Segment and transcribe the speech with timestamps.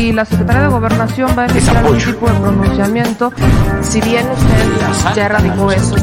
[0.00, 3.32] si la Secretaría de Gobernación va a emitir algún tipo de pronunciamiento,
[3.82, 5.94] si bien usted ya radicó eso,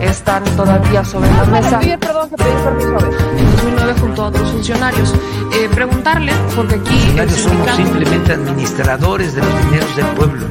[0.00, 1.78] están todavía sobre la mesa.
[1.78, 2.98] perdón, que pedí permiso
[3.38, 5.14] En 2009 junto a otros funcionarios.
[5.52, 7.12] Eh, preguntarle, porque aquí...
[7.16, 10.46] Los somos simplemente administradores de los dineros del pueblo.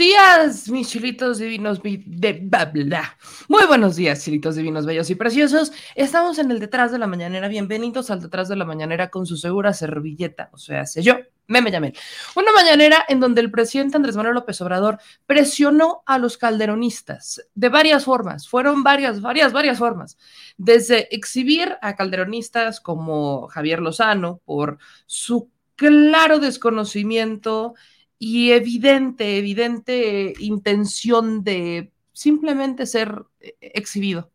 [0.00, 3.18] Días, mis chilitos divinos de bla,
[3.48, 5.72] Muy buenos días, chilitos divinos, bellos y preciosos.
[5.94, 7.48] Estamos en el detrás de la mañanera.
[7.48, 11.16] Bienvenidos al detrás de la mañanera con su segura servilleta, o sea, sé yo.
[11.48, 11.92] Me me llamé.
[12.34, 17.68] Una mañanera en donde el presidente Andrés Manuel López Obrador presionó a los calderonistas de
[17.68, 18.48] varias formas.
[18.48, 20.16] Fueron varias, varias, varias formas.
[20.56, 27.74] Desde exhibir a calderonistas como Javier Lozano por su claro desconocimiento
[28.22, 34.30] y evidente, evidente intención de simplemente ser eh, exhibido.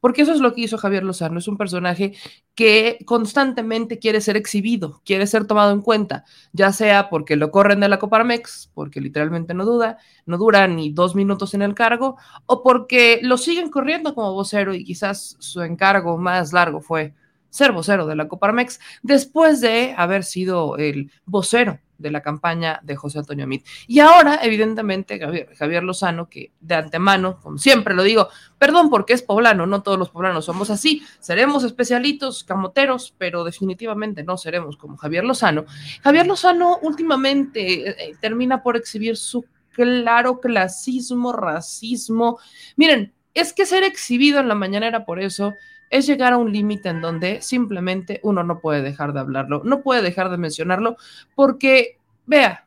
[0.00, 1.38] Porque eso es lo que hizo Javier Lozano.
[1.38, 2.14] Es un personaje
[2.56, 7.78] que constantemente quiere ser exhibido, quiere ser tomado en cuenta, ya sea porque lo corren
[7.78, 12.16] de la Coparmex, porque literalmente no duda, no dura ni dos minutos en el cargo,
[12.46, 17.14] o porque lo siguen corriendo como vocero y quizás su encargo más largo fue
[17.50, 22.96] ser vocero de la Coparmex después de haber sido el vocero de la campaña de
[22.96, 23.66] José Antonio Mit.
[23.86, 25.18] Y ahora, evidentemente,
[25.56, 29.98] Javier, Lozano, que de antemano, como siempre lo digo, perdón porque es poblano, no todos
[29.98, 35.64] los poblanos somos así, seremos especialitos, camoteros, pero definitivamente no seremos como Javier Lozano.
[36.02, 42.38] Javier Lozano últimamente eh, eh, termina por exhibir su claro clasismo, racismo.
[42.76, 45.54] Miren, es que ser exhibido en la mañanera por eso
[45.90, 49.82] es llegar a un límite en donde simplemente uno no puede dejar de hablarlo, no
[49.82, 50.96] puede dejar de mencionarlo,
[51.34, 52.66] porque, vea,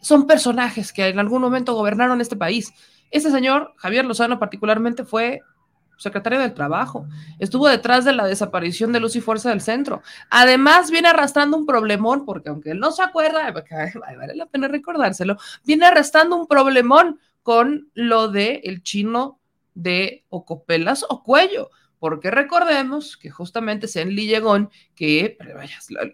[0.00, 2.72] son personajes que en algún momento gobernaron este país.
[3.10, 5.40] Este señor, Javier Lozano particularmente, fue
[5.96, 7.06] secretario del Trabajo,
[7.38, 10.02] estuvo detrás de la desaparición de Luz y Fuerza del Centro.
[10.30, 13.52] Además, viene arrastrando un problemón, porque aunque él no se acuerda,
[14.18, 19.38] vale la pena recordárselo, viene arrastrando un problemón con lo de el chino
[19.74, 21.70] de Ocopelas o Cuello,
[22.04, 25.38] porque recordemos que justamente en Lillegón, que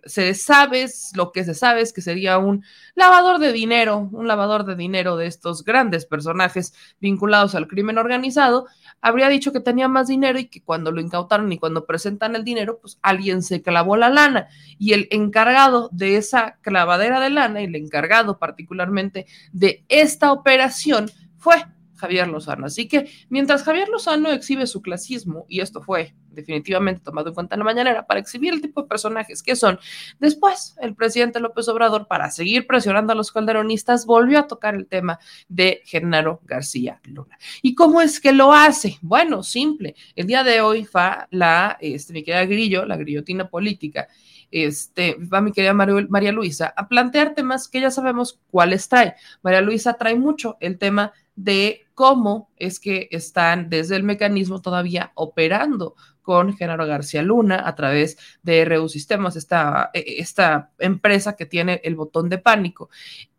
[0.04, 4.64] se sabe, lo que se sabe es que sería un lavador de dinero, un lavador
[4.64, 8.66] de dinero de estos grandes personajes vinculados al crimen organizado,
[9.00, 12.44] habría dicho que tenía más dinero y que cuando lo incautaron y cuando presentan el
[12.44, 14.46] dinero, pues alguien se clavó la lana.
[14.78, 21.56] Y el encargado de esa clavadera de lana el encargado particularmente de esta operación fue
[22.00, 22.66] Javier Lozano.
[22.66, 27.54] Así que mientras Javier Lozano exhibe su clasismo, y esto fue definitivamente tomado en cuenta
[27.54, 29.78] en la mañanera para exhibir el tipo de personajes que son,
[30.18, 34.86] después el presidente López Obrador, para seguir presionando a los calderonistas, volvió a tocar el
[34.86, 37.38] tema de Genaro García Luna.
[37.62, 38.98] ¿Y cómo es que lo hace?
[39.02, 39.94] Bueno, simple.
[40.14, 44.08] El día de hoy va la, este, mi querida Grillo, la grillotina política,
[44.50, 49.14] este, va mi querida María Luisa, a plantear temas que ya sabemos cuáles trae.
[49.42, 55.12] María Luisa trae mucho el tema de cómo es que están desde el mecanismo todavía
[55.14, 61.46] operando con Genaro García Luna a través de RU Sistemas, esta, e, esta empresa que
[61.46, 62.90] tiene el botón de pánico.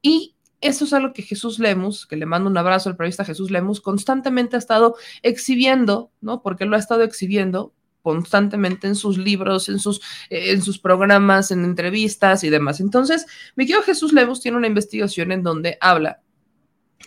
[0.02, 3.50] Y eso es algo que Jesús Lemus, que le mando un abrazo al periodista Jesús
[3.50, 6.42] Lemus, constantemente ha estado exhibiendo, ¿no?
[6.42, 11.64] Porque lo ha estado exhibiendo constantemente en sus libros, en sus, en sus programas, en
[11.64, 12.80] entrevistas y demás.
[12.80, 16.22] Entonces, mi querido Jesús Lemus tiene una investigación en donde habla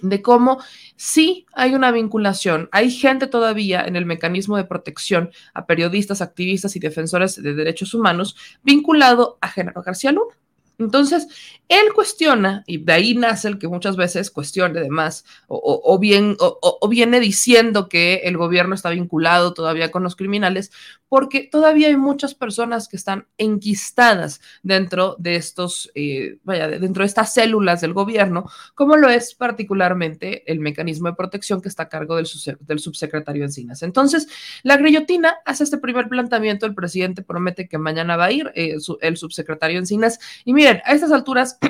[0.03, 0.59] de cómo
[0.97, 6.77] sí hay una vinculación, hay gente todavía en el mecanismo de protección a periodistas, activistas
[6.77, 10.35] y defensores de derechos humanos vinculado a Genaro García Luna.
[10.79, 11.29] Entonces,
[11.69, 16.89] él cuestiona, y de ahí nace el que muchas veces cuestione además, o, bien, o,
[16.89, 20.73] viene diciendo que el gobierno está vinculado todavía con los criminales,
[21.09, 27.07] porque todavía hay muchas personas que están enquistadas dentro de estos, eh, vaya, dentro de
[27.07, 31.89] estas células del gobierno, como lo es particularmente el mecanismo de protección que está a
[31.89, 33.83] cargo del, subsecretario Encinas.
[33.83, 34.29] Entonces,
[34.65, 38.77] la grillotina hace este primer planteamiento, el presidente promete que mañana va a ir eh,
[39.01, 41.59] el subsecretario Encinas, y miren, a estas alturas...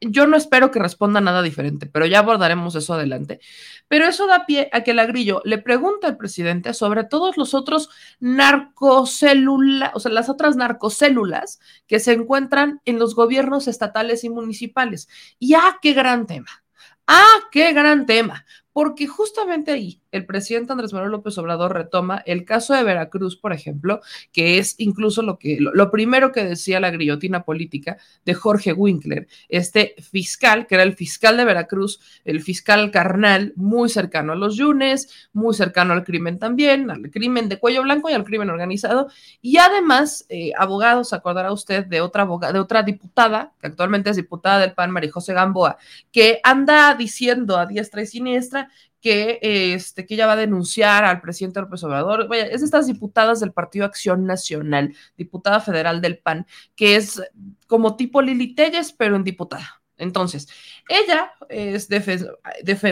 [0.00, 3.40] yo no espero que responda nada diferente, pero ya abordaremos eso adelante.
[3.88, 7.88] Pero eso da pie a que Lagrillo le pregunta al presidente sobre todos los otros
[8.20, 15.08] narcocélulas, o sea, las otras narcocélulas que se encuentran en los gobiernos estatales y municipales.
[15.38, 16.64] Y ah, qué gran tema.
[17.06, 18.44] Ah, qué gran tema,
[18.74, 23.52] porque justamente ahí el presidente Andrés Manuel López Obrador retoma el caso de Veracruz, por
[23.52, 24.00] ejemplo,
[24.32, 29.28] que es incluso lo que lo, primero que decía la grillotina política de Jorge Winkler,
[29.48, 34.56] este fiscal, que era el fiscal de Veracruz, el fiscal carnal, muy cercano a los
[34.56, 39.08] yunes, muy cercano al crimen también, al crimen de cuello blanco y al crimen organizado,
[39.40, 44.58] y además, eh, abogados, acordará usted de otra, de otra diputada, que actualmente es diputada
[44.58, 45.76] del PAN, María José Gamboa,
[46.10, 48.63] que anda diciendo a diestra y siniestra
[49.00, 52.26] que, este, que ella va a denunciar al presidente López Obrador.
[52.28, 57.22] Vaya, es estas diputadas del Partido Acción Nacional, diputada federal del PAN, que es
[57.66, 59.82] como tipo Lili Telles, pero en diputada.
[59.96, 60.48] Entonces,
[60.88, 61.88] ella es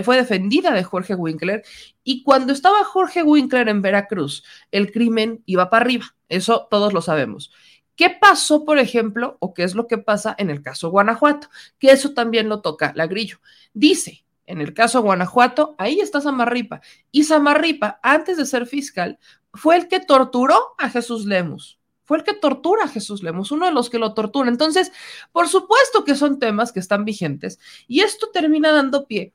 [0.04, 1.64] fue defendida de Jorge Winkler
[2.04, 6.14] y cuando estaba Jorge Winkler en Veracruz, el crimen iba para arriba.
[6.28, 7.52] Eso todos lo sabemos.
[7.96, 11.48] ¿Qué pasó, por ejemplo, o qué es lo que pasa en el caso Guanajuato?
[11.78, 13.38] Que eso también lo toca la Grillo.
[13.74, 16.80] Dice, en el caso Guanajuato, ahí está Samarripa.
[17.10, 19.18] Y Samarripa, antes de ser fiscal,
[19.52, 21.78] fue el que torturó a Jesús Lemus.
[22.04, 24.48] Fue el que tortura a Jesús Lemus, uno de los que lo tortura.
[24.48, 24.92] Entonces,
[25.30, 29.32] por supuesto que son temas que están vigentes y esto termina dando pie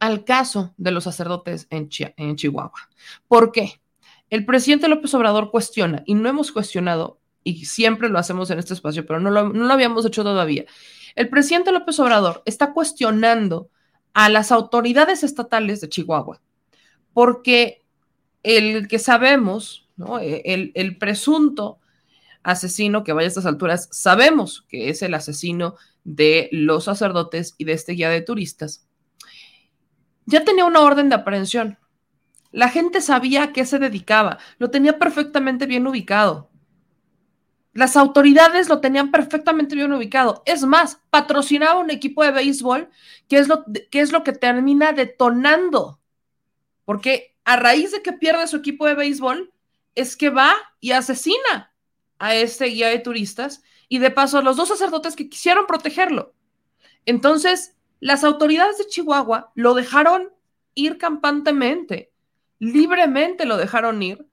[0.00, 2.88] al caso de los sacerdotes en, en Chihuahua.
[3.28, 3.80] ¿Por qué?
[4.30, 8.74] El presidente López Obrador cuestiona, y no hemos cuestionado y siempre lo hacemos en este
[8.74, 10.64] espacio, pero no lo, habíamos hecho todavía.
[11.14, 13.70] El presidente López Obrador está cuestionando
[14.16, 16.40] a las autoridades estatales de Chihuahua,
[17.12, 17.84] porque
[18.42, 19.82] el que sabemos.
[20.22, 21.78] E, el, el, presunto
[22.42, 27.64] asesino que vaya a estas alturas, sabemos que es el asesino de los sacerdotes y
[27.64, 28.86] de este guía de turistas,
[30.24, 31.78] ya tenía una orden de aprehensión.
[32.52, 36.48] La gente sabía a qué se dedicaba, lo tenía perfectamente bien ubicado.
[37.76, 40.42] Las autoridades lo tenían perfectamente bien ubicado.
[40.46, 42.88] Es más, patrocinaba un equipo de béisbol,
[43.28, 46.00] que es lo que, es lo que termina detonando.
[46.86, 49.52] Porque a raíz de que pierde su equipo de béisbol,
[49.94, 51.70] es que va y asesina
[52.18, 56.32] a este guía de turistas y de paso a los dos sacerdotes que quisieron protegerlo.
[57.04, 60.30] Entonces, las autoridades de Chihuahua lo dejaron
[60.74, 62.10] ir campantemente,
[62.58, 64.26] libremente lo dejaron ir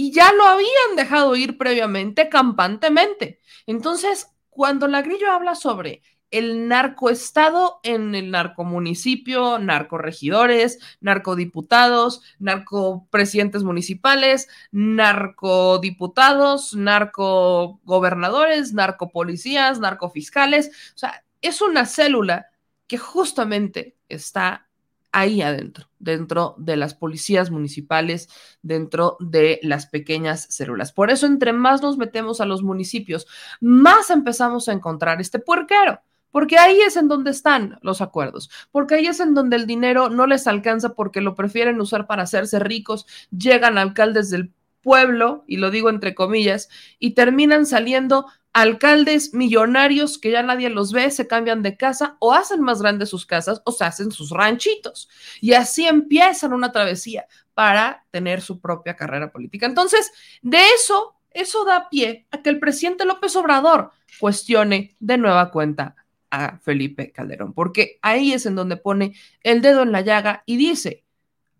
[0.00, 3.38] y ya lo habían dejado ir previamente campantemente.
[3.66, 14.48] Entonces, cuando la Grillo habla sobre el narcoestado en el narcomunicipio, narcoregidores, narcodiputados, narcopresidentes municipales,
[14.72, 20.68] narcodiputados, narcogobernadores, narcopolicías, narcofiscales.
[20.94, 22.46] O sea, es una célula
[22.86, 24.69] que justamente está
[25.12, 28.28] ahí adentro, dentro de las policías municipales,
[28.62, 30.92] dentro de las pequeñas células.
[30.92, 33.26] Por eso, entre más nos metemos a los municipios,
[33.60, 36.00] más empezamos a encontrar este puerquero.
[36.30, 40.10] Porque ahí es en donde están los acuerdos, porque ahí es en donde el dinero
[40.10, 43.04] no les alcanza porque lo prefieren usar para hacerse ricos,
[43.36, 46.68] llegan alcaldes del pueblo, y lo digo entre comillas,
[47.00, 52.32] y terminan saliendo alcaldes millonarios que ya nadie los ve, se cambian de casa o
[52.32, 55.08] hacen más grandes sus casas o se hacen sus ranchitos.
[55.40, 59.66] Y así empiezan una travesía para tener su propia carrera política.
[59.66, 60.12] Entonces,
[60.42, 65.94] de eso, eso da pie a que el presidente López Obrador cuestione de nueva cuenta
[66.30, 70.56] a Felipe Calderón, porque ahí es en donde pone el dedo en la llaga y
[70.56, 71.04] dice,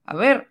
[0.05, 0.50] a ver,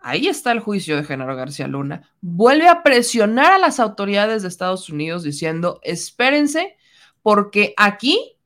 [0.00, 2.08] Ahí está el juicio de Genaro García Luna.
[2.20, 6.76] Vuelve a presionar a las autoridades de Estados Unidos diciendo, espérense,
[7.22, 8.36] porque aquí,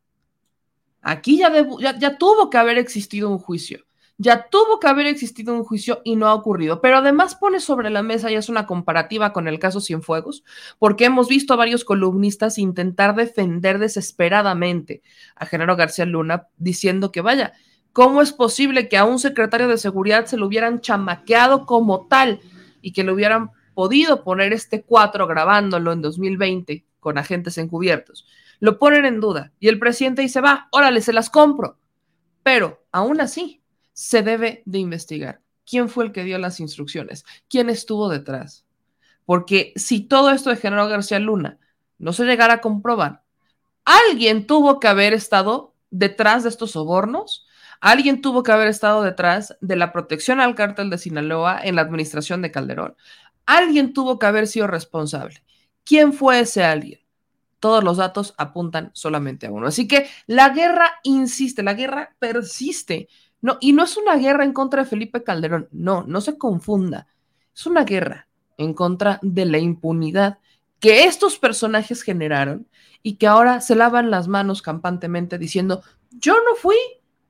[1.02, 1.52] aquí ya,
[1.98, 3.84] ya, tuvo que haber existido un juicio.
[4.16, 6.80] Ya tuvo que haber existido un juicio y no ha ocurrido.
[6.80, 10.44] Pero además pone sobre la mesa y es una comparativa con el caso Cienfuegos,
[10.78, 15.02] porque hemos visto a varios columnistas intentar defender desesperadamente
[15.34, 17.52] a Genaro García Luna diciendo que vaya,
[17.92, 22.40] ¿Cómo es posible que a un secretario de seguridad se lo hubieran chamaqueado como tal
[22.80, 28.26] y que le hubieran podido poner este 4 grabándolo en 2020 con agentes encubiertos?
[28.60, 31.78] Lo ponen en duda y el presidente dice, va, órale, se las compro.
[32.42, 35.40] Pero aún así, se debe de investigar.
[35.68, 37.24] ¿Quién fue el que dio las instrucciones?
[37.48, 38.66] ¿Quién estuvo detrás?
[39.24, 41.58] Porque si todo esto de General García Luna
[41.98, 43.22] no se llegara a comprobar,
[43.84, 47.46] alguien tuvo que haber estado detrás de estos sobornos
[47.82, 51.82] Alguien tuvo que haber estado detrás de la protección al cártel de Sinaloa en la
[51.82, 52.94] administración de Calderón.
[53.44, 55.42] Alguien tuvo que haber sido responsable.
[55.84, 57.00] ¿Quién fue ese alguien?
[57.58, 59.66] Todos los datos apuntan solamente a uno.
[59.66, 63.08] Así que la guerra insiste, la guerra persiste.
[63.40, 65.68] No, y no es una guerra en contra de Felipe Calderón.
[65.72, 67.08] No, no se confunda.
[67.52, 70.38] Es una guerra en contra de la impunidad
[70.78, 72.68] que estos personajes generaron
[73.02, 76.76] y que ahora se lavan las manos campantemente diciendo, yo no fui,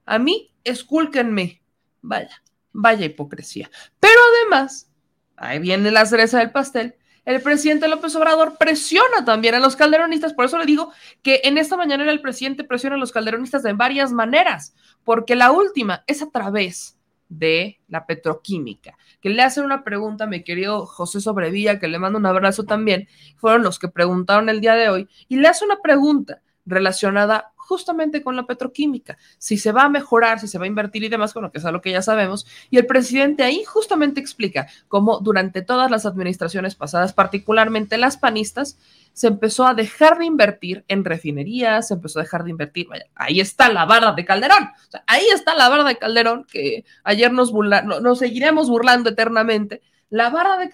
[0.06, 1.62] a mí, escúlquenme.
[2.00, 2.42] Vaya,
[2.72, 3.70] Vaya hipocresía.
[4.00, 4.90] Pero además,
[5.36, 10.34] ahí viene la cereza del pastel, el presidente López Obrador presiona también a los calderonistas,
[10.34, 10.90] por eso le digo
[11.22, 15.52] que en esta mañana el presidente presiona a los calderonistas de varias maneras, porque la
[15.52, 20.84] última es a través de la petroquímica, que le hacen una pregunta a mi querido
[20.84, 23.06] José Sobrevilla, que le mando un abrazo también,
[23.36, 28.22] fueron los que preguntaron el día de hoy, y le hace una pregunta relacionada justamente
[28.22, 31.32] con la petroquímica, si se va a mejorar, si se va a invertir y demás,
[31.32, 32.46] con lo que es algo que ya sabemos.
[32.68, 38.76] Y el presidente ahí justamente explica cómo durante todas las administraciones pasadas, particularmente las panistas,
[39.14, 43.06] se empezó a dejar de invertir en refinerías, se empezó a dejar de invertir, vaya,
[43.14, 44.68] ahí está la barra de Calderón,
[45.06, 49.80] ahí está la barra de Calderón que ayer nos, nos seguiremos burlando eternamente
[50.12, 50.68] la barra de,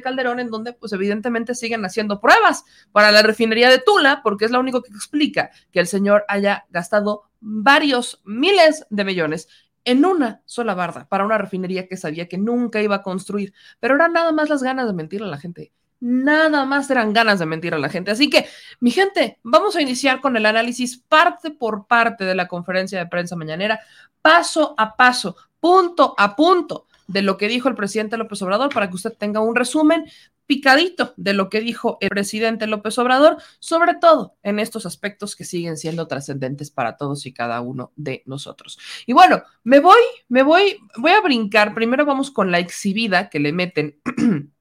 [0.00, 4.52] Calderón, en donde, pues evidentemente siguen haciendo pruebas para la refinería de Tula, porque es
[4.52, 9.48] lo único que explica que el señor haya gastado varios miles de millones
[9.84, 13.52] en una sola barra para una refinería que sabía que nunca iba a construir.
[13.80, 15.72] Pero eran nada más las ganas de mentir a la gente.
[15.98, 18.12] Nada más eran ganas de mentir a la gente.
[18.12, 18.46] Así que,
[18.78, 23.06] mi gente, vamos a iniciar con el análisis parte por parte de la conferencia de
[23.06, 23.80] prensa mañanera,
[24.22, 28.88] paso a paso, punto a punto de lo que dijo el presidente López Obrador para
[28.88, 30.04] que usted tenga un resumen
[30.46, 35.44] picadito de lo que dijo el presidente López Obrador, sobre todo en estos aspectos que
[35.44, 38.78] siguen siendo trascendentes para todos y cada uno de nosotros.
[39.06, 41.74] Y bueno, me voy, me voy, voy a brincar.
[41.74, 44.00] Primero vamos con la exhibida que le meten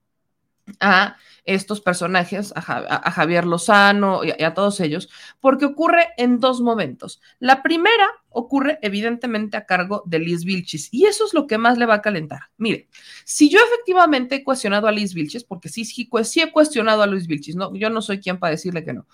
[0.79, 5.09] a estos personajes, a, Javier Lozano y a, todos ellos,
[5.41, 7.21] porque ocurre en dos momentos.
[7.39, 11.77] La primera ocurre evidentemente a cargo de Liz Vilchis y eso es lo que más
[11.77, 12.43] le va a calentar.
[12.57, 12.87] Mire,
[13.25, 16.09] si yo efectivamente he cuestionado a Liz Vilchis, porque sí, sí,
[16.41, 19.05] he cuestionado a Luis Vilchis, no, yo no soy quien para decirle que no,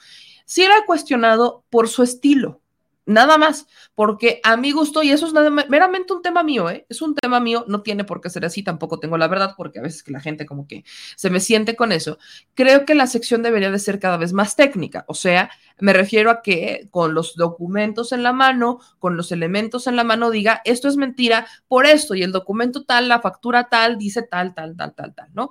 [0.46, 2.62] sí la he cuestionado por su estilo,
[3.10, 5.34] Nada más, porque a mi gusto, y eso es
[5.68, 6.86] meramente un tema mío, ¿eh?
[6.90, 9.80] es un tema mío, no tiene por qué ser así, tampoco tengo la verdad, porque
[9.80, 10.84] a veces que la gente como que
[11.16, 12.20] se me siente con eso.
[12.54, 15.50] Creo que la sección debería de ser cada vez más técnica, o sea,
[15.80, 20.04] me refiero a que con los documentos en la mano, con los elementos en la
[20.04, 24.22] mano, diga, esto es mentira por esto, y el documento tal, la factura tal, dice
[24.22, 25.50] tal, tal, tal, tal, tal, ¿no?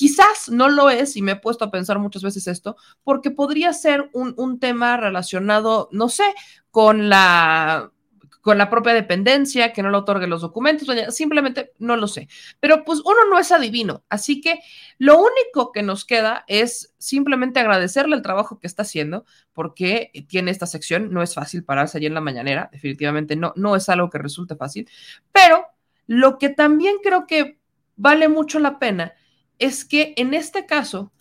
[0.00, 3.70] Quizás no lo es, y me he puesto a pensar muchas veces esto, porque podría
[3.74, 6.24] ser un, un tema relacionado, no sé,
[6.70, 7.92] con la
[8.40, 12.28] con la propia dependencia, que no le otorgue los documentos, simplemente no lo sé.
[12.60, 14.60] Pero pues uno no es adivino, así que
[14.96, 20.50] lo único que nos queda es simplemente agradecerle el trabajo que está haciendo, porque tiene
[20.50, 24.08] esta sección, no es fácil pararse allí en la mañanera, definitivamente no, no es algo
[24.08, 24.88] que resulte fácil,
[25.30, 25.66] pero
[26.06, 27.58] lo que también creo que
[27.96, 29.12] vale mucho la pena
[29.60, 31.12] es que en este caso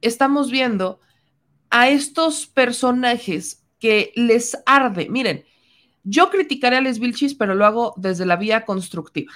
[0.00, 1.00] estamos viendo
[1.70, 5.08] a estos personajes que les arde.
[5.08, 5.44] Miren,
[6.02, 9.32] yo criticaré a Les Vilchis, pero lo hago desde la vía constructiva.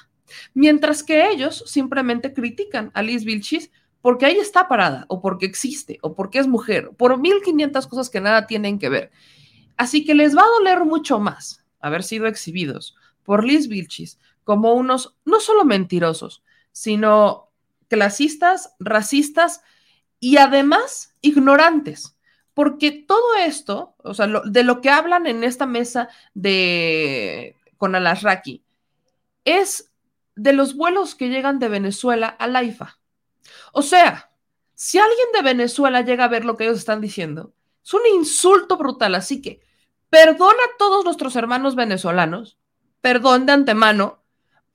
[0.54, 5.98] Mientras que ellos simplemente critican a Liz Vilchis porque ahí está parada, o porque existe,
[6.02, 9.10] o porque es mujer, por 1500 cosas que nada tienen que ver.
[9.76, 14.74] Así que les va a doler mucho más haber sido exhibidos por Liz Vilchis como
[14.74, 17.47] unos no solo mentirosos, sino
[17.88, 19.62] clasistas, racistas
[20.20, 22.18] y además ignorantes
[22.58, 28.64] porque todo esto, o sea, de lo que hablan en esta mesa de con Alasraki,
[29.44, 29.92] es
[30.34, 32.98] de los vuelos que llegan de Venezuela a Laifa.
[33.72, 34.32] O sea,
[34.74, 37.52] si alguien de Venezuela llega a ver lo que ellos están diciendo,
[37.84, 39.14] es un insulto brutal.
[39.14, 39.60] Así que
[40.10, 42.58] perdona a todos nuestros hermanos venezolanos,
[43.00, 44.17] perdón de antemano,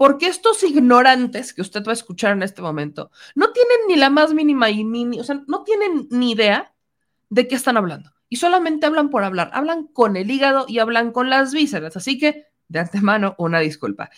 [0.03, 4.10] porque estos ignorantes que usted va a escuchar en este momento no tienen ni la
[4.10, 4.83] más mínima y
[5.17, 6.74] o sea, no tienen ni idea
[7.29, 8.12] de qué están hablando.
[8.27, 11.95] Y solamente hablan por hablar, hablan con el hígado y hablan con las vísceras.
[11.95, 14.10] Así que, de antemano, una disculpa.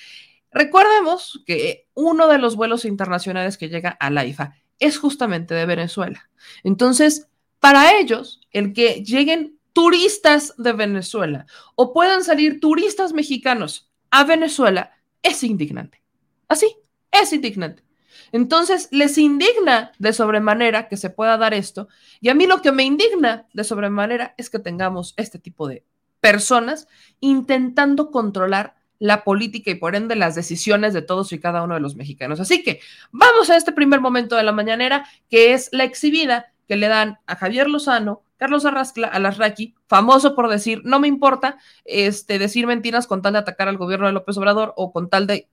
[0.51, 5.67] Recordemos que uno de los vuelos internacionales que llega a la IFA es justamente de
[5.67, 6.31] Venezuela.
[6.63, 14.23] Entonces, para ellos, el que lleguen turistas de Venezuela o puedan salir turistas mexicanos a
[14.23, 14.94] Venezuela
[15.25, 16.01] es indignante.
[16.47, 16.67] Así,
[17.11, 17.83] es indignante.
[18.31, 21.87] Entonces, les indigna de sobremanera que se pueda dar esto.
[22.21, 25.83] Y a mí lo que me indigna de sobremanera es que tengamos este tipo de
[26.21, 26.87] personas
[27.19, 31.81] intentando controlar la política y por ende las decisiones de todos y cada uno de
[31.81, 32.39] los mexicanos.
[32.39, 32.79] Así que
[33.11, 37.19] vamos a este primer momento de la mañanera, que es la exhibida que le dan
[37.27, 43.21] a Javier Lozano, Carlos Alasraqui, famoso por decir, no me importa este, decir mentiras con
[43.21, 45.49] tal de atacar al gobierno de López Obrador o con tal de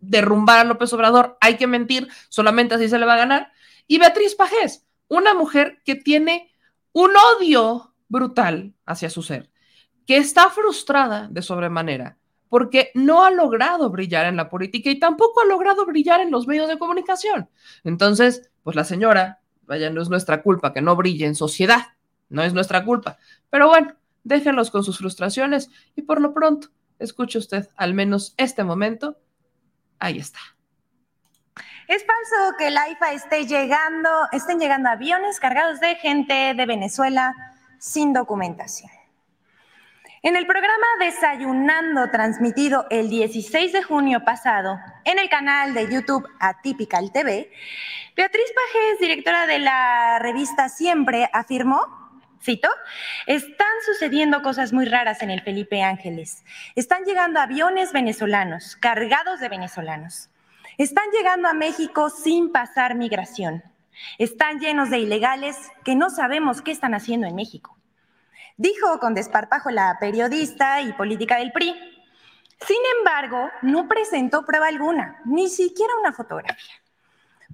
[0.00, 3.52] derrumbar a López Obrador, hay que mentir, solamente así se le va a ganar.
[3.86, 6.50] Y Beatriz Pajés, una mujer que tiene
[6.92, 9.50] un odio brutal hacia su ser,
[10.06, 12.18] que está frustrada de sobremanera,
[12.48, 16.46] porque no ha logrado brillar en la política y tampoco ha logrado brillar en los
[16.46, 17.48] medios de comunicación.
[17.84, 21.88] Entonces, pues la señora, vaya, no es nuestra culpa que no brille en sociedad,
[22.30, 23.18] no es nuestra culpa.
[23.50, 23.94] Pero bueno,
[24.24, 26.68] déjenlos con sus frustraciones y por lo pronto,
[26.98, 29.18] escuche usted al menos este momento.
[29.98, 30.40] Ahí está.
[31.88, 37.34] Es falso que la IFA esté llegando, estén llegando aviones cargados de gente de Venezuela
[37.78, 38.90] sin documentación.
[40.22, 46.28] En el programa Desayunando, transmitido el 16 de junio pasado en el canal de YouTube
[46.38, 47.50] Atypical TV,
[48.14, 51.99] Beatriz Pajes, directora de la revista Siempre, afirmó,
[52.42, 52.68] cito,
[53.26, 56.44] están sucediendo cosas muy raras en el Felipe Ángeles.
[56.74, 60.30] Están llegando aviones venezolanos, cargados de venezolanos.
[60.78, 63.62] Están llegando a México sin pasar migración.
[64.18, 67.76] Están llenos de ilegales que no sabemos qué están haciendo en México
[68.60, 71.74] dijo con desparpajo la periodista y política del PRI.
[72.66, 76.74] Sin embargo, no presentó prueba alguna, ni siquiera una fotografía.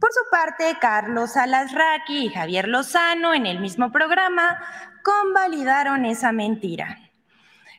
[0.00, 4.60] Por su parte, Carlos Alasraqui y Javier Lozano, en el mismo programa,
[5.02, 6.98] convalidaron esa mentira.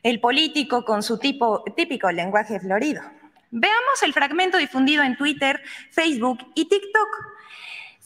[0.02, 3.02] El político con su tipo, típico lenguaje florido.
[3.50, 7.08] Veamos el fragmento difundido en Twitter, Facebook y TikTok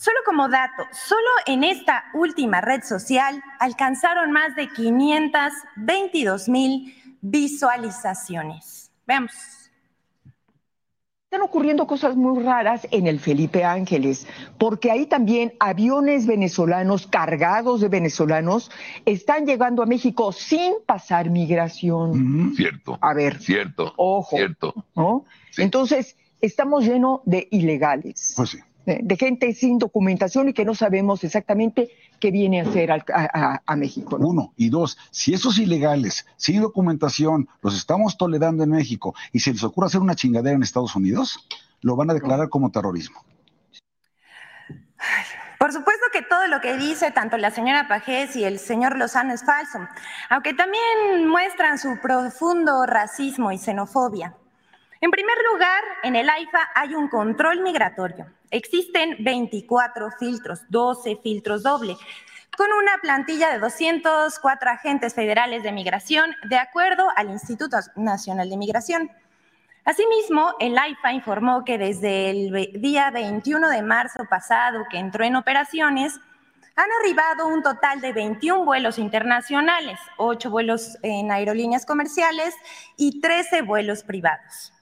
[0.02, 8.90] Solo como dato, solo en esta última red social alcanzaron más de 522 mil visualizaciones.
[9.07, 9.62] Veamos.
[11.33, 14.27] Están ocurriendo cosas muy raras en el Felipe Ángeles,
[14.59, 18.71] porque ahí también aviones venezolanos cargados de venezolanos
[19.07, 22.53] están llegando a México sin pasar migración.
[22.55, 22.99] cierto.
[23.01, 23.41] A ver.
[23.41, 23.95] Cierto.
[23.97, 24.37] Ojo.
[24.37, 24.75] Cierto.
[24.95, 25.25] ¿no?
[25.57, 28.35] Entonces, estamos llenos de ilegales.
[28.37, 32.91] Pues sí de gente sin documentación y que no sabemos exactamente qué viene a hacer
[32.93, 34.17] a, México.
[34.21, 34.53] Uno.
[34.57, 39.62] Y dos, si esos ilegales, sin documentación, los estamos tolerando en México y se les
[39.65, 41.49] ocurre hacer una chingadera en Estados Unidos,
[41.81, 43.25] lo van a declarar como terrorismo.
[45.59, 49.33] Por supuesto que todo lo que dice tanto la señora Pajés y el señor Lozano
[49.33, 49.79] es falso,
[50.29, 54.37] aunque también muestran su profundo racismo y xenofobia.
[55.03, 58.25] En primer lugar, en el AIFA hay un control migratorio.
[58.53, 61.97] Existen 24 filtros, 12 filtros doble,
[62.57, 68.57] con una plantilla de 204 agentes federales de migración, de acuerdo al Instituto Nacional de
[68.57, 69.11] Migración.
[69.85, 75.35] Asimismo, el AIFA informó que desde el día 21 de marzo pasado, que entró en
[75.35, 76.21] operaciones,
[76.77, 82.55] han arribado un total de 21 vuelos internacionales, 8 vuelos en aerolíneas comerciales
[82.97, 84.73] y 13 vuelos privados.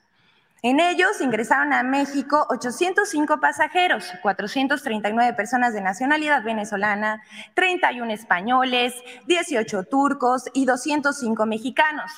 [0.63, 7.23] En ellos ingresaron a México 805 pasajeros, 439 personas de nacionalidad venezolana,
[7.55, 8.93] 31 españoles,
[9.25, 12.11] 18 turcos y 205 mexicanos.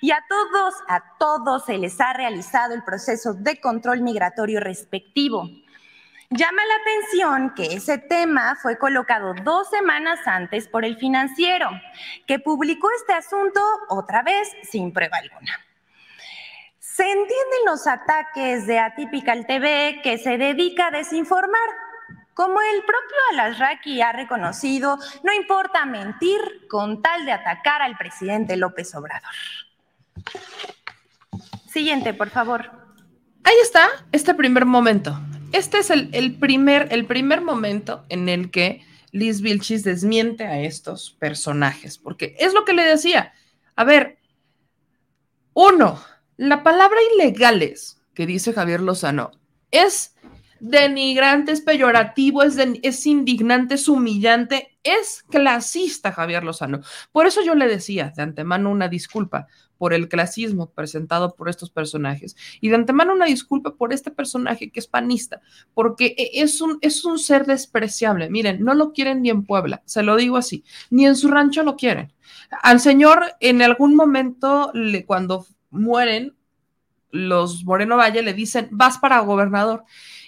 [0.00, 5.50] Y a todos, a todos se les ha realizado el proceso de control migratorio respectivo.
[6.30, 11.68] Llama la atención que ese tema fue colocado dos semanas antes por el financiero,
[12.28, 15.69] que publicó este asunto otra vez sin prueba alguna.
[17.00, 21.70] Se entienden los ataques de Atypical TV que se dedica a desinformar.
[22.34, 28.54] Como el propio Alasraqui ha reconocido, no importa mentir con tal de atacar al presidente
[28.58, 29.30] López Obrador.
[31.72, 32.70] Siguiente, por favor.
[33.44, 35.18] Ahí está este primer momento.
[35.52, 40.60] Este es el, el, primer, el primer momento en el que Liz Vilchis desmiente a
[40.60, 43.32] estos personajes, porque es lo que le decía.
[43.74, 44.18] A ver,
[45.54, 45.98] uno,
[46.40, 49.30] la palabra ilegales que dice Javier Lozano
[49.70, 50.16] es
[50.58, 56.80] denigrante, es peyorativo, es, es indignante, es humillante, es clasista Javier Lozano.
[57.12, 61.70] Por eso yo le decía de antemano una disculpa por el clasismo presentado por estos
[61.70, 65.42] personajes y de antemano una disculpa por este personaje que es panista,
[65.74, 68.30] porque e, es un, es un ser despreciable.
[68.30, 71.64] Miren, no lo quieren ni en Puebla, se lo digo así, ni en su rancho
[71.64, 72.14] lo quieren.
[72.62, 76.36] Al señor en algún momento, le, cuando mueren,
[77.10, 79.84] los Moreno Valle le dicen, vas para gobernador.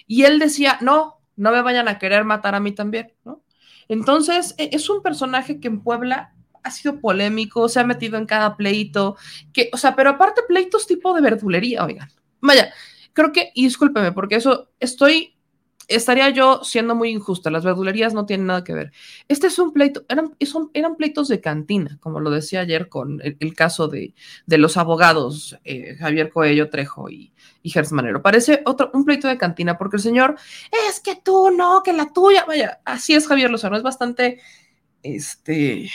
[0.07, 3.43] Y él decía, no, no me vayan a querer matar a mí también, ¿no?
[3.87, 8.25] Entonces, e, es un personaje que en Puebla ha sido polémico, se ha metido en
[8.25, 9.17] cada pleito,
[9.51, 12.09] que, o sea, pero aparte pleitos tipo de verdulería, oigan.
[12.41, 12.73] Vaya,
[13.11, 15.32] creo que, y discúlpeme, porque eso estoy
[15.87, 17.49] estaría yo siendo muy injusta.
[17.49, 18.91] Las verdulerías no tienen nada que ver.
[19.27, 20.35] Este es un pleito, eran,
[20.73, 24.13] eran pleitos de cantina, como lo decía ayer con el, caso de,
[24.45, 28.21] de, los abogados eh, Javier Coello Trejo y, y Manero.
[28.21, 30.35] Parece otro, un pleito de cantina, porque el señor,
[30.89, 34.41] es que tú no, que la tuya, vaya, así es Javier Lozano, es bastante,
[35.01, 35.89] este,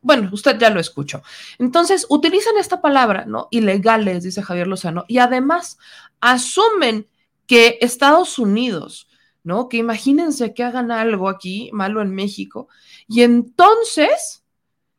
[0.00, 1.22] Bueno, usted ya lo escuchó.
[1.58, 3.48] Entonces, utilizan esta palabra, ¿no?
[3.50, 5.78] Ilegales, dice Javier Lozano, y además
[6.20, 7.06] asumen
[7.46, 9.08] que Estados Unidos,
[9.44, 9.68] ¿no?
[9.68, 12.68] Que imagínense que hagan algo aquí malo en México,
[13.08, 14.44] y entonces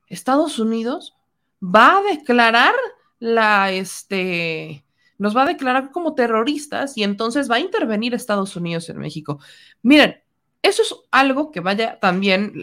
[0.08, 1.16] Estados Unidos
[1.64, 2.74] va a declarar
[3.20, 4.86] la, este,
[5.18, 9.40] nos va a declarar como terroristas y entonces va a intervenir Estados Unidos en México.
[9.82, 10.22] Miren,
[10.62, 12.54] eso es algo que vaya también,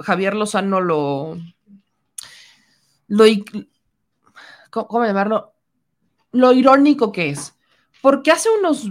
[0.00, 1.36] Javier Lozano lo,
[3.08, 3.24] lo,
[4.70, 5.54] ¿cómo llamarlo?
[6.32, 7.56] Lo irónico que es.
[8.02, 8.90] Porque hace unos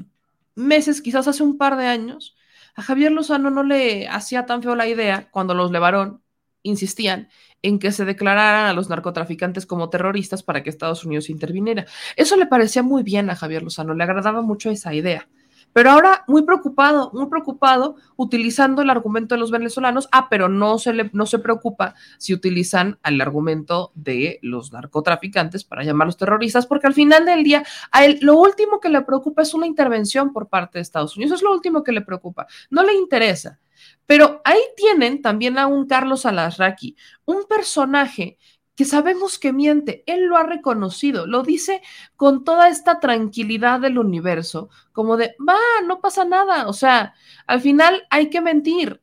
[0.55, 2.35] meses, quizás hace un par de años,
[2.75, 6.23] a Javier Lozano no le hacía tan feo la idea cuando los Levarón
[6.63, 7.29] insistían
[7.61, 11.85] en que se declararan a los narcotraficantes como terroristas para que Estados Unidos interviniera.
[12.15, 15.27] Eso le parecía muy bien a Javier Lozano, le agradaba mucho esa idea.
[15.73, 20.07] Pero ahora muy preocupado, muy preocupado utilizando el argumento de los venezolanos.
[20.12, 25.63] Ah, pero no se, le, no se preocupa si utilizan el argumento de los narcotraficantes
[25.63, 29.41] para llamarlos terroristas, porque al final del día a él lo último que le preocupa
[29.41, 31.39] es una intervención por parte de Estados Unidos.
[31.39, 32.47] Es lo último que le preocupa.
[32.69, 33.59] No le interesa.
[34.05, 38.38] Pero ahí tienen también a un Carlos Alasraqui, un personaje
[38.75, 41.81] que sabemos que miente, él lo ha reconocido, lo dice
[42.15, 47.13] con toda esta tranquilidad del universo, como de, va, no pasa nada, o sea,
[47.45, 49.01] al final hay que mentir,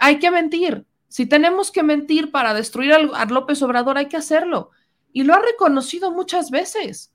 [0.00, 0.86] hay que mentir.
[1.08, 4.70] Si tenemos que mentir para destruir a López Obrador, hay que hacerlo.
[5.10, 7.14] Y lo ha reconocido muchas veces.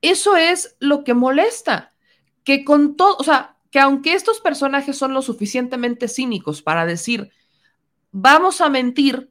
[0.00, 1.92] Eso es lo que molesta,
[2.42, 7.30] que con todo, o sea, que aunque estos personajes son lo suficientemente cínicos para decir,
[8.12, 9.30] vamos a mentir,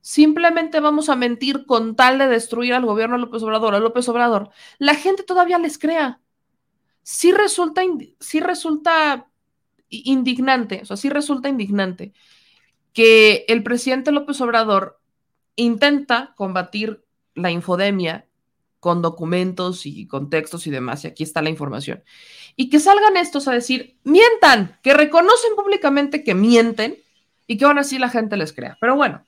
[0.00, 4.08] simplemente vamos a mentir con tal de destruir al gobierno de López Obrador, a López
[4.08, 6.20] Obrador, la gente todavía les crea.
[7.02, 7.82] Sí resulta,
[8.40, 9.28] resulta
[9.88, 12.12] indignante, o sea, sí resulta indignante
[12.92, 15.00] que el presidente López Obrador
[15.56, 18.26] intenta combatir la infodemia
[18.80, 22.02] con documentos y contextos y demás, y aquí está la información,
[22.56, 26.96] y que salgan estos a decir, mientan, que reconocen públicamente que mienten
[27.46, 28.76] y que aún así la gente les crea.
[28.80, 29.24] Pero bueno,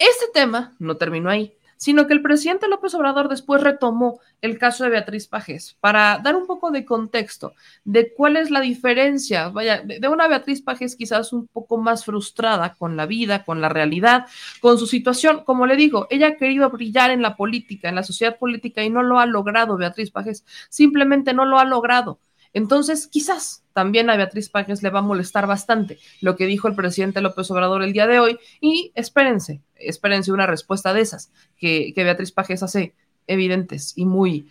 [0.00, 4.84] este tema no terminó ahí, sino que el presidente López Obrador después retomó el caso
[4.84, 9.82] de Beatriz Pajes para dar un poco de contexto de cuál es la diferencia, vaya,
[9.82, 14.26] de una Beatriz Pajes quizás un poco más frustrada con la vida, con la realidad,
[14.60, 15.42] con su situación.
[15.44, 18.90] Como le digo, ella ha querido brillar en la política, en la sociedad política y
[18.90, 22.20] no lo ha logrado Beatriz Pajes, simplemente no lo ha logrado.
[22.52, 26.74] Entonces, quizás también a Beatriz Pajes le va a molestar bastante lo que dijo el
[26.74, 31.92] presidente López Obrador el día de hoy y espérense, espérense una respuesta de esas que,
[31.96, 32.94] Beatriz Pajes hace
[33.26, 34.48] evidentes y muy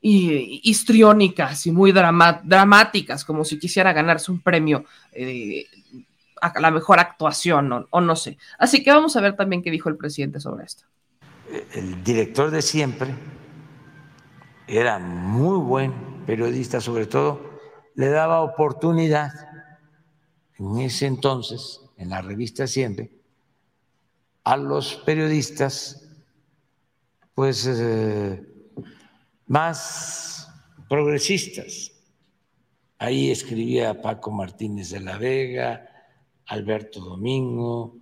[0.00, 5.66] histriónicas y muy dramáticas, como si quisiera ganarse un premio eh,
[6.40, 8.38] a la mejor actuación o no sé.
[8.58, 10.84] Así que vamos a ver también qué dijo el presidente sobre esto.
[11.74, 13.14] El director de siempre
[14.68, 17.58] era muy buen periodista, sobre todo
[17.94, 19.32] le daba oportunidad
[20.58, 23.10] en ese entonces, en la revista Siempre,
[24.44, 26.06] a los periodistas
[27.34, 28.46] pues eh,
[29.46, 30.52] más
[30.86, 31.92] progresistas.
[32.98, 35.88] Ahí escribía Paco Martínez de la Vega,
[36.44, 37.96] Alberto Domingo,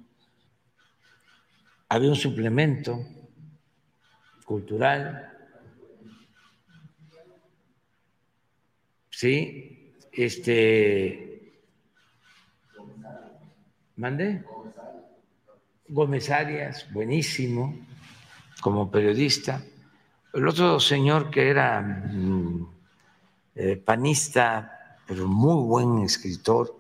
[1.89, 2.99] había un suplemento
[4.45, 5.36] cultural
[9.17, 9.95] ¿sí?
[10.13, 11.63] Este.
[13.97, 14.45] ¿Mande?
[15.89, 17.79] Gómez Arias, buenísimo,
[18.61, 19.63] como periodista.
[20.35, 22.69] El otro señor que era mm,
[23.55, 26.77] eh, panista, pero muy buen escritor,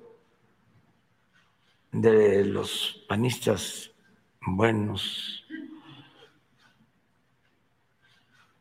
[1.90, 3.92] de los panistas
[4.42, 5.42] buenos,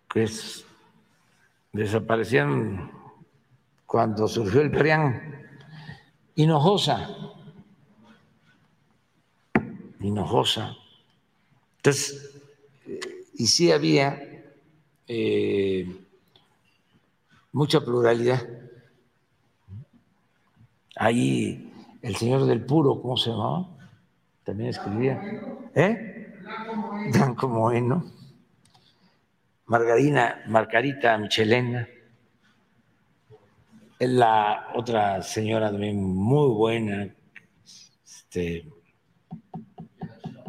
[0.07, 0.29] que
[1.73, 3.04] desaparecieron
[3.85, 5.47] cuando surgió el PRIAN,
[6.35, 7.09] Hinojosa,
[9.99, 10.75] Hinojosa.
[11.77, 12.41] Entonces,
[12.87, 12.99] eh,
[13.35, 14.21] y sí había
[15.07, 15.95] eh,
[17.51, 18.41] mucha pluralidad.
[20.95, 21.71] Ahí
[22.01, 23.67] el señor del Puro, ¿cómo se llamaba?
[24.43, 25.21] También escribía.
[25.73, 26.41] ¿Eh?
[27.11, 27.47] Blanco.
[29.67, 31.87] Margarina, Margarita Michelena
[34.07, 37.13] la otra señora también muy buena,
[38.03, 38.67] este,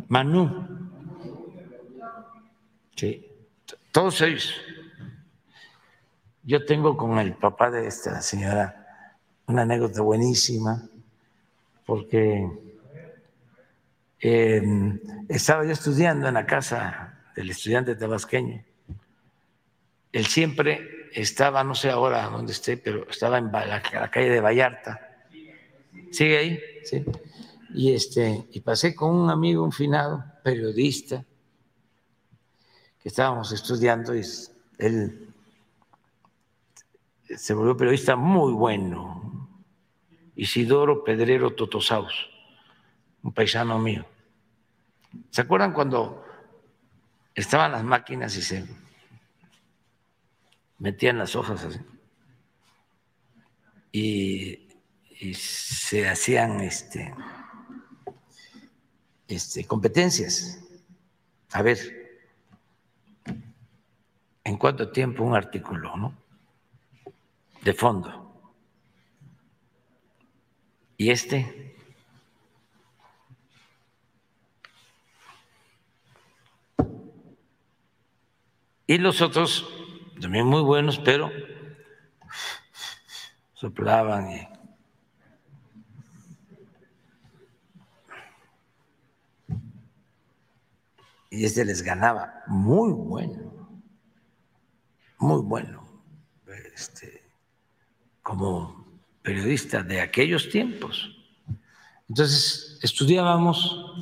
[0.08, 0.66] Manu.
[2.94, 3.26] Sí,
[3.92, 4.54] todos ellos.
[6.42, 9.16] Yo tengo con el papá de esta señora
[9.46, 10.88] una anécdota buenísima,
[11.84, 12.48] porque
[14.20, 14.62] eh,
[15.28, 18.64] estaba yo estudiando en la casa del estudiante tabasqueño.
[20.12, 25.24] Él siempre estaba, no sé ahora dónde esté, pero estaba en la, calle de Vallarta.
[26.12, 26.60] ¿Sigue ahí?
[26.84, 27.04] Sí.
[27.74, 31.24] Y, este, y pasé con un amigo, un finado, periodista,
[33.02, 34.22] que estábamos estudiando y
[34.78, 35.32] él
[37.34, 39.48] se volvió periodista muy bueno,
[40.36, 42.28] Isidoro Pedrero Totosaus,
[43.22, 44.04] un paisano mío.
[45.30, 46.24] ¿Se acuerdan cuando
[47.34, 48.85] estaban las máquinas y se
[50.78, 51.80] metían las hojas así?
[53.92, 54.62] Y,
[55.34, 57.14] se hacían este,
[59.26, 60.62] este, competencias.
[61.52, 61.78] A ver,
[64.44, 66.14] ¿en cuánto tiempo un artículo, no?
[67.62, 68.52] De fondo.
[70.98, 71.66] Y este
[78.88, 79.68] Y los otros,
[80.20, 81.30] también muy buenos, pero
[83.54, 84.48] soplaban y
[91.36, 93.82] y este les ganaba muy bueno,
[95.18, 95.86] muy bueno,
[96.74, 97.22] este,
[98.22, 98.86] como
[99.22, 101.10] periodista de aquellos tiempos.
[102.08, 103.94] Entonces estudiábamos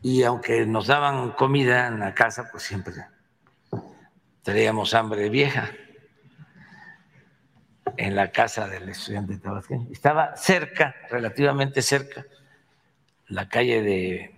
[0.00, 2.94] y aunque nos daban comida en la casa, pues siempre
[4.42, 5.70] traíamos hambre vieja
[7.96, 9.88] en la casa del estudiante tabasqueño.
[9.90, 12.24] Estaba cerca, relativamente cerca,
[13.26, 14.34] la calle de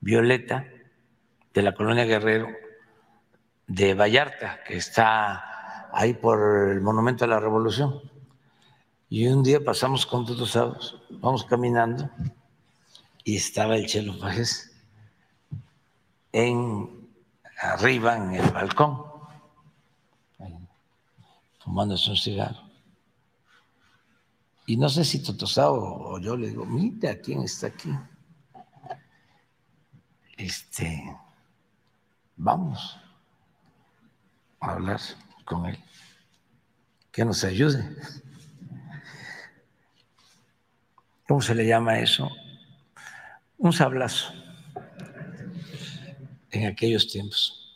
[0.00, 0.66] Violeta
[1.52, 2.48] de la colonia Guerrero
[3.66, 8.00] de Vallarta, que está ahí por el Monumento a la Revolución.
[9.10, 12.10] Y un día pasamos con todos lados, vamos caminando,
[13.24, 14.70] y estaba el Chelo Fajes
[16.32, 16.97] en,
[17.60, 19.04] arriba en el balcón,
[21.60, 22.68] fumándose un cigarro.
[24.66, 27.90] Y no sé si Totosao o yo le digo, mira quién está aquí
[30.38, 31.16] este,
[32.36, 32.98] vamos
[34.60, 35.00] a hablar
[35.44, 35.78] con él,
[37.10, 37.84] que nos ayude.
[41.26, 42.30] ¿Cómo se le llama eso?
[43.58, 44.32] Un sablazo
[46.50, 47.74] en aquellos tiempos.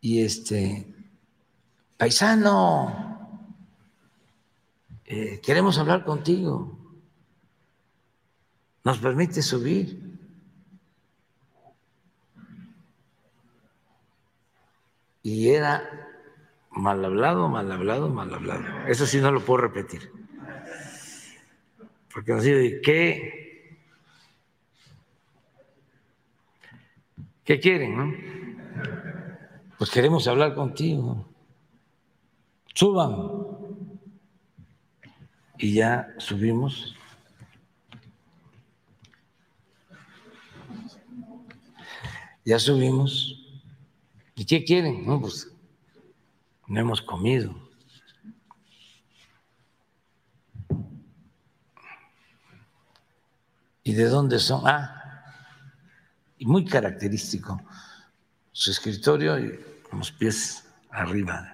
[0.00, 0.86] Y este,
[1.96, 3.48] paisano,
[5.04, 6.78] eh, queremos hablar contigo.
[8.84, 10.06] ¿Nos permite subir?
[15.26, 15.82] y era
[16.70, 18.62] mal hablado, mal hablado, mal hablado.
[18.86, 20.12] Eso sí no lo puedo repetir.
[22.14, 23.45] Porque nos dice, ¿qué?
[27.46, 27.96] ¿Qué quieren?
[27.96, 28.12] No?
[29.78, 31.26] Pues queremos hablar contigo.
[32.74, 33.16] Suban.
[35.56, 36.94] Y ya subimos.
[42.44, 43.46] Ya subimos
[44.36, 45.06] ¿Y qué quieren?
[45.06, 45.50] No, pues
[46.68, 47.54] no hemos comido.
[53.82, 54.62] ¿Y de dónde son?
[54.66, 54.95] Ah,
[56.38, 57.60] y muy característico,
[58.52, 61.52] su escritorio y con los pies arriba.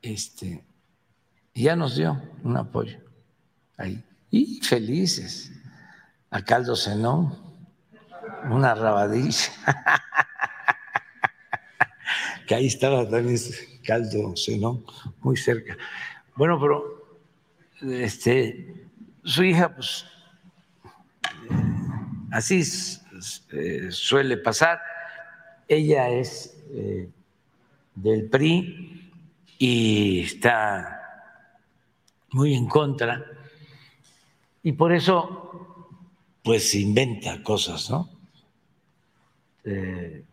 [0.00, 0.64] Este,
[1.54, 2.98] y ya nos dio un apoyo
[3.76, 4.02] ahí.
[4.30, 5.52] Y felices.
[6.30, 7.42] A Caldo Zenón
[8.50, 9.52] una rabadilla,
[12.46, 13.38] que ahí estaba también
[13.84, 14.84] caldo, ¿no?
[15.20, 15.76] muy cerca.
[16.36, 17.20] Bueno, pero
[17.82, 18.88] este,
[19.24, 20.06] su hija, pues,
[22.32, 22.62] así
[23.52, 24.80] eh, suele pasar.
[25.68, 27.08] Ella es eh,
[27.94, 29.12] del PRI
[29.58, 30.98] y está
[32.30, 33.24] muy en contra.
[34.62, 35.88] Y por eso,
[36.42, 38.08] pues inventa cosas, ¿no?
[39.64, 40.24] Eh,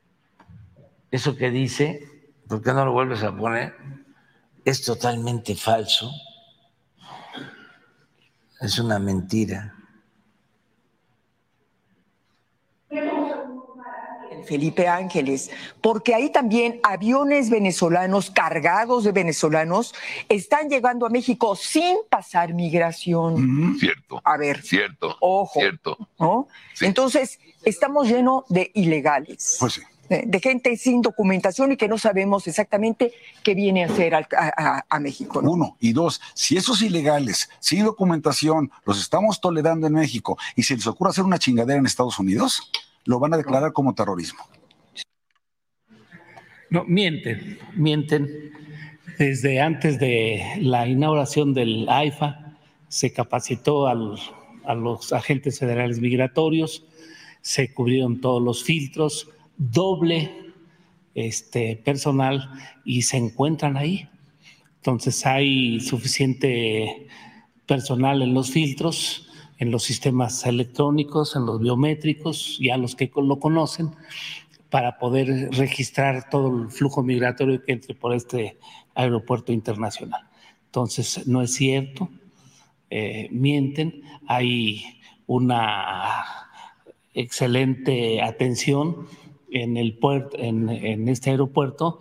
[1.12, 2.07] eso que dice,
[2.47, 3.75] ¿por qué no lo vuelves a poner?
[4.63, 6.12] Es totalmente falso.
[8.62, 9.79] Es una mentira.
[14.49, 19.93] Felipe Ángeles, porque ahí también aviones venezolanos cargados de venezolanos
[20.27, 23.77] están llegando a México sin pasar migración.
[23.79, 24.19] cierto.
[24.23, 24.63] A ver.
[24.63, 25.15] Cierto.
[25.19, 25.59] Ojo.
[25.59, 25.97] Cierto.
[26.17, 26.47] ¿no?
[26.81, 29.57] Entonces, estamos llenos de ilegales.
[29.59, 29.81] Pues sí.
[30.09, 35.41] de gente sin documentación y que no sabemos exactamente qué viene a hacer a, México.
[35.43, 35.77] Uno.
[35.79, 40.88] Y dos, si esos ilegales, sin documentación, los estamos tolerando en México y se les
[40.88, 42.71] ocurre hacer una chingadera en Estados Unidos,
[43.05, 44.43] lo van a declarar como terrorismo.
[46.69, 48.51] No, mienten, mienten.
[49.17, 52.57] Desde antes de la inauguración del AIFA
[52.88, 56.85] se capacitó a los agentes federales migratorios,
[57.41, 60.31] se cubrieron todos los filtros, doble
[61.15, 62.49] este, personal
[62.85, 64.07] y se encuentran ahí.
[64.77, 67.07] Entonces hay suficiente
[67.65, 69.29] personal en los filtros,
[69.60, 73.91] en los sistemas electrónicos, en los biométricos, ya los que lo conocen,
[74.69, 78.58] para poder registrar todo el flujo migratorio que entre por este
[78.95, 80.22] aeropuerto internacional.
[80.65, 82.10] Entonces, no es cierto,
[82.89, 84.84] eh, mienten, hay
[85.28, 86.26] una
[87.13, 89.08] excelente atención
[89.52, 92.00] en, el puerto, en, este aeropuerto.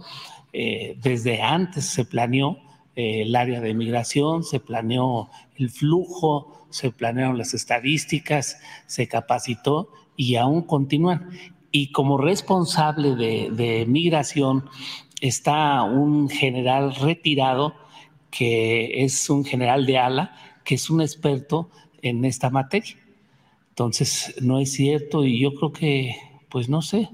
[0.52, 2.58] Eh, desde antes se planeó
[2.94, 9.90] eh, el área de migración, se planeó el flujo, se planearon las estadísticas, se capacitó
[10.16, 11.30] y aún continúan.
[11.70, 14.68] Y como responsable de, migración
[15.20, 17.74] está un general retirado
[18.30, 21.70] que es un general de ala, que es un experto
[22.02, 22.96] en esta materia.
[23.70, 26.16] Entonces, no es cierto y yo creo que,
[26.48, 27.08] pues no sé,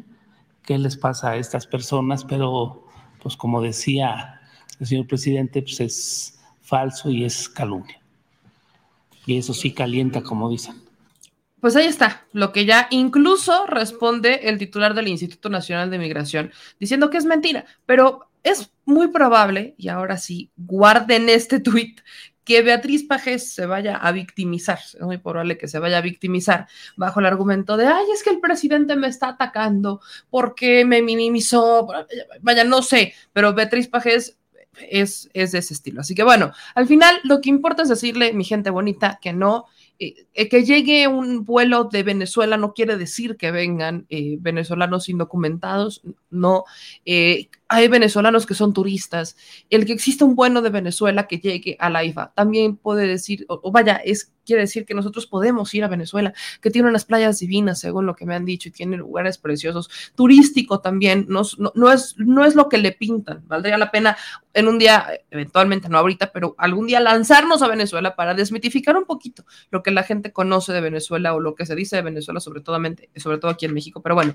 [0.65, 2.87] qué les pasa a estas personas, pero
[3.23, 4.41] pues como decía
[4.81, 8.04] el señor presidente, pues es falso y es calumnia.
[9.27, 10.83] Y eso sí calienta, como dicen.
[11.61, 16.53] Pues ahí está, lo que ya incluso responde el titular del Instituto Nacional de Migración,
[16.79, 22.03] diciendo que es mentira, pero es muy probable, y ahora sí, guarden este tuit,
[22.45, 26.69] que Beatriz Pajés se vaya a victimizar, es muy probable que se vaya a victimizar
[26.97, 31.89] bajo el argumento de, ay, es que el presidente me está atacando porque me minimizó,
[32.43, 34.37] vaya, no sé, pero Beatriz Pajés
[34.91, 36.01] es, es de ese estilo.
[36.01, 39.67] Así que bueno, al final lo que importa es decirle, mi gente bonita, que no
[40.01, 45.09] eh, eh, que llegue un vuelo de Venezuela no quiere decir que vengan eh, venezolanos
[45.09, 46.65] indocumentados, no.
[47.69, 49.37] Hay venezolanos que son turistas.
[49.71, 53.47] El que exista un vuelo de Venezuela que llegue a la IFA también puede decir,
[53.49, 57.39] o vaya, es quiere decir que nosotros podemos ir a Venezuela, que tiene unas playas
[57.39, 61.43] divinas, según lo que me han dicho, y tiene lugares preciosos, turístico también, no,
[61.75, 64.17] no, es, no es lo que le pintan, valdría la pena
[64.53, 69.05] en un día, eventualmente no ahorita, pero algún día lanzarnos a Venezuela para desmitificar un
[69.05, 72.41] poquito lo que la gente conoce de Venezuela o lo que se dice de Venezuela,
[72.41, 72.79] sobre todo,
[73.17, 74.35] sobre todo aquí en México, pero bueno.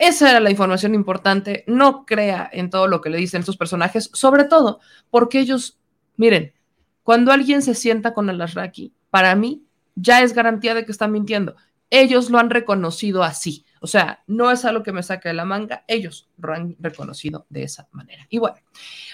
[0.00, 1.62] Esa era la información importante.
[1.66, 5.78] No crea en todo lo que le dicen estos personajes, sobre todo porque ellos,
[6.16, 6.54] miren,
[7.02, 9.62] cuando alguien se sienta con el Asraki, para mí
[9.94, 11.54] ya es garantía de que están mintiendo.
[11.90, 13.66] Ellos lo han reconocido así.
[13.82, 17.44] O sea, no es algo que me saque de la manga, ellos lo han reconocido
[17.50, 18.26] de esa manera.
[18.30, 18.56] Y bueno,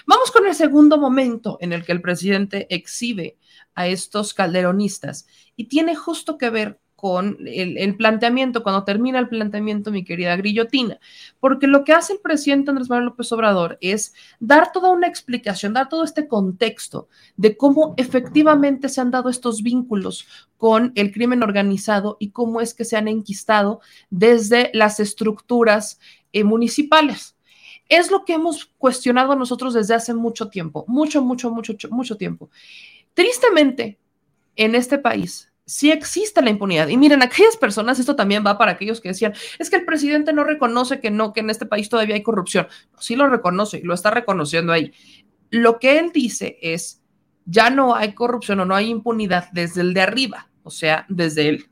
[0.05, 3.37] vamos con el segundo momento en el que el presidente exhibe
[3.75, 9.91] a estos calderonistas y tiene justo que ver con el, planteamiento, cuando termina el planteamiento,
[9.91, 10.99] mi querida Grillotina,
[11.39, 15.73] porque lo que hace el presidente Andrés Manuel López Obrador es dar toda una explicación,
[15.73, 20.25] dar todo este contexto de cómo efectivamente se han dado estos vínculos
[20.57, 23.79] con el crimen organizado y cómo es que se han enquistado
[24.09, 25.99] desde las estructuras
[26.33, 27.37] eh, municipales.
[27.89, 32.49] Es lo que hemos cuestionado nosotros desde hace mucho tiempo, mucho, mucho, mucho, mucho tiempo.
[33.13, 33.99] Tristemente,
[34.55, 36.87] en este país, sí existe la impunidad.
[36.87, 40.33] Y miren, aquellas personas, esto también va para aquellos que decían, es que el presidente
[40.33, 42.67] no reconoce que no, que en este país todavía hay corrupción.
[42.97, 44.93] Sí lo reconoce y lo está reconociendo ahí.
[45.51, 47.03] Lo que él dice es,
[47.45, 51.49] ya no hay corrupción o no hay impunidad desde el de arriba, o sea, desde
[51.49, 51.65] él.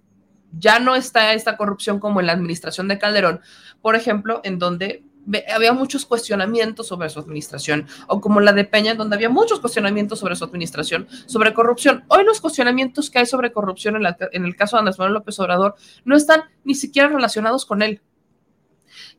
[0.58, 3.42] Ya no está esta corrupción como en la administración de Calderón,
[3.82, 5.04] por ejemplo, en donde
[5.54, 10.20] había muchos cuestionamientos sobre su administración, o como la de Peña, donde había muchos cuestionamientos
[10.20, 12.04] sobre su administración, sobre corrupción.
[12.08, 15.40] Hoy los cuestionamientos que hay sobre corrupción en, en el caso de Andrés Manuel López
[15.40, 18.02] Obrador no están ni siquiera relacionados con él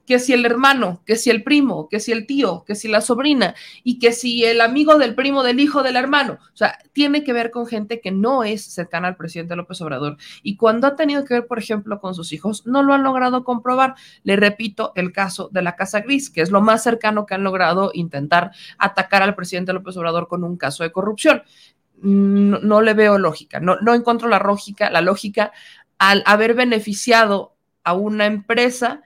[0.07, 3.01] que si el hermano, que si el primo, que si el tío, que si la
[3.01, 6.39] sobrina y que si el amigo del primo del hijo del hermano.
[6.41, 10.17] O sea, tiene que ver con gente que no es cercana al presidente López Obrador.
[10.43, 13.45] Y cuando ha tenido que ver, por ejemplo, con sus hijos, no lo han logrado
[13.45, 13.97] comprobar.
[14.23, 17.45] Le repito el caso de la Casa Gris, que es lo más cercano que han
[17.45, 21.43] logrado intentar atacar al presidente López Obrador con un caso de corrupción.
[22.01, 25.53] No, le veo lógica, no, no encuentro la lógica, la lógica
[25.99, 27.55] al haber beneficiado
[27.85, 29.06] a una empresa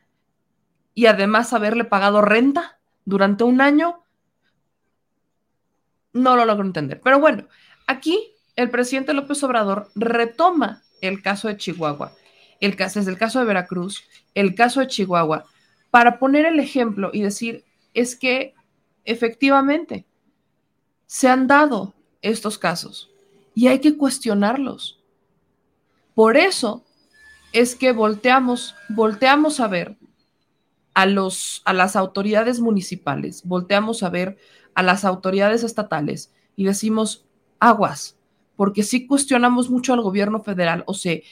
[1.01, 4.05] y además haberle pagado renta durante un año,
[6.13, 7.01] no lo logro entender.
[7.03, 7.49] Pero bueno,
[7.87, 12.13] aquí el presidente López Obrador retoma el caso de Chihuahua,
[12.61, 15.47] el caso, es el caso de Veracruz, el caso de Chihuahua,
[15.91, 18.53] para poner el ejemplo y decir, es que
[19.07, 20.05] efectivamente
[21.07, 23.11] se han dado estos casos
[23.55, 25.01] y hay que cuestionarlos.
[26.15, 26.85] Por eso
[27.55, 29.97] es que volteamos, volteamos a ver
[30.95, 34.39] a, los, a las autoridades municipales, volteamos a ver
[34.75, 37.27] a las autoridades estatales y decimos,
[37.59, 38.17] aguas,
[38.57, 41.25] porque si cuestionamos mucho al gobierno federal o se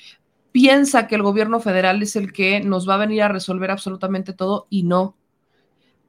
[0.52, 4.32] piensa que el gobierno federal es el que nos va a venir a resolver absolutamente
[4.32, 5.16] todo y no.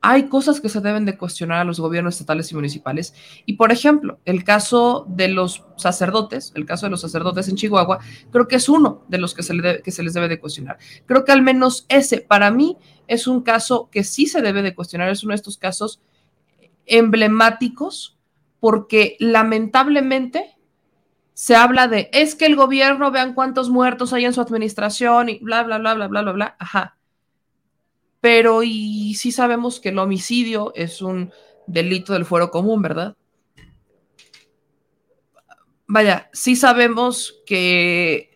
[0.02, 3.14] Hay cosas que se deben de cuestionar a los gobiernos estatales y municipales.
[3.46, 8.00] Y por ejemplo, el caso de los sacerdotes, el caso de los sacerdotes en Chihuahua,
[8.32, 10.78] creo que es uno de los que se, que se les debe de cuestionar.
[11.06, 12.78] Creo que al menos ese, para mí,
[13.10, 16.00] es un caso que sí se debe de cuestionar, es uno de estos casos
[16.86, 18.18] emblemáticos,
[18.60, 20.56] porque lamentablemente
[21.34, 25.40] se habla de, es que el gobierno, vean cuántos muertos hay en su administración y
[25.40, 26.98] bla, bla, bla, bla, bla, bla, bla, ajá.
[28.22, 31.32] Pero y sí sabemos que el homicidio es un
[31.66, 33.16] delito del fuero común, ¿verdad?
[35.88, 38.29] Vaya, sí sabemos que,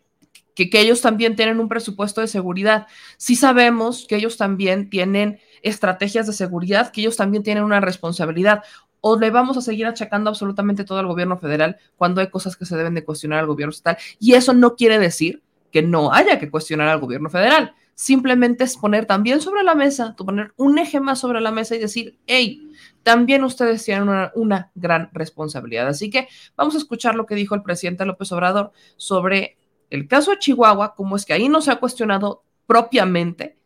[0.56, 2.88] que, ellos también tienen un presupuesto de seguridad,
[3.18, 8.64] sí sabemos que ellos también tienen estrategias de seguridad, que ellos también tienen una responsabilidad
[9.02, 12.66] o le vamos a seguir achacando absolutamente todo al gobierno federal cuando hay cosas que
[12.66, 14.02] se deben de cuestionar al gobierno estatal.
[14.18, 17.76] Y eso no quiere decir que no haya que cuestionar al gobierno federal.
[17.96, 21.80] Simplemente es poner también sobre la mesa, poner un eje más sobre la mesa y
[21.80, 22.72] decir, hey,
[23.04, 25.88] también ustedes tienen una gran responsabilidad.
[25.88, 29.58] Así que vamos a escuchar lo que dijo el presidente López Obrador sobre
[29.90, 33.58] el caso de Chihuahua, cómo es que ahí no se ha cuestionado propiamente,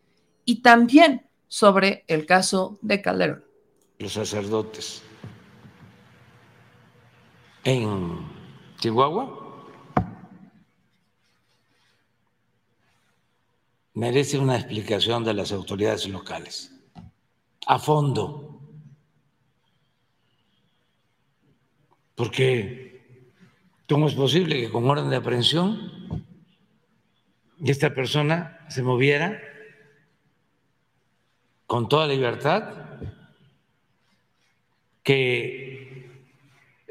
[0.46, 3.44] y también sobre el caso de Calderón.
[4.00, 5.04] Los sacerdotes
[7.64, 8.20] en
[8.78, 9.44] Chihuahua
[13.94, 16.72] merece una explicación de las autoridades locales
[17.66, 18.62] a fondo,
[22.16, 22.87] porque
[23.88, 26.26] ¿cómo es posible que con orden de aprehensión
[27.66, 29.42] esta persona se moviera
[31.66, 32.86] con toda libertad,
[35.04, 36.10] que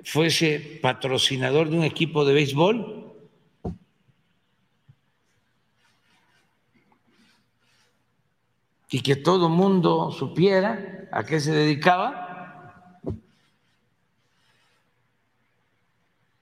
[0.04, 2.92] fuese patrocinador de un equipo de béisbol.
[8.88, 12.25] Y que todo mundo supiera a qué se dedicaba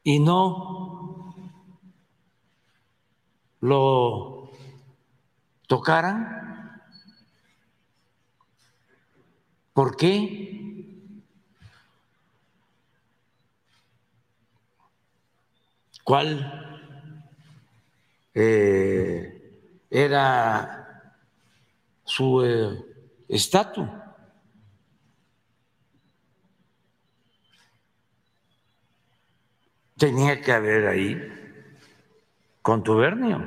[0.04, 1.34] y no
[3.60, 4.50] lo
[5.66, 6.80] tocaran.
[9.72, 10.54] ¿Por qué?
[16.04, 16.90] cuál
[18.34, 21.12] eh, era
[22.04, 22.78] su eh,
[23.26, 23.88] estatus.
[30.04, 31.32] Tenía que haber ahí
[32.60, 33.38] contubernio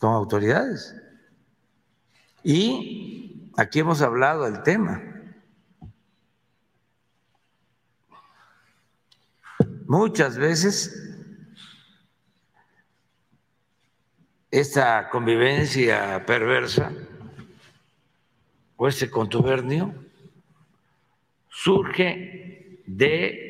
[0.00, 0.96] con autoridades.
[2.42, 5.00] Y aquí hemos hablado del tema.
[9.86, 11.16] Muchas veces
[14.50, 16.90] esta convivencia perversa
[18.74, 19.94] o este contubernio
[21.48, 23.45] surge de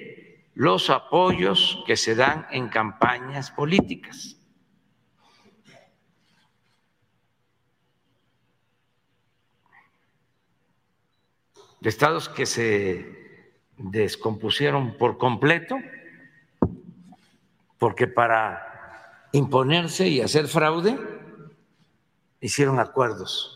[0.56, 4.38] los apoyos que se dan en campañas políticas.
[11.78, 15.76] De estados que se descompusieron por completo
[17.76, 20.98] porque para imponerse y hacer fraude
[22.40, 23.52] hicieron acuerdos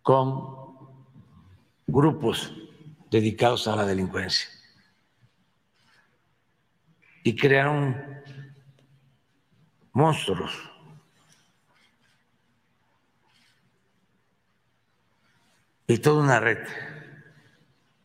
[0.00, 0.56] con
[1.86, 2.65] grupos
[3.10, 4.48] dedicados a la delincuencia
[7.22, 8.22] y crearon
[9.92, 10.52] monstruos.
[15.88, 16.66] Y toda una red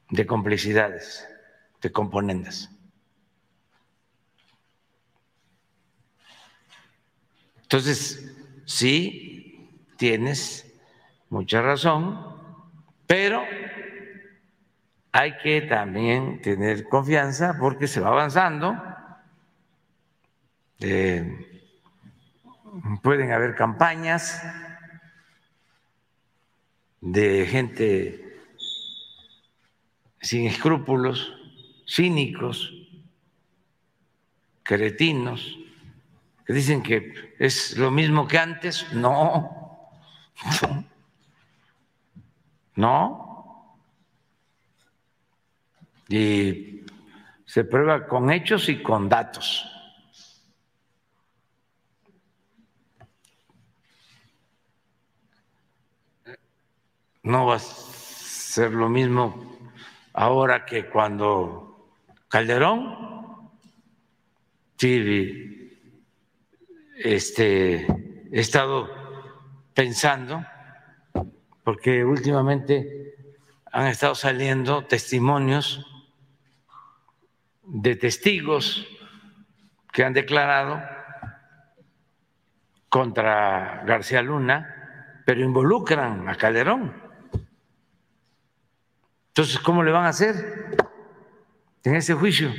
[0.09, 1.27] de complicidades,
[1.81, 2.69] de componentes.
[7.61, 8.35] Entonces,
[8.65, 10.65] sí, tienes
[11.29, 12.25] mucha razón,
[13.07, 13.43] pero
[15.11, 18.75] hay que también tener confianza porque se va avanzando.
[20.79, 21.63] Eh,
[23.03, 24.41] pueden haber campañas
[27.01, 28.39] de gente
[30.21, 31.33] sin escrúpulos,
[31.87, 32.73] cínicos,
[34.63, 35.57] cretinos,
[36.45, 38.91] que dicen que es lo mismo que antes.
[38.93, 39.61] No,
[42.75, 43.30] No.
[46.11, 46.83] Y
[47.45, 49.65] se prueba con hechos y con datos.
[57.23, 59.69] No va a ser lo mismo
[60.13, 61.93] ahora que cuando
[62.27, 63.51] Calderón,
[64.75, 65.71] sí,
[66.97, 68.89] este, he estado
[69.73, 70.43] pensando,
[71.63, 73.15] porque últimamente
[73.71, 75.85] han estado saliendo testimonios
[77.63, 78.87] de testigos
[79.91, 80.81] que han declarado
[82.89, 86.93] contra García Luna, pero involucran a Calderón.
[89.29, 90.75] Entonces, ¿cómo le van a hacer
[91.83, 92.53] en ese juicio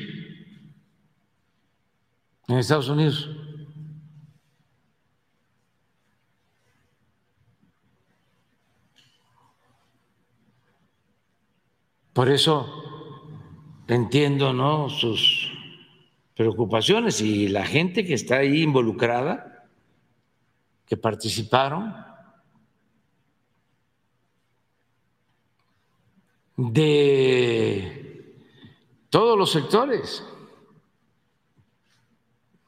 [2.48, 3.30] en Estados Unidos?
[12.12, 12.91] Por eso
[13.88, 14.88] entiendo ¿no?
[14.88, 15.50] sus
[16.34, 19.68] preocupaciones y la gente que está ahí involucrada,
[20.86, 21.94] que participaron,
[26.56, 28.36] de
[29.10, 30.24] todos los sectores.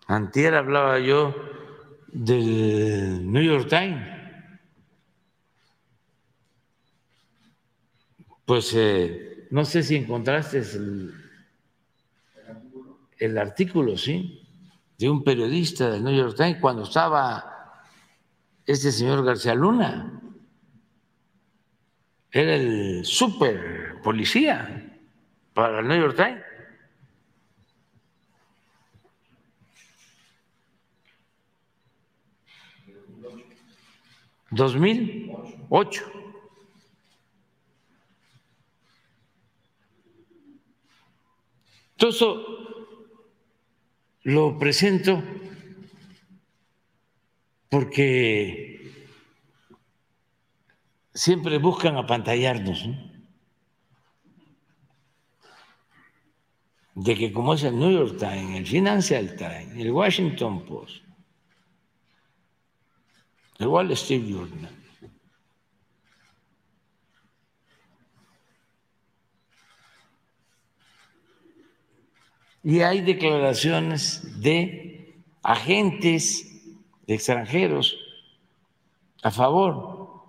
[0.06, 1.34] Antier hablaba yo
[2.08, 4.14] del New York Times.
[8.44, 10.64] Pues eh, no sé si encontraste
[13.20, 14.42] el, artículo, ¿sí?
[14.98, 17.84] De un periodista del New York Times cuando estaba
[18.66, 20.20] este señor García Luna.
[22.32, 24.98] Era el super policía
[25.52, 26.42] para el New York Times.
[34.50, 36.23] ¿2008?
[41.96, 42.46] Todo eso
[44.22, 45.22] lo presento
[47.68, 48.92] porque
[51.12, 52.88] siempre buscan apantallarnos,
[56.94, 61.04] de que como es el New York Times, el Financial Times, el Washington Post,
[63.58, 64.83] el Wall Street Journal,
[72.64, 76.50] y hay declaraciones de agentes
[77.06, 77.94] extranjeros
[79.22, 80.24] a favor.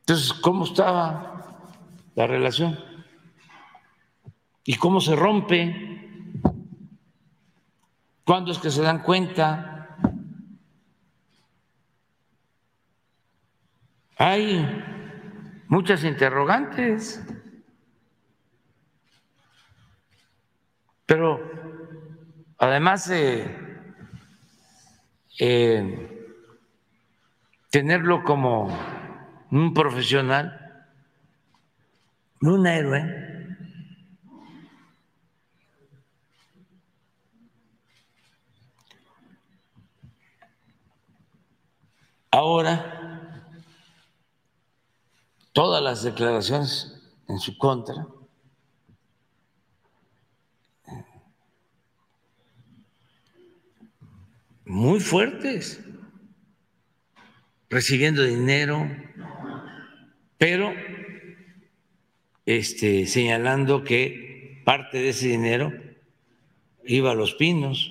[0.00, 1.70] Entonces, ¿cómo estaba
[2.14, 2.78] la relación?
[4.64, 6.40] ¿Y cómo se rompe?
[8.24, 9.98] ¿Cuándo es que se dan cuenta?
[14.16, 14.66] Hay
[15.68, 17.22] muchas interrogantes.
[21.06, 21.40] Pero
[22.58, 23.66] además de
[25.38, 26.34] eh,
[27.70, 28.68] tenerlo como
[29.52, 30.84] un profesional,
[32.40, 33.26] un héroe,
[42.32, 43.42] ahora
[45.52, 48.06] todas las declaraciones en su contra
[54.66, 55.80] muy fuertes,
[57.70, 58.90] recibiendo dinero,
[60.36, 60.74] pero
[62.44, 65.72] este, señalando que parte de ese dinero
[66.84, 67.90] iba a los pinos.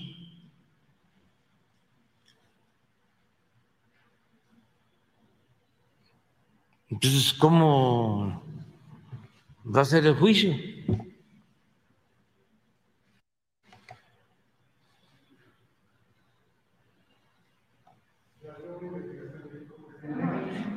[6.90, 8.44] Entonces, ¿cómo
[9.66, 10.75] va a ser el juicio?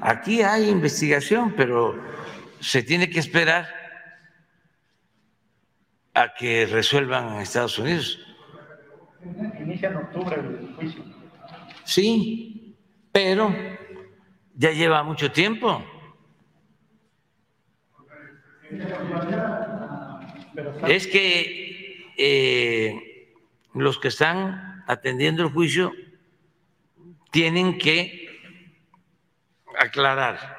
[0.01, 2.01] Aquí hay investigación, pero
[2.61, 3.69] se tiene que esperar
[6.15, 8.19] a que resuelvan en Estados Unidos.
[9.61, 11.05] Inicia en octubre el juicio.
[11.85, 12.77] Sí,
[13.13, 13.55] pero
[14.55, 15.85] ya lleva mucho tiempo.
[20.87, 23.33] Es que eh,
[23.75, 25.93] los que están atendiendo el juicio
[27.31, 28.28] tienen que
[29.89, 30.57] aclarar.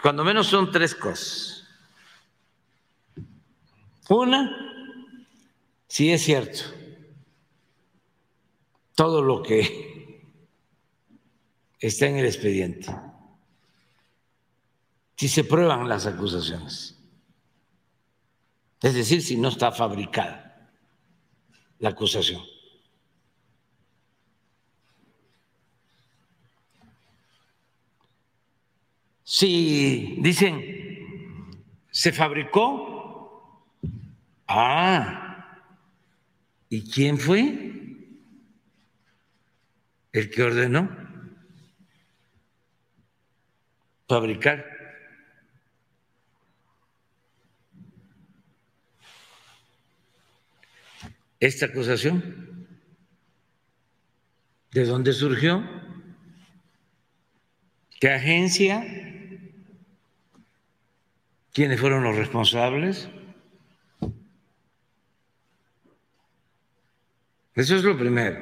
[0.00, 1.64] Cuando menos son tres cosas.
[4.08, 4.50] Una,
[5.86, 6.62] si es cierto
[8.94, 10.22] todo lo que
[11.78, 12.94] está en el expediente.
[15.16, 16.98] Si se prueban las acusaciones.
[18.80, 20.70] Es decir, si no está fabricada
[21.78, 22.42] la acusación.
[29.34, 30.60] Si dicen,
[31.90, 33.66] se fabricó,
[34.46, 35.72] ah,
[36.68, 37.72] ¿y quién fue?
[40.12, 40.90] El que ordenó
[44.06, 44.66] fabricar.
[51.40, 52.68] Esta acusación,
[54.72, 55.64] ¿de dónde surgió?
[57.98, 58.84] ¿Qué agencia?
[61.52, 63.10] ¿Quiénes fueron los responsables?
[67.54, 68.38] Eso es lo primero.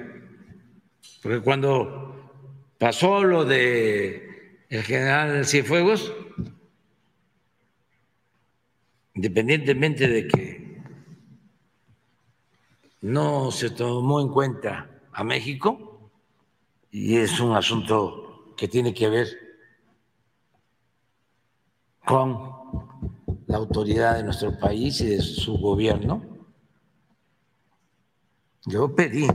[1.20, 2.30] Porque cuando
[2.78, 6.14] pasó lo de el general Cienfuegos,
[9.14, 10.82] independientemente de que
[13.00, 16.12] no se tomó en cuenta a México,
[16.92, 19.26] y es un asunto que tiene que ver
[22.04, 22.59] con
[23.46, 26.22] la autoridad de nuestro país y de su gobierno,
[28.66, 29.26] yo pedí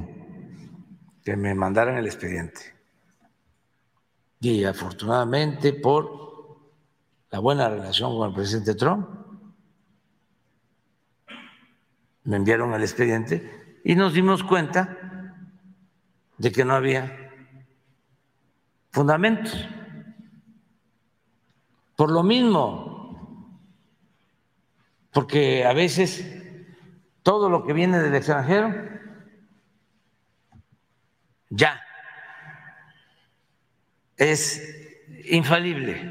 [1.24, 2.76] que me mandaran el expediente.
[4.40, 6.60] Y afortunadamente por
[7.32, 9.10] la buena relación con el presidente Trump,
[12.24, 14.98] me enviaron el expediente y nos dimos cuenta
[16.38, 17.32] de que no había
[18.92, 19.68] fundamentos.
[21.96, 22.95] Por lo mismo,
[25.16, 26.26] porque a veces
[27.24, 28.76] todo lo que viene del extranjero
[31.50, 31.82] ya
[34.18, 34.62] es
[35.30, 36.02] infalible.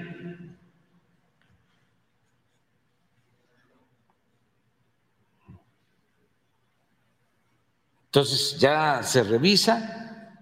[8.07, 10.41] Entonces ya se revisa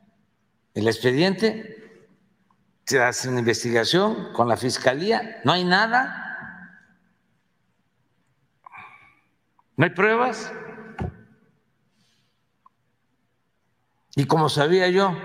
[0.74, 1.98] el expediente,
[2.86, 6.21] se hace una investigación con la fiscalía, no hay nada
[9.76, 10.52] ¿No hay pruebas?
[14.14, 15.16] Y como sabía yo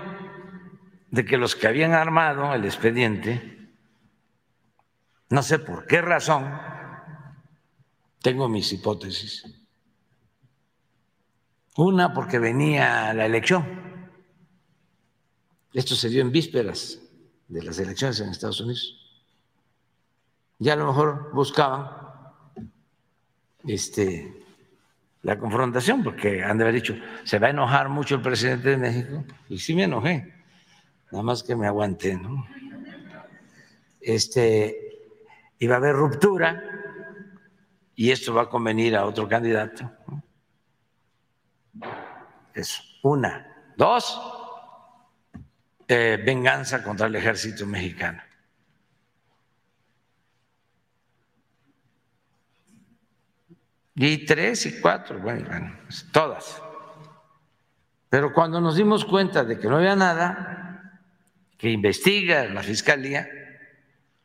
[1.10, 3.70] de que los que habían armado el expediente,
[5.30, 6.50] no sé por qué razón,
[8.22, 9.44] tengo mis hipótesis.
[11.76, 14.10] Una, porque venía la elección.
[15.72, 16.98] Esto se dio en vísperas
[17.46, 18.94] de las elecciones en Estados Unidos.
[20.58, 21.90] Ya a lo mejor buscaban
[23.64, 24.37] este,
[25.22, 26.94] la confrontación, porque han de haber dicho,
[27.24, 30.32] se va a enojar mucho el presidente de México, y sí me enojé,
[31.10, 32.46] nada más que me aguanté, ¿no?
[34.00, 34.76] Este,
[35.58, 36.62] iba a haber ruptura,
[37.94, 39.90] y esto va a convenir a otro candidato.
[42.54, 43.72] Eso, una.
[43.76, 44.20] Dos,
[45.88, 48.22] eh, venganza contra el ejército mexicano.
[54.00, 56.62] Y tres y cuatro, bueno, bueno, pues, todas.
[58.08, 61.02] Pero cuando nos dimos cuenta de que no había nada,
[61.58, 63.28] que investiga la fiscalía,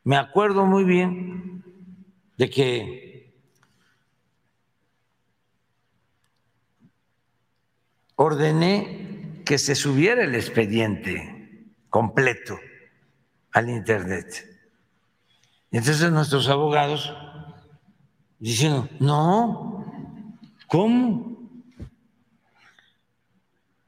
[0.04, 1.64] me acuerdo muy bien
[2.36, 3.34] de que
[8.14, 12.60] ordené que se subiera el expediente completo
[13.50, 14.48] al Internet.
[15.72, 17.12] Entonces nuestros abogados
[18.50, 20.22] diciendo, no,
[20.66, 21.50] ¿cómo?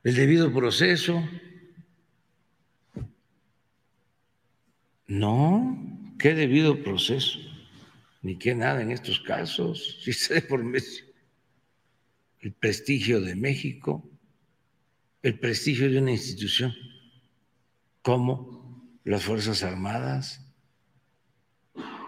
[0.03, 1.23] El debido proceso.
[5.09, 7.39] No, ¿qué debido proceso?
[8.23, 9.99] Ni qué nada en estos casos.
[10.03, 10.65] Si se por
[12.41, 14.09] el prestigio de México,
[15.23, 16.75] el prestigio de una institución
[18.01, 20.41] como las Fuerzas Armadas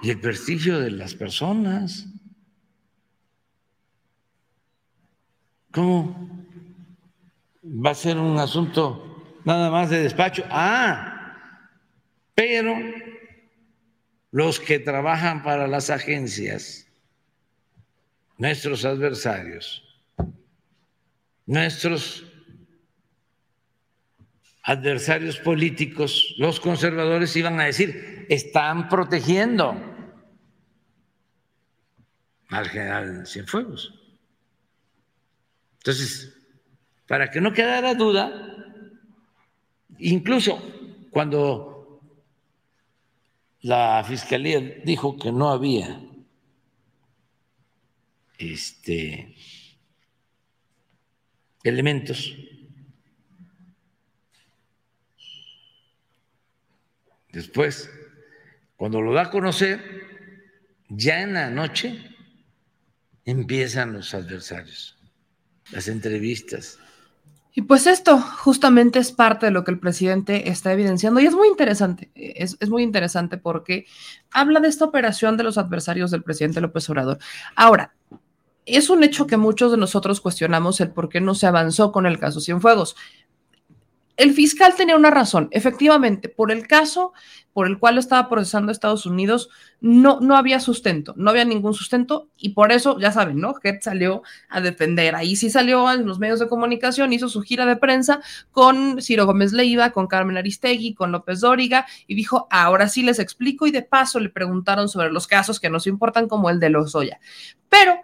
[0.01, 2.15] y el prestigio de las personas.
[5.79, 6.43] ¿Cómo
[7.63, 10.43] va a ser un asunto nada más de despacho?
[10.51, 11.71] Ah,
[12.35, 12.75] pero
[14.33, 16.89] los que trabajan para las agencias,
[18.39, 19.85] nuestros adversarios,
[21.47, 22.25] nuestros
[24.65, 29.81] adversarios políticos, los conservadores iban a decir, están protegiendo
[32.49, 33.98] al general Cienfuegos.
[35.89, 36.37] Entonces,
[37.07, 38.31] para que no quedara duda,
[39.99, 40.61] incluso
[41.11, 42.03] cuando
[43.63, 45.99] la fiscalía dijo que no había
[48.37, 49.35] este,
[51.65, 52.37] elementos
[57.33, 57.91] después
[58.77, 59.81] cuando lo da a conocer
[60.91, 62.15] ya en la noche
[63.25, 64.98] empiezan los adversarios
[65.73, 66.79] las entrevistas
[67.59, 71.35] y pues esto justamente es parte de lo que el presidente está evidenciando y es
[71.35, 73.85] muy interesante, es, muy interesante porque
[74.31, 77.19] habla de esta operación de los adversarios del presidente López Obrador.
[77.57, 77.97] Ahora,
[78.65, 82.07] es un hecho que muchos de nosotros cuestionamos el por qué no se avanzó con
[82.07, 82.95] el caso Cienfuegos
[84.19, 85.49] el fiscal tenía una razón.
[85.53, 87.13] Efectivamente, por el caso
[87.53, 89.49] por el cual estaba procesando Estados Unidos,
[89.81, 93.55] no, no había sustento, no había ningún sustento y por eso, ya saben, ¿no?
[93.63, 95.15] Head salió a defender.
[95.15, 99.25] Ahí sí salió en los medios de comunicación, hizo su gira de prensa con Ciro
[99.25, 103.71] Gómez Leiva, con Carmen Aristegui, con López Dóriga y dijo, ahora sí les explico y
[103.71, 107.21] de paso le preguntaron sobre los casos que nos importan como el de Lozoya.
[107.69, 107.97] Pero,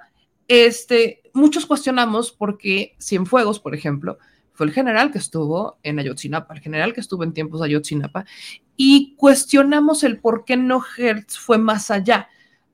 [0.47, 4.19] este, muchos cuestionamos porque Cienfuegos, por ejemplo,
[4.55, 8.25] fue el general que estuvo en Ayotzinapa, el general que estuvo en tiempos de Ayotzinapa,
[8.77, 12.29] y cuestionamos el por qué no Hertz fue más allá.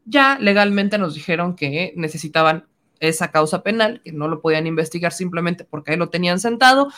[0.05, 2.67] Ya legalmente nos dijeron que necesitaban
[3.01, 6.93] esa causa penal, que no lo podían investigar simplemente porque ahí lo tenían sentado,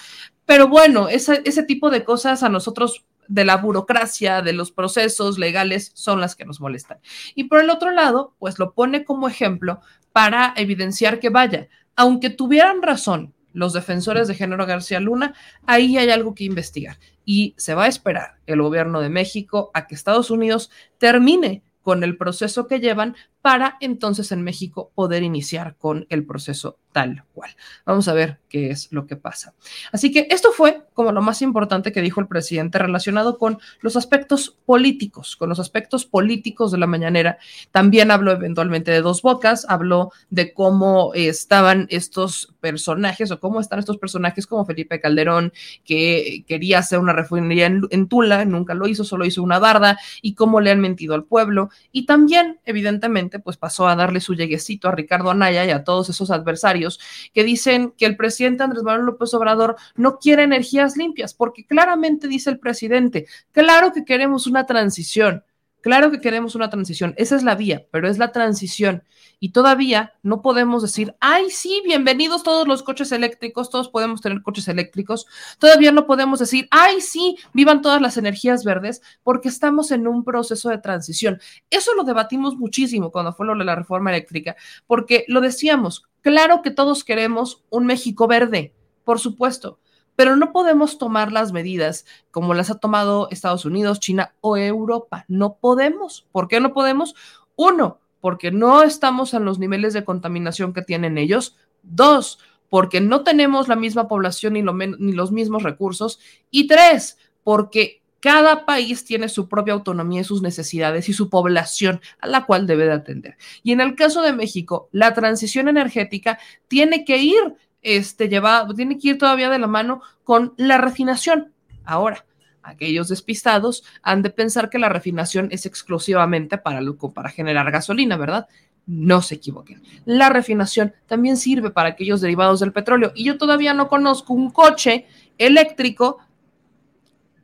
[0.47, 5.39] pero bueno, ese, ese tipo de cosas a nosotros de la burocracia, de los procesos
[5.39, 6.99] legales, son las que nos molestan.
[7.37, 9.81] Y por el otro lado, pues lo pone como ejemplo
[10.13, 15.35] para evidenciar que vaya, aunque tuvieran razón los defensores de género García Luna,
[15.67, 16.99] ahí hay algo que investigar.
[17.25, 22.05] Y se va a esperar el gobierno de México a que Estados Unidos termine con
[22.05, 27.51] el proceso que llevan para entonces en México poder iniciar con el proceso tal cual.
[27.85, 29.55] Vamos a ver qué es lo que pasa.
[29.93, 33.97] Así que esto fue como lo más importante que dijo el presidente relacionado con los
[33.97, 37.39] aspectos políticos, con los aspectos políticos de la mañanera.
[37.71, 43.79] También habló eventualmente de dos bocas, habló de cómo estaban estos personajes o cómo están
[43.79, 45.53] estos personajes como Felipe Calderón,
[45.85, 50.35] que quería hacer una refinería en, Tula, nunca lo hizo, solo hizo una barda, y
[50.35, 51.71] cómo le han mentido al pueblo.
[51.91, 56.09] Y también, evidentemente, pues pasó a darle su lleguecito a Ricardo Anaya y a todos
[56.09, 57.01] esos adversarios
[57.33, 62.29] que dicen que el presidente Andrés Manuel López Obrador no quiere energías limpias, porque claramente
[62.29, 65.45] dice el presidente, claro que queremos una transición,
[65.83, 69.03] Claro que queremos una transición, esa es la vía, pero es la transición.
[69.41, 74.43] Y todavía no podemos decir, ay, sí, bienvenidos todos los coches eléctricos, todos podemos tener
[74.43, 75.27] coches eléctricos.
[75.59, 80.23] Todavía no podemos decir, ay, sí, vivan todas las energías verdes, porque estamos en un
[80.23, 81.41] proceso de transición.
[81.69, 84.55] Eso lo debatimos muchísimo cuando fue lo de la reforma eléctrica,
[84.87, 88.73] porque lo decíamos, claro que todos queremos un México verde,
[89.03, 89.81] por supuesto,
[90.17, 95.25] pero no podemos tomar las medidas como las ha tomado Estados Unidos, China o Europa.
[95.29, 96.27] No podemos.
[96.33, 97.15] ¿Por qué no podemos?
[97.57, 101.57] Uno, porque no estamos en los niveles de contaminación que tienen ellos.
[101.83, 102.39] Dos,
[102.69, 106.21] porque no tenemos la misma población ni, los mismos recursos.
[106.51, 112.01] Y tres, porque cada país tiene su propia autonomía y sus necesidades y su población
[112.21, 113.37] a la cual debe de atender.
[113.65, 116.39] Y en el caso de México, la transición energética
[116.69, 121.53] tiene que ir este, lleva, tiene que ir todavía de la mano con la refinación.
[121.85, 122.25] Ahora,
[122.63, 126.81] aquellos despistados han de pensar que la refinación es exclusivamente para,
[127.15, 128.49] para generar gasolina, ¿verdad?
[128.87, 129.83] No se equivoquen.
[130.05, 133.13] La refinación también sirve para aquellos derivados del petróleo.
[133.15, 135.07] Y yo todavía no conozco un coche
[135.39, 136.19] eléctrico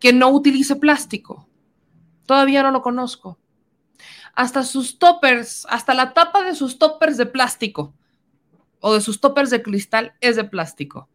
[0.01, 1.49] que no utilice plástico.
[2.27, 3.39] Todavía no lo conozco.
[4.35, 7.95] Hasta sus toppers, hasta la tapa de sus toppers de plástico
[8.81, 11.09] o de sus toppers de cristal es de plástico.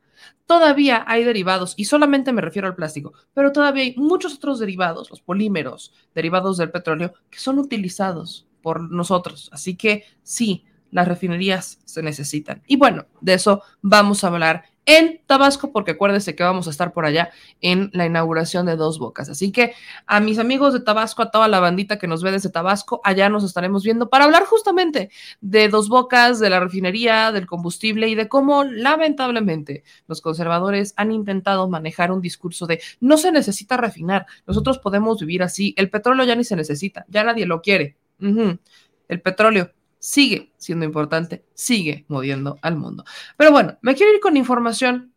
[0.45, 5.09] Todavía hay derivados, y solamente me refiero al plástico, pero todavía hay muchos otros derivados,
[5.09, 9.49] los polímeros, derivados del petróleo, que son utilizados por nosotros.
[9.53, 12.61] Así que sí, las refinerías se necesitan.
[12.67, 16.93] Y bueno, de eso vamos a hablar en Tabasco, porque acuérdense que vamos a estar
[16.93, 17.31] por allá
[17.61, 19.29] en la inauguración de Dos Bocas.
[19.29, 19.73] Así que
[20.07, 23.29] a mis amigos de Tabasco, a toda la bandita que nos ve desde Tabasco, allá
[23.29, 25.09] nos estaremos viendo para hablar justamente
[25.41, 31.11] de Dos Bocas, de la refinería, del combustible y de cómo lamentablemente los conservadores han
[31.11, 36.25] intentado manejar un discurso de no se necesita refinar, nosotros podemos vivir así, el petróleo
[36.25, 37.97] ya ni se necesita, ya nadie lo quiere.
[38.19, 39.71] El petróleo
[40.03, 43.05] sigue siendo importante, sigue moviendo al mundo.
[43.37, 45.13] Pero bueno, me quiero ir con información,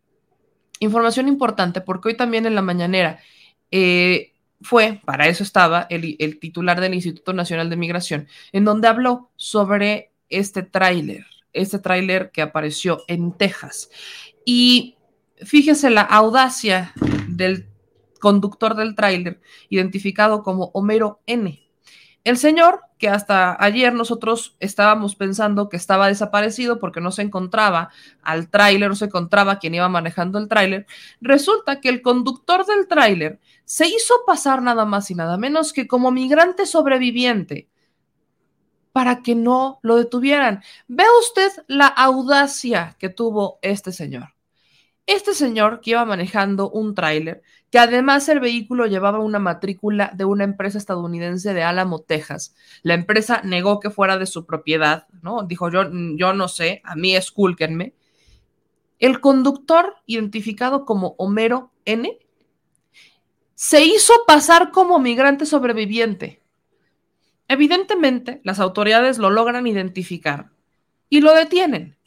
[0.79, 3.19] información importante, porque hoy también en la mañanera
[3.69, 4.31] eh,
[4.61, 9.29] fue, para eso estaba, el, el titular del Instituto Nacional de Migración, en donde habló
[9.35, 13.89] sobre este tráiler, este tráiler que apareció en Texas.
[14.45, 14.95] Y
[15.35, 16.93] fíjese la audacia
[17.27, 17.67] del
[18.21, 21.66] conductor del tráiler, identificado como Homero N
[22.27, 27.89] El señor, que hasta ayer nosotros estábamos pensando que estaba desaparecido porque no se encontraba
[28.21, 30.87] al tráiler, no se encontraba quien iba manejando el tráiler,
[31.21, 35.87] resulta que el conductor del tráiler se hizo pasar nada más y nada menos que
[35.87, 37.69] como migrante sobreviviente
[38.91, 40.61] para que no lo detuvieran.
[40.89, 44.33] Vea usted la audacia que tuvo este señor.
[45.05, 47.41] Este señor que iba manejando un tráiler,
[47.71, 52.55] que además el vehículo llevaba una matrícula de una empresa estadounidense de Álamo, Texas.
[52.81, 55.43] La empresa negó que fuera de su propiedad, ¿no?
[55.43, 55.83] Dijo, yo,
[56.15, 57.93] yo no sé, a mí escúlquenme.
[58.99, 62.17] El conductor, identificado como Homero N.,
[63.53, 66.41] se hizo pasar como migrante sobreviviente.
[67.47, 70.51] Evidentemente, las autoridades lo logran identificar
[71.09, 71.97] y lo detienen.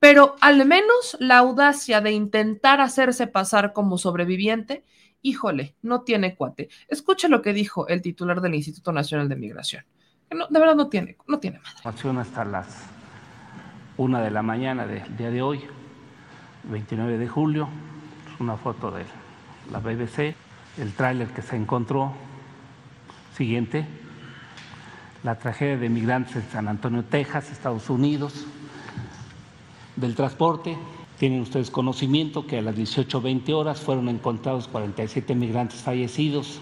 [0.00, 4.84] Pero al menos la audacia de intentar hacerse pasar como sobreviviente,
[5.24, 6.68] híjole, no tiene cuate.
[6.86, 9.84] Escuche lo que dijo el titular del Instituto Nacional de Migración.
[10.30, 12.20] de verdad no tiene, no tiene madre.
[12.20, 12.68] Hasta las
[13.96, 15.62] una de la mañana del día de hoy,
[16.64, 17.68] 29 de julio,
[18.38, 19.04] una foto de
[19.72, 20.34] la BBC,
[20.78, 22.12] el tráiler que se encontró.
[23.34, 23.86] Siguiente,
[25.22, 28.46] la tragedia de migrantes en San Antonio, Texas, Estados Unidos
[29.96, 30.76] del transporte.
[31.18, 36.60] Tienen ustedes conocimiento que a las 18.20 horas fueron encontrados 47 migrantes fallecidos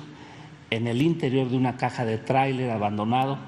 [0.71, 3.39] en el interior de una caja de tráiler abandonado,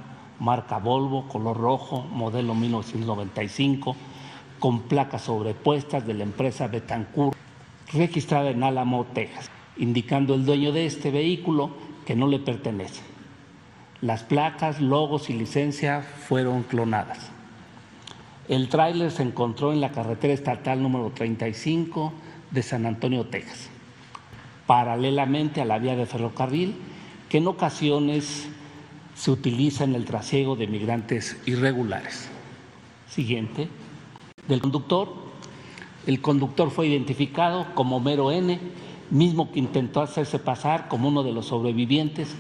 [0.40, 3.96] marca Volvo, color rojo, modelo 1995,
[4.59, 7.36] con placas sobrepuestas de la empresa Betancourt,
[7.92, 11.70] registrada en Álamo, Texas, indicando el dueño de este vehículo
[12.07, 13.02] que no le pertenece.
[14.00, 17.34] Las placas, logos y licencia fueron clonadas.
[18.49, 22.12] El tráiler se encontró en la carretera estatal número 35
[22.51, 23.70] de San Antonio, Texas,
[24.66, 26.74] paralelamente a la vía de ferrocarril
[27.30, 28.47] que en ocasiones
[29.14, 32.28] se utiliza en el trasiego de migrantes irregulares.
[33.09, 33.68] Siguiente.
[34.47, 35.09] Del conductor.
[36.07, 38.61] El conductor fue identificado como Mero N,
[39.11, 42.34] mismo que intentó hacerse pasar como uno de los sobrevivientes,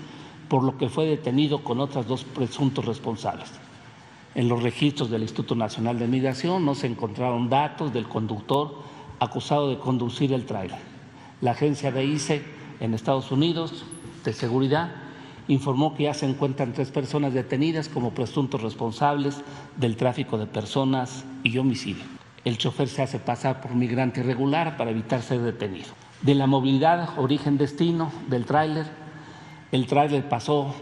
[0.50, 3.50] por lo que fue detenido con otras dos presuntos responsables.
[4.34, 8.82] En los registros del Instituto Nacional de Migración no se encontraron datos del conductor
[9.20, 10.78] acusado de conducir el tráiler.
[11.40, 12.42] La agencia de ICE
[12.80, 13.84] en Estados Unidos
[14.24, 14.90] de seguridad
[15.46, 19.40] informó que ya se encuentran tres personas detenidas como presuntos responsables
[19.76, 22.02] del tráfico de personas y homicidio.
[22.44, 25.88] El chofer se hace pasar por migrante irregular para evitar ser detenido.
[26.22, 28.86] De la movilidad origen-destino del tráiler,
[29.70, 30.74] el tráiler pasó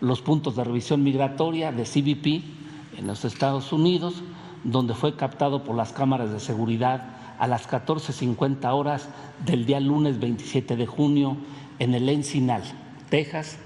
[0.00, 2.57] los puntos de revisión migratoria de CBP
[2.98, 4.22] en los Estados Unidos,
[4.64, 9.08] donde fue captado por las cámaras de seguridad a las 14.50 horas
[9.46, 11.36] del día lunes 27 de junio
[11.78, 12.62] en el Encinal,
[13.08, 13.58] Texas,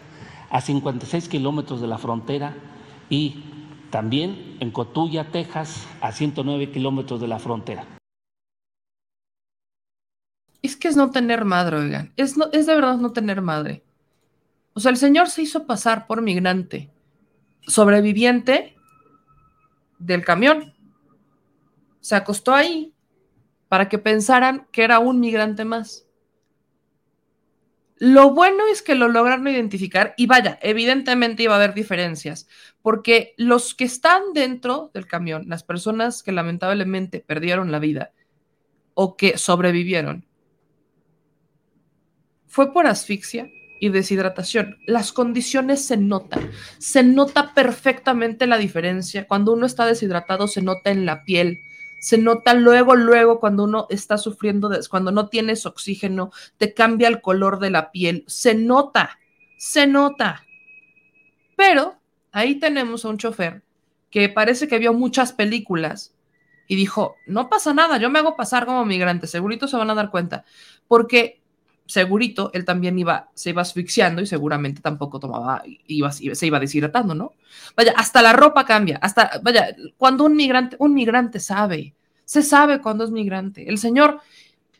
[0.50, 2.54] a 56 kilómetros de la frontera
[3.08, 3.42] y
[3.90, 7.86] también en Cotulla, Texas, a 109 kilómetros de la frontera.
[10.60, 12.12] Es que es no tener madre, oigan.
[12.16, 13.82] Es, es de verdad no tener madre.
[14.74, 16.90] O sea, el señor se hizo pasar por migrante,
[17.66, 18.76] sobreviviente
[20.02, 20.74] del camión.
[22.00, 22.94] Se acostó ahí
[23.68, 26.06] para que pensaran que era un migrante más.
[27.96, 32.48] Lo bueno es que lo lograron identificar y vaya, evidentemente iba a haber diferencias,
[32.82, 38.12] porque los que están dentro del camión, las personas que lamentablemente perdieron la vida
[38.94, 40.26] o que sobrevivieron,
[42.48, 43.48] fue por asfixia,
[43.82, 44.78] y deshidratación.
[44.86, 49.26] Las condiciones se notan, se nota perfectamente la diferencia.
[49.26, 51.62] Cuando uno está deshidratado se nota en la piel,
[51.98, 57.20] se nota luego, luego cuando uno está sufriendo, cuando no tienes oxígeno, te cambia el
[57.20, 59.18] color de la piel, se nota,
[59.58, 60.46] se nota.
[61.56, 61.96] Pero
[62.30, 63.64] ahí tenemos a un chofer
[64.10, 66.14] que parece que vio muchas películas
[66.68, 69.96] y dijo, no pasa nada, yo me hago pasar como migrante, segurito se van a
[69.96, 70.44] dar cuenta,
[70.86, 71.41] porque
[71.92, 77.14] segurito él también iba, se iba asfixiando y seguramente tampoco tomaba, iba, se iba deshidratando,
[77.14, 77.32] ¿no?
[77.76, 82.80] Vaya, hasta la ropa cambia, hasta, vaya, cuando un migrante, un migrante sabe, se sabe
[82.80, 83.68] cuando es migrante.
[83.68, 84.20] El señor,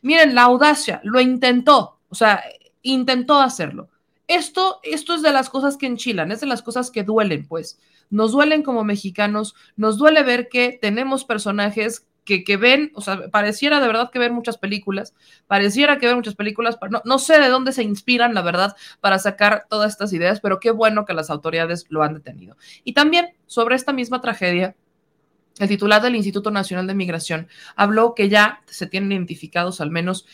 [0.01, 2.43] miren, la audacia, lo intentó, o sea,
[2.81, 3.89] intentó hacerlo.
[4.27, 7.79] Esto, esto es de las cosas que enchilan, es de las cosas que duelen, pues.
[8.09, 13.79] Nos duelen como mexicanos, nos duele ver que tenemos personajes que, ven, o sea, pareciera
[13.79, 15.13] de verdad que ven muchas películas,
[15.47, 19.19] pareciera que ven muchas películas, no, no sé de dónde se inspiran, la verdad, para
[19.19, 22.57] sacar todas estas ideas, pero qué bueno que las autoridades lo han detenido.
[22.83, 24.75] Y también sobre esta misma tragedia,
[25.59, 30.25] el titular del Instituto Nacional de Migración habló que ya se tienen identificados al menos,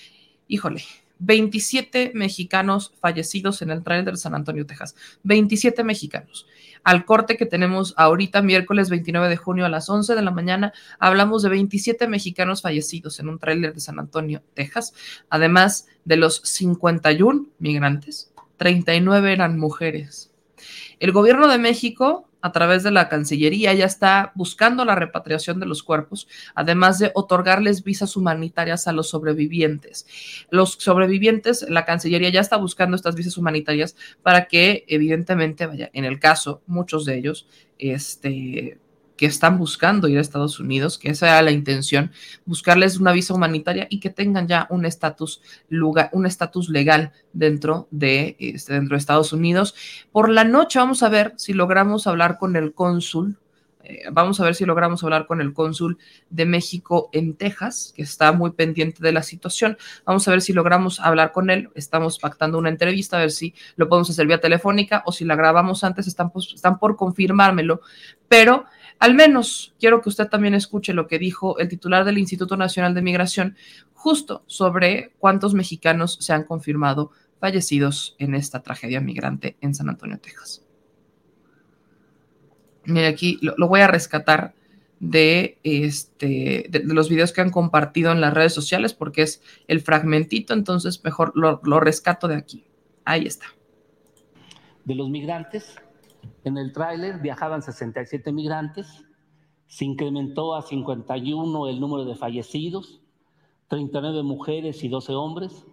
[0.48, 0.84] híjole,
[1.20, 4.96] 27 mexicanos fallecidos en el tráiler de San Antonio, Texas.
[5.24, 6.48] 27 mexicanos.
[6.84, 10.74] Al corte que tenemos ahorita, miércoles 29 de junio a las 11 de la mañana,
[10.98, 14.94] hablamos de 27 mexicanos fallecidos en un tráiler de San Antonio, Texas.
[15.30, 20.32] Además de los 51 migrantes, 39 eran mujeres.
[21.00, 25.66] El gobierno de México a través de la Cancillería ya está buscando la repatriación de
[25.66, 30.08] los cuerpos, además de otorgarles visas humanitarias a los sobrevivientes.
[30.50, 36.06] Los sobrevivientes, la Cancillería ya está buscando estas visas humanitarias para que, evidentemente, vaya, en
[36.06, 38.80] el caso, muchos de ellos, este,
[39.20, 42.10] que están buscando ir a Estados Unidos, que esa era la intención,
[42.46, 45.42] buscarles una visa humanitaria y que tengan ya un estatus
[46.14, 49.76] un estatus legal dentro de, este, dentro de Estados Unidos.
[50.14, 53.38] Por la noche vamos a ver si logramos hablar con el cónsul
[53.82, 55.98] eh, vamos a ver si logramos hablar con el cónsul
[56.30, 59.78] de México en Texas, que está muy pendiente de la situación.
[60.06, 61.70] Vamos a ver si logramos hablar con él.
[61.76, 65.36] Estamos pactando una entrevista, a ver si lo podemos hacer vía telefónica o si la
[65.36, 67.82] grabamos antes, están, están por confirmármelo.
[68.28, 68.66] Pero
[69.00, 72.94] al menos quiero que usted también escuche lo que dijo el titular del Instituto Nacional
[72.94, 73.56] de Migración
[73.94, 80.20] justo sobre cuántos mexicanos se han confirmado fallecidos en esta tragedia migrante en San Antonio,
[80.20, 80.66] Texas.
[82.86, 84.54] Mire, aquí lo, voy a rescatar
[85.00, 89.80] de, este, de, los videos que han compartido en las redes sociales porque es el
[89.80, 92.66] fragmentito, entonces mejor lo, lo rescato de aquí.
[93.06, 93.46] Ahí está.
[94.84, 95.76] De los migrantes,
[96.44, 99.06] en el tráiler viajaban 67 migrantes,
[99.68, 103.02] se incrementó a 51 el número de fallecidos,
[103.68, 105.66] 39 mujeres y 12 hombres,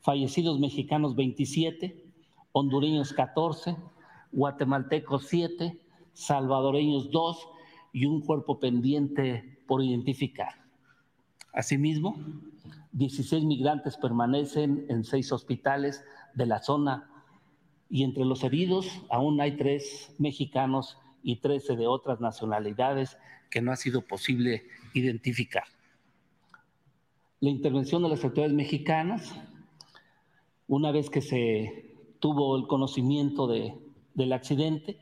[0.00, 2.04] fallecidos mexicanos 27,
[2.52, 3.76] hondureños 14,
[4.32, 5.80] guatemaltecos 7,
[6.12, 7.48] salvadoreños 2
[7.92, 10.66] y un cuerpo pendiente por identificar.
[11.52, 12.16] Asimismo,
[12.92, 17.17] 16 migrantes permanecen en seis hospitales de la zona
[17.90, 23.16] y entre los heridos aún hay tres mexicanos y trece de otras nacionalidades
[23.50, 24.64] que no ha sido posible
[24.94, 25.64] identificar.
[27.40, 29.34] La intervención de las autoridades mexicanas,
[30.66, 33.74] una vez que se tuvo el conocimiento de,
[34.14, 34.98] del accidente,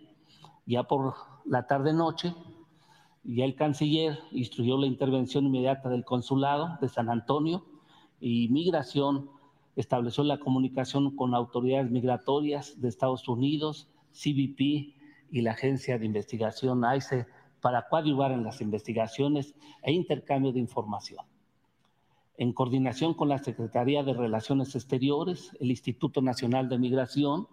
[0.67, 1.15] ya por
[1.45, 2.35] la tarde-noche,
[3.25, 7.65] ya el canciller instruyó la intervención inmediata del consulado de San Antonio
[8.21, 9.31] y migración
[9.77, 14.61] estableció la comunicación con autoridades migratorias de Estados Unidos, CBP
[15.31, 17.27] y la Agencia de Investigación ICE
[17.61, 21.25] para coadyuvar en las investigaciones e intercambio de información.
[22.39, 27.49] En coordinación con la Secretaría de Relaciones Exteriores, el Instituto Nacional de Migración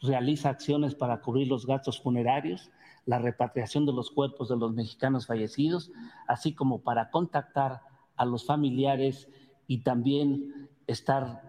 [0.00, 2.70] realiza acciones para cubrir los gastos funerarios,
[3.04, 5.90] la repatriación de los cuerpos de los mexicanos fallecidos,
[6.26, 7.80] así como para contactar
[8.16, 9.28] a los familiares
[9.66, 11.47] y también estar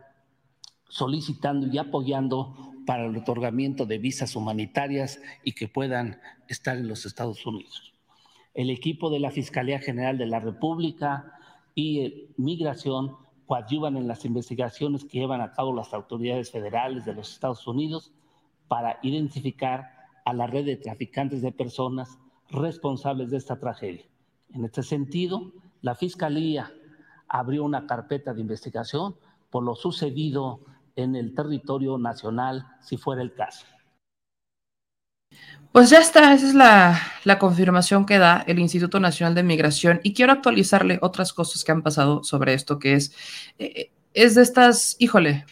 [0.89, 7.05] solicitando y apoyando para el otorgamiento de visas humanitarias y que puedan estar en los
[7.05, 7.93] Estados Unidos.
[8.53, 11.33] El equipo de la Fiscalía General de la República
[11.75, 13.15] y eh, Migración
[13.45, 18.11] coadyuvan en las investigaciones que llevan a cabo las autoridades federales de los Estados Unidos
[18.67, 19.91] para identificar
[20.25, 22.19] a la red de traficantes de personas
[22.49, 24.05] responsables de esta tragedia.
[24.53, 26.71] En este sentido, la Fiscalía
[27.27, 29.15] abrió una carpeta de investigación
[29.49, 30.61] por lo sucedido
[30.99, 33.65] en el territorio nacional, si fuera el caso.
[35.71, 40.13] Pues ya está, esa es la, confirmación que da el Instituto Nacional de Migración y
[40.13, 43.13] quiero actualizarle otras cosas que han pasado sobre esto, que es,
[43.59, 45.45] eh, es de estas, híjole,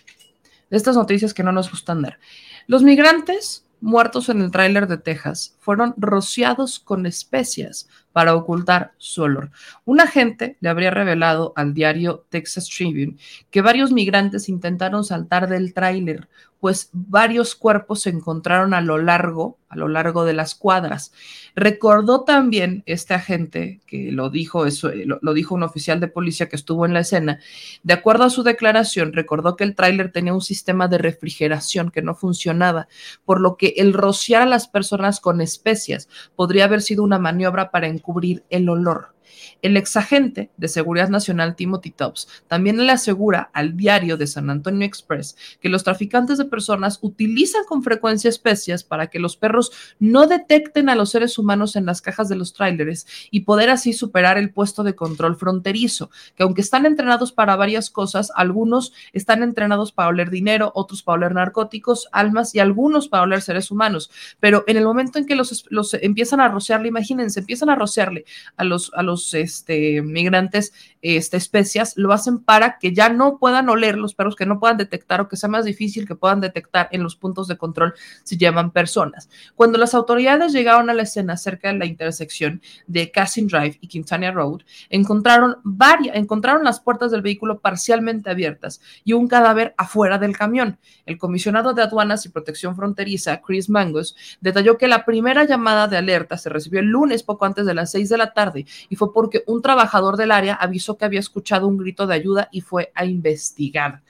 [0.72, 2.18] de estas noticias que no nos gustan dar.
[2.66, 9.24] Los migrantes muertos en el tráiler de Texas fueron rociados con especias para ocultar su
[9.24, 9.52] olor.
[9.86, 13.18] Un agente le habría revelado al diario Texas Tribune
[13.52, 16.28] que varios migrantes intentaron saltar del tráiler
[16.60, 21.12] pues varios cuerpos se encontraron a lo largo, a lo largo de las cuadras.
[21.56, 26.50] Recordó también este agente, que lo dijo, eso, eh, lo, dijo un oficial de policía
[26.50, 27.40] que estuvo en la escena,
[27.84, 32.02] de acuerdo a su declaración, recordó que el tráiler tenía un sistema de refrigeración que
[32.02, 32.88] no funcionaba,
[33.26, 37.72] por lo que el rociar a las personas con especias podría haber sido una maniobra
[37.72, 39.17] para encubrir el olor.
[39.62, 44.86] El exagente de Seguridad Nacional Timothy Tubbs también le asegura al diario de San Antonio
[44.86, 50.28] Express que los traficantes de personas utilizan con frecuencia especias para que los perros no
[50.28, 54.38] detecten a los seres humanos en las cajas de los tráileres y poder así superar
[54.38, 59.92] el puesto de control fronterizo, que aunque están entrenados para varias cosas, algunos están entrenados
[59.92, 64.12] para oler dinero, otros para oler narcóticos, almas y algunos para oler seres humanos.
[64.40, 65.66] Pero en el momento en que los,
[66.02, 68.26] empiezan a rociarle, imagínense, empiezan a rociarle
[68.56, 73.70] a los, a los este, migrantes este, especias, lo hacen para que ya no puedan
[73.70, 76.90] oler los perros, que no puedan detectar o que sea más difícil que puedan detectar
[76.92, 77.94] en los puntos de control
[78.24, 79.30] si llevan personas.
[79.56, 83.88] Cuando las autoridades llegaron a la escena cerca de la intersección de Cassin Drive y
[83.88, 90.18] Quintana Road, encontraron varias, encontraron las puertas del vehículo parcialmente abiertas y un cadáver afuera
[90.18, 90.78] del camión.
[91.06, 95.98] El comisionado de aduanas y protección fronteriza, Chris Mangos, detalló que la primera llamada de
[95.98, 99.07] alerta se recibió el lunes poco antes de las seis de la tarde y fue
[99.14, 102.92] porque un trabajador del área avisó que había escuchado un grito de ayuda y fue
[102.96, 104.02] a investigar.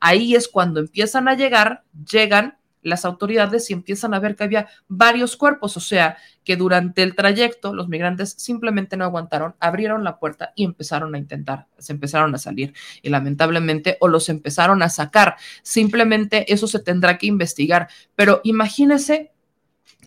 [0.00, 4.68] Ahí es cuando empiezan a llegar, llegan las autoridades y empiezan a ver que había
[4.86, 10.20] varios cuerpos, o sea, que durante el trayecto los migrantes simplemente no aguantaron, abrieron la
[10.20, 14.88] puerta y empezaron a intentar, se empezaron a salir y lamentablemente o los empezaron a
[14.88, 15.36] sacar.
[15.62, 19.32] Simplemente eso se tendrá que investigar, pero imagínese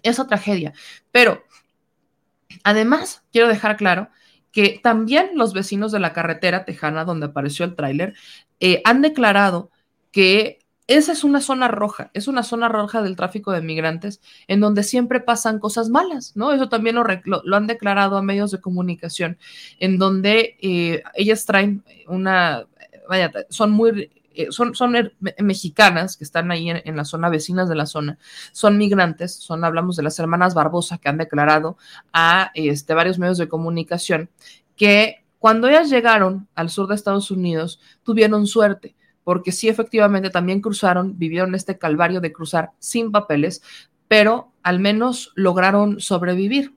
[0.01, 0.71] esa tragedia.
[1.11, 1.43] Pero
[2.63, 4.09] además, quiero dejar claro
[4.51, 8.15] que también los vecinos de la carretera tejana donde apareció el tráiler
[8.59, 9.71] eh, han declarado
[10.11, 14.59] que esa es una zona roja, es una zona roja del tráfico de migrantes en
[14.59, 16.51] donde siempre pasan cosas malas, ¿no?
[16.51, 19.37] Eso también lo, han declarado a medios de comunicación,
[19.79, 22.65] en donde eh, ellas traen una,
[23.07, 24.09] vaya, son muy,
[24.43, 24.93] eh, son, son
[25.39, 28.17] mexicanas que están ahí en, la zona, vecinas de la zona,
[28.51, 31.77] son migrantes, son, hablamos de las hermanas Barbosa que han declarado
[32.13, 34.29] a este, varios medios de comunicación
[34.77, 40.61] que cuando ellas llegaron al sur de Estados Unidos tuvieron suerte porque sí efectivamente también
[40.61, 43.61] cruzaron, vivieron este calvario de cruzar sin papeles,
[44.07, 46.73] pero al menos lograron sobrevivir.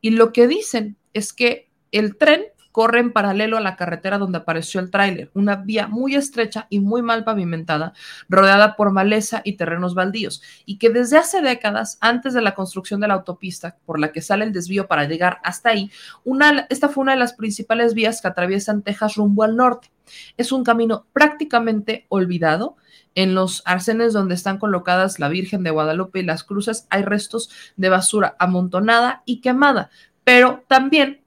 [0.00, 4.38] Y lo que dicen es que el tren corre en paralelo a la carretera donde
[4.38, 7.92] apareció el tráiler, una vía muy estrecha y muy mal pavimentada,
[8.28, 13.00] rodeada por maleza y terrenos baldíos, y que desde hace décadas, antes de la construcción
[13.00, 15.90] de la autopista por la que sale el desvío para llegar hasta ahí,
[16.24, 19.90] una, esta fue una de las principales vías que atraviesan Texas rumbo al norte.
[20.36, 22.76] Es un camino prácticamente olvidado.
[23.16, 27.50] En los arcenes donde están colocadas la Virgen de Guadalupe y las cruces hay restos
[27.76, 29.90] de basura amontonada y quemada,
[30.22, 31.19] pero también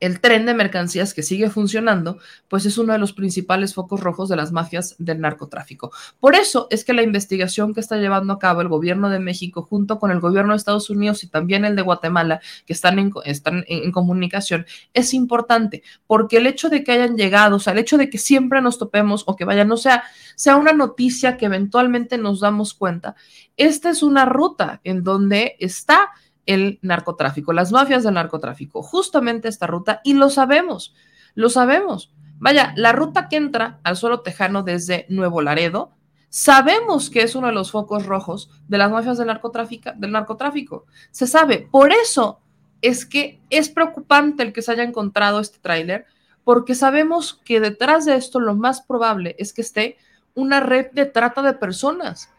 [0.00, 2.18] el tren de mercancías que sigue funcionando,
[2.48, 5.90] pues es uno de los principales focos rojos de las mafias del narcotráfico.
[6.20, 9.62] Por eso es que la investigación que está llevando a cabo el gobierno de México
[9.62, 13.12] junto con el gobierno de Estados Unidos y también el de Guatemala, que están en,
[13.24, 17.78] están en, comunicación, es importante, porque el hecho de que hayan llegado, o sea, el
[17.78, 21.46] hecho de que siempre nos topemos o que vaya, no sea, sea una noticia que
[21.46, 23.14] eventualmente nos damos cuenta,
[23.56, 26.10] esta es una ruta en donde está
[26.46, 30.94] el narcotráfico, las mafias del narcotráfico, justamente esta ruta, y lo sabemos,
[31.34, 32.12] lo sabemos.
[32.38, 35.92] Vaya, la ruta que entra al suelo tejano desde Nuevo Laredo,
[36.28, 40.86] sabemos que es uno de los focos rojos de las mafias del narcotráfico, del narcotráfico.
[41.10, 41.68] Se sabe.
[41.70, 42.40] Por eso
[42.82, 46.06] es que es preocupante el que se haya encontrado este tráiler,
[46.44, 49.96] porque sabemos que detrás de esto lo más probable es que esté
[50.34, 52.30] una red de trata de personas.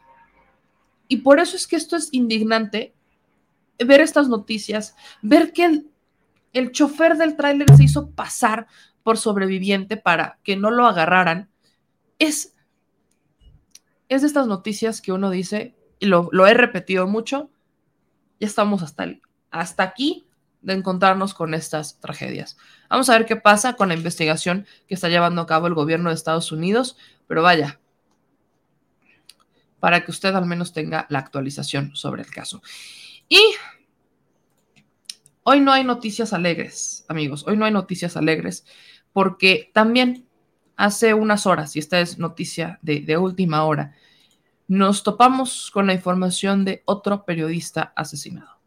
[1.08, 2.94] Y por eso es que esto es indignante
[3.80, 5.84] ver estas noticias, ver que
[6.54, 8.68] el, chofer del tráiler se hizo pasar
[9.04, 11.50] por sobreviviente para que no lo agarraran,
[12.20, 12.54] es,
[14.10, 17.52] es de estas noticias que uno dice, y lo, lo he repetido mucho,
[18.40, 19.08] ya estamos hasta,
[19.52, 20.28] hasta aquí
[20.62, 22.58] de encontrarnos con estas tragedias.
[22.90, 26.10] Vamos a ver qué pasa con la investigación que está llevando a cabo el gobierno
[26.10, 26.98] de Estados Unidos,
[27.28, 27.80] pero vaya,
[29.80, 32.62] para que usted al menos tenga la actualización sobre el caso.
[33.30, 33.42] Y
[35.44, 38.66] hoy no hay noticias alegres, amigos, hoy no hay noticias alegres,
[39.12, 40.28] porque también
[40.78, 43.96] hace unas horas, y esta es noticia de, última hora,
[44.68, 48.60] nos topamos con la información de otro periodista asesinado.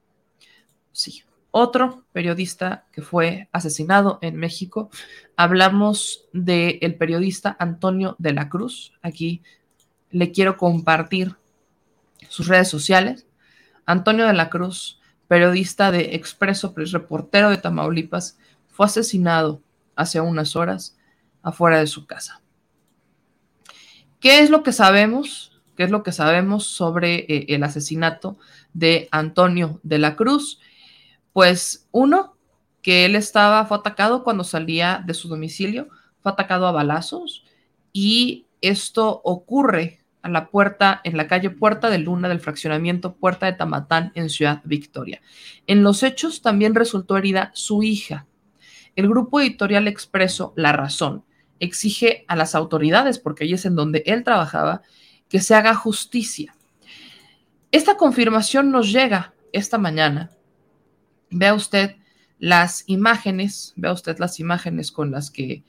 [0.93, 4.91] Sí, otro periodista que fue asesinado en México.
[5.37, 8.93] Hablamos del periodista Antonio de la Cruz.
[9.03, 9.43] Aquí
[10.11, 11.37] le quiero compartir
[12.29, 13.27] sus redes sociales.
[13.91, 18.39] Antonio de la Cruz, periodista de Expreso, reportero de Tamaulipas,
[18.69, 19.63] fue asesinado
[19.97, 20.97] hace unas horas
[21.43, 22.41] afuera de su casa.
[24.21, 25.61] ¿Qué es lo que sabemos?
[25.77, 28.39] ¿Qué es lo que sabemos sobre eh, el asesinato
[28.75, 30.61] de Antonio de la Cruz?
[31.33, 32.37] Pues uno,
[32.83, 35.89] que él estaba, fue atacado cuando salía de su domicilio,
[36.21, 37.45] fue atacado a balazos
[37.93, 43.47] y esto ocurre a la puerta, en la calle Puerta de Luna del fraccionamiento Puerta
[43.47, 45.21] de Tamatán en Ciudad Victoria.
[45.67, 48.27] En los hechos también resultó herida su hija.
[48.97, 51.25] El grupo editorial expreso La Razón
[51.59, 54.83] exige a las autoridades, porque ahí es en donde él trabajaba,
[55.29, 56.57] que se haga justicia.
[57.71, 60.31] Esta confirmación nos llega esta mañana.
[61.31, 61.97] Vea usted
[62.39, 65.63] las imágenes, vea usted las imágenes con las que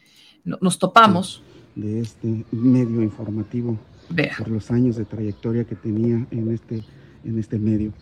[0.43, 1.43] nos topamos.
[1.75, 3.77] De este medio informativo,
[4.11, 4.35] vea.
[4.37, 6.83] por los años de trayectoria que tenía en este,
[7.23, 7.93] en este medio.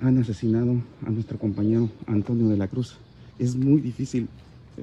[0.00, 2.98] Han asesinado a nuestro compañero Antonio de la Cruz.
[3.38, 4.28] Es muy difícil
[4.76, 4.82] eh,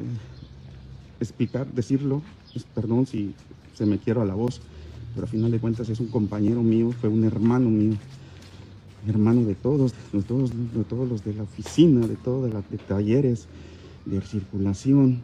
[1.20, 2.22] explicar, decirlo,
[2.74, 3.34] perdón si
[3.74, 4.62] se me quiero a la voz,
[5.14, 7.96] pero a final de cuentas es un compañero mío, fue un hermano mío,
[9.08, 12.78] hermano de todos, de todos, de todos los de la oficina, de todos los de
[12.78, 13.48] talleres,
[14.06, 15.22] de circulación,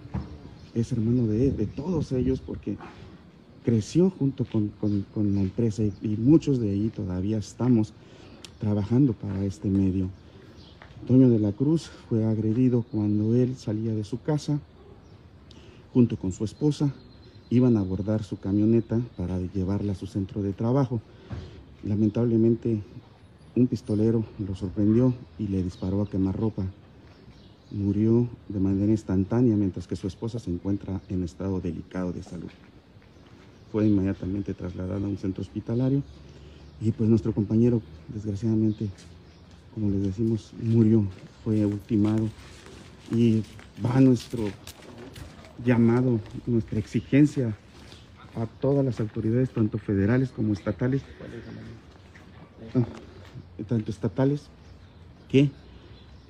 [0.73, 2.77] es hermano de, de todos ellos porque
[3.63, 7.93] creció junto con, con, la empresa y, muchos de ahí todavía estamos
[8.59, 10.09] trabajando para este medio.
[11.01, 14.59] Antonio de la Cruz fue agredido cuando él salía de su casa
[15.93, 16.93] junto con su esposa
[17.49, 21.01] iban a abordar su camioneta para llevarla a su centro de trabajo.
[21.83, 22.81] Lamentablemente,
[23.55, 26.63] un pistolero lo sorprendió y le disparó a quemarropa.
[27.71, 32.49] Murió de manera instantánea mientras que su esposa se encuentra en estado delicado de salud.
[33.71, 36.03] Fue inmediatamente trasladada a un centro hospitalario
[36.81, 38.89] y pues nuestro compañero, desgraciadamente,
[39.73, 41.05] como les decimos, murió,
[41.43, 42.27] fue ultimado.
[43.11, 43.43] Y
[43.85, 44.45] va nuestro
[45.63, 47.55] llamado, nuestra exigencia
[48.35, 51.03] a todas las autoridades, tanto federales como estatales,
[52.73, 52.85] ah,
[53.67, 54.47] tanto estatales,
[55.29, 55.51] que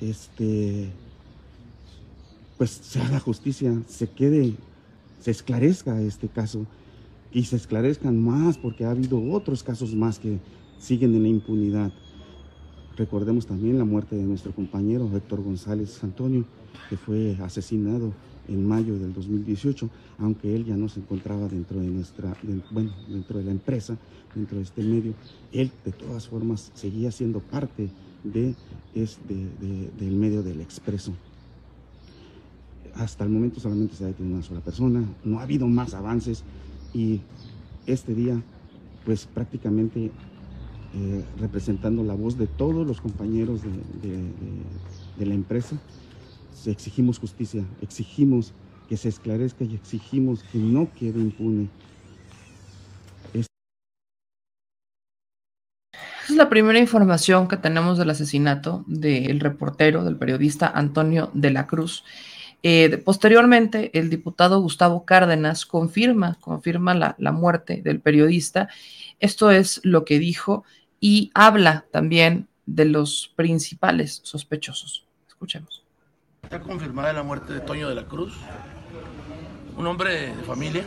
[0.02, 0.90] este,
[2.58, 4.56] pues se haga justicia, se quede,
[5.22, 6.66] se esclarezca este caso
[7.34, 10.40] y se esclarezcan más porque ha habido otros casos más que
[10.80, 11.92] siguen en la impunidad.
[12.98, 16.46] Recordemos también la muerte de nuestro compañero Héctor González Antonio,
[16.90, 18.12] que fue asesinado
[18.48, 19.90] en mayo del 2018,
[20.20, 22.36] aunque él ya no se encontraba dentro de nuestra,
[22.72, 23.98] bueno, dentro de la empresa,
[24.36, 25.14] dentro de este medio,
[25.54, 27.90] él de todas formas seguía siendo parte
[28.24, 28.56] de
[28.94, 29.36] este,
[30.00, 31.14] del medio del expreso.
[32.96, 36.44] Hasta el momento solamente se ha detenido una sola persona, no ha habido más avances
[36.94, 37.22] y
[37.86, 38.42] este día,
[39.06, 40.12] pues prácticamente
[40.94, 45.78] eh, representando la voz de todos los compañeros de la empresa,
[46.70, 48.54] exigimos justicia, exigimos
[48.88, 51.70] que se esclarezca y exigimos que no quede impune.
[53.34, 53.48] Es...
[56.30, 61.68] es la primera información que tenemos del asesinato del reportero, del periodista Antonio de la
[61.68, 62.04] Cruz.
[62.64, 68.70] Eh, posteriormente, el diputado Gustavo Cárdenas confirma, confirma la, la muerte del periodista.
[69.20, 70.64] Esto es lo que dijo
[71.00, 75.06] y habla también de los principales sospechosos.
[75.28, 75.84] Escuchemos.
[76.44, 78.34] Está confirmada la muerte de Toño de la Cruz,
[79.78, 80.84] un hombre de familia,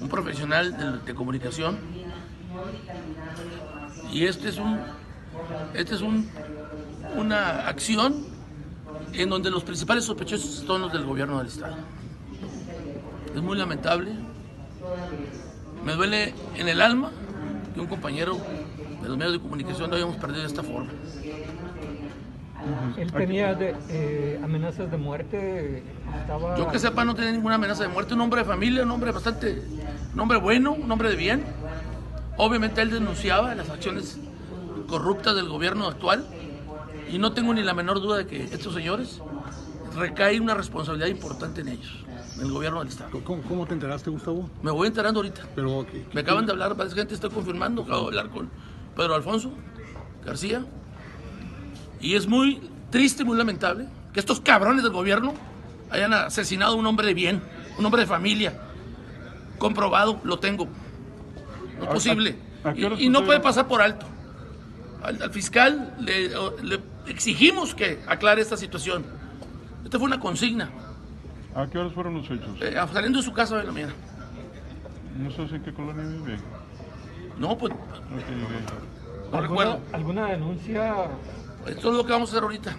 [0.00, 1.78] un profesional de, comunicación.
[4.12, 4.78] Y este es un,
[5.72, 6.28] este es un,
[7.16, 8.26] una acción
[9.12, 11.76] en donde los principales sospechosos son los del gobierno del Estado.
[13.34, 14.12] Es muy lamentable.
[15.84, 17.10] Me duele en el alma
[17.74, 18.36] que un compañero
[19.02, 20.90] de los medios de comunicación lo hayamos perdido de esta forma.
[22.96, 25.82] Él tenía eh, amenazas de muerte.
[26.56, 28.14] Yo que sepa, no tenía ninguna amenaza de muerte.
[28.14, 29.62] Un hombre de familia, un hombre bastante.
[30.14, 31.44] Un hombre bueno, un hombre de bien.
[32.36, 34.18] Obviamente él denunciaba las acciones
[34.86, 36.24] corruptas del gobierno actual.
[37.12, 39.20] Y no tengo ni la menor duda de que estos señores
[39.94, 42.04] recae una responsabilidad importante en ellos,
[42.36, 43.10] en el gobierno del Estado.
[43.22, 44.48] ¿Cómo, te enteraste, Gustavo?
[44.62, 45.42] Me voy enterando ahorita.
[45.54, 48.48] Pero, Me acaban de hablar, parece gente está confirmando, acabo de hablar con
[48.96, 49.52] Pedro Alfonso
[50.24, 50.64] García,
[52.00, 55.34] y es muy triste, muy lamentable que estos cabrones del gobierno
[55.90, 57.42] hayan asesinado a un hombre de bien,
[57.78, 58.58] un hombre de familia.
[59.58, 60.66] Comprobado, lo tengo.
[61.78, 62.36] No es posible.
[62.98, 64.06] y, no puede pasar por alto.
[65.02, 66.30] Al, fiscal le,
[67.06, 69.04] exigimos que aclare esta situación.
[69.84, 70.70] Esta fue una consigna.
[71.54, 72.56] ¿A qué horas fueron los hechos?
[72.60, 73.94] Eh, saliendo de su casa de la mañana.
[75.18, 76.38] ¿No sabes en qué colonia vive?
[77.38, 77.72] No, pues.
[79.30, 79.80] No recuerdo.
[79.92, 81.08] ¿Alguna denuncia
[81.66, 82.76] esto es lo que vamos a hacer ahorita.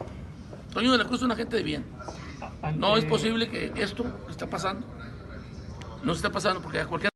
[0.73, 1.85] Toño de la Cruz es una gente de bien.
[2.75, 4.85] No es posible que esto que está pasando
[6.03, 7.12] no se está pasando porque a cualquier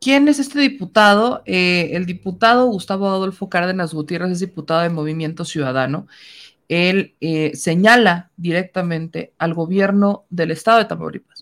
[0.00, 1.42] ¿Quién es este diputado?
[1.44, 6.06] Eh, el diputado Gustavo Adolfo Cárdenas Gutiérrez es diputado de Movimiento Ciudadano.
[6.68, 11.39] Él eh, señala directamente al gobierno del estado de Tamaulipas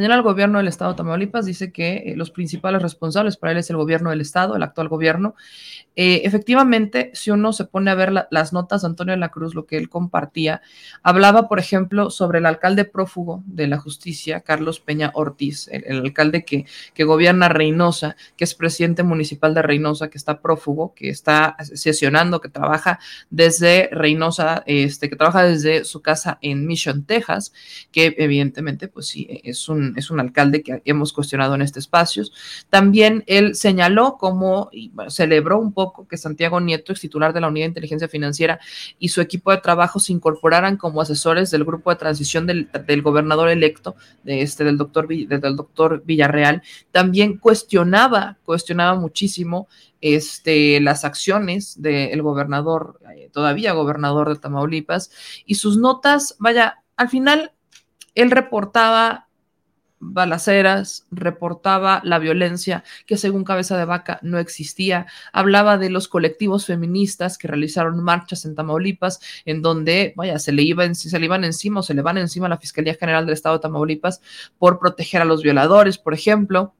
[0.00, 3.58] Señala al gobierno del estado de Tamaulipas, dice que eh, los principales responsables para él
[3.58, 5.34] es el gobierno del estado, el actual gobierno.
[5.94, 9.28] Eh, efectivamente, si uno se pone a ver la- las notas de Antonio de la
[9.28, 10.62] Cruz, lo que él compartía,
[11.02, 16.46] hablaba, por ejemplo, sobre el alcalde prófugo de la justicia, Carlos Peña Ortiz, el, alcalde
[16.46, 16.64] que,
[16.94, 22.40] que gobierna Reynosa, que es presidente municipal de Reynosa, que está prófugo, que está sesionando,
[22.40, 27.52] que trabaja desde Reynosa, este, que trabaja desde su casa en Mission, Texas,
[27.92, 32.24] que evidentemente, pues sí, es un, es un alcalde que hemos cuestionado en este espacio.
[32.68, 37.48] También él señaló como, y celebró un poco que Santiago Nieto, ex titular de la
[37.48, 38.60] Unidad de Inteligencia Financiera,
[38.98, 43.02] y su equipo de trabajo se incorporaran como asesores del grupo de transición del, del
[43.02, 46.62] gobernador electo, de este, del doctor, del doctor Villarreal.
[46.92, 49.68] También cuestionaba, cuestionaba muchísimo
[50.00, 55.10] este, las acciones del gobernador, eh, todavía gobernador de Tamaulipas,
[55.46, 57.52] y sus notas, vaya, al final
[58.14, 59.28] él reportaba
[60.00, 66.66] balaceras, reportaba la violencia que según Cabeza de Vaca no existía, hablaba de los colectivos
[66.66, 71.44] feministas que realizaron marchas en Tamaulipas, en donde, vaya, se le, iba se le iban
[71.44, 74.20] encima o se le van encima a la Fiscalía General del Estado de Tamaulipas
[74.58, 76.74] por proteger a los violadores, por ejemplo.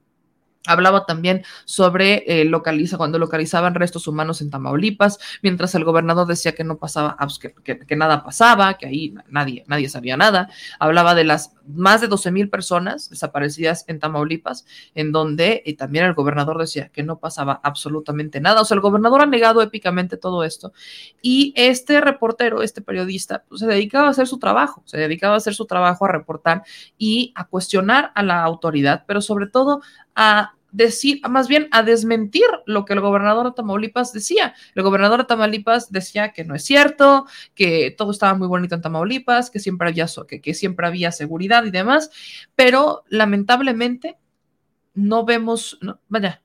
[0.67, 6.53] Hablaba también sobre eh, localiza, cuando localizaban restos humanos en Tamaulipas, mientras el gobernador decía
[6.53, 10.49] que no pasaba, ah, pues, que, nada pasaba, que ahí nadie, nadie sabía nada.
[10.79, 16.05] Hablaba de las más de 12 mil personas desaparecidas en Tamaulipas, en donde eh, también
[16.05, 18.61] el gobernador decía que no pasaba absolutamente nada.
[18.61, 20.73] O sea, el gobernador ha negado épicamente todo esto.
[21.23, 25.37] Y este reportero, este periodista, pues, se dedicaba a hacer su trabajo, se dedicaba a
[25.37, 26.63] hacer su trabajo, a reportar
[26.99, 29.81] y a cuestionar a la autoridad, pero sobre todo
[30.15, 34.55] a decir, más bien a desmentir lo que el gobernador de Tamaulipas decía.
[34.73, 38.81] El gobernador de Tamaulipas decía que no es cierto, que todo estaba muy bonito en
[38.81, 42.09] Tamaulipas, que siempre había, que, siempre había seguridad y demás,
[42.55, 44.17] pero lamentablemente
[44.93, 45.77] no vemos,
[46.07, 46.41] vaya,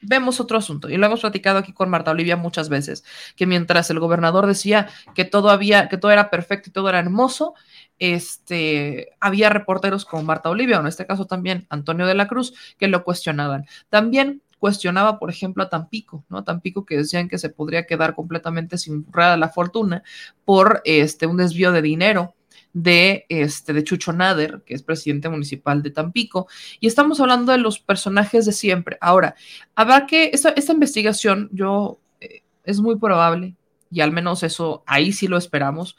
[0.00, 3.04] vemos otro asunto y lo hemos platicado aquí con Marta Olivia muchas veces,
[3.36, 6.98] que mientras el gobernador decía que todo había, que todo era perfecto y todo era
[7.00, 7.54] hermoso,
[7.98, 12.54] este, había reporteros como Marta Olivia, o en este caso también Antonio de la Cruz,
[12.78, 13.66] que lo cuestionaban.
[13.88, 16.44] También cuestionaba, por ejemplo, a Tampico, ¿no?
[16.44, 20.02] Tampico que decían que se podría quedar completamente sin rueda la fortuna
[20.44, 22.34] por este, un desvío de dinero
[22.72, 26.48] de, este, de Chucho Nader, que es presidente municipal de Tampico,
[26.80, 28.98] y estamos hablando de los personajes de siempre.
[29.00, 29.34] Ahora,
[29.74, 33.54] habrá que, esta, esta investigación, yo, eh, es muy probable,
[33.90, 35.96] y al menos eso, ahí sí lo esperamos,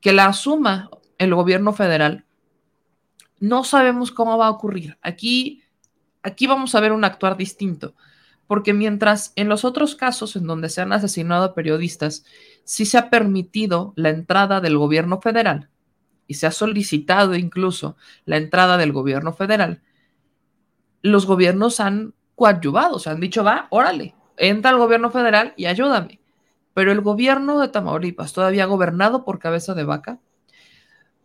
[0.00, 2.24] que la asuma el gobierno federal.
[3.40, 4.98] No sabemos cómo va a ocurrir.
[5.02, 5.62] Aquí,
[6.22, 7.94] aquí vamos a ver un actuar distinto,
[8.46, 12.24] porque mientras en los otros casos en donde se han asesinado periodistas,
[12.64, 15.68] sí se ha permitido la entrada del gobierno federal
[16.26, 19.82] y se ha solicitado incluso la entrada del gobierno federal,
[21.02, 26.20] los gobiernos han coadyuvado, se han dicho, va, órale, entra el gobierno federal y ayúdame.
[26.74, 30.20] Pero el gobierno de Tamaulipas, todavía gobernado por cabeza de vaca,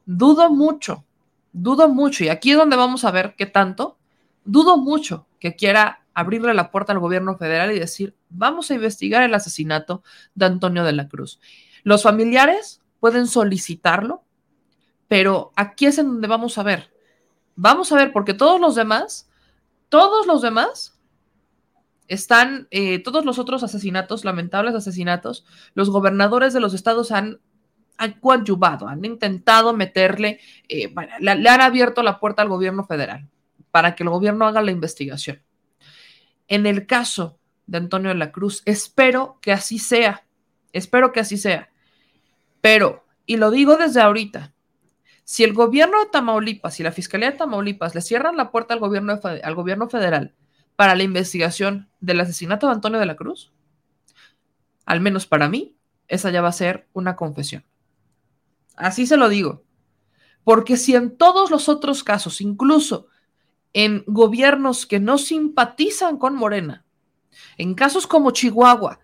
[0.05, 1.05] dudo mucho,
[1.51, 3.97] dudo mucho, y aquí es donde vamos a ver qué tanto,
[4.45, 9.23] dudo mucho que quiera abrirle la puerta al gobierno federal y decir, vamos a investigar
[9.23, 10.03] el asesinato
[10.35, 11.39] de Antonio de la Cruz.
[11.83, 14.23] Los familiares pueden solicitarlo,
[15.07, 16.91] pero aquí es en donde vamos a ver.
[17.55, 19.29] Vamos a ver, porque todos los demás,
[19.89, 20.97] todos los demás
[22.07, 27.39] están, eh, todos los otros asesinatos, lamentables asesinatos, los gobernadores de los estados han,
[27.97, 33.29] han coadyuvado, han intentado meterle, eh, le, han abierto la puerta al gobierno federal
[33.71, 35.41] para que el gobierno haga la investigación.
[36.47, 40.25] En el caso de Antonio de la Cruz, espero que así sea,
[40.73, 41.69] espero que así sea,
[42.61, 44.53] pero, y lo digo desde ahorita,
[45.23, 48.79] si el gobierno de Tamaulipas y la Fiscalía de Tamaulipas le cierran la puerta al
[48.79, 50.33] gobierno, al gobierno federal
[50.75, 53.53] para la investigación del asesinato de Antonio de la Cruz,
[54.85, 57.63] al menos para mí, esa ya va a ser una confesión.
[58.75, 59.63] Así se lo digo.
[60.43, 63.07] Porque si en todos los otros casos, incluso
[63.71, 66.85] en gobiernos que no simpatizan con Morena,
[67.57, 68.99] en casos como Chihuahua,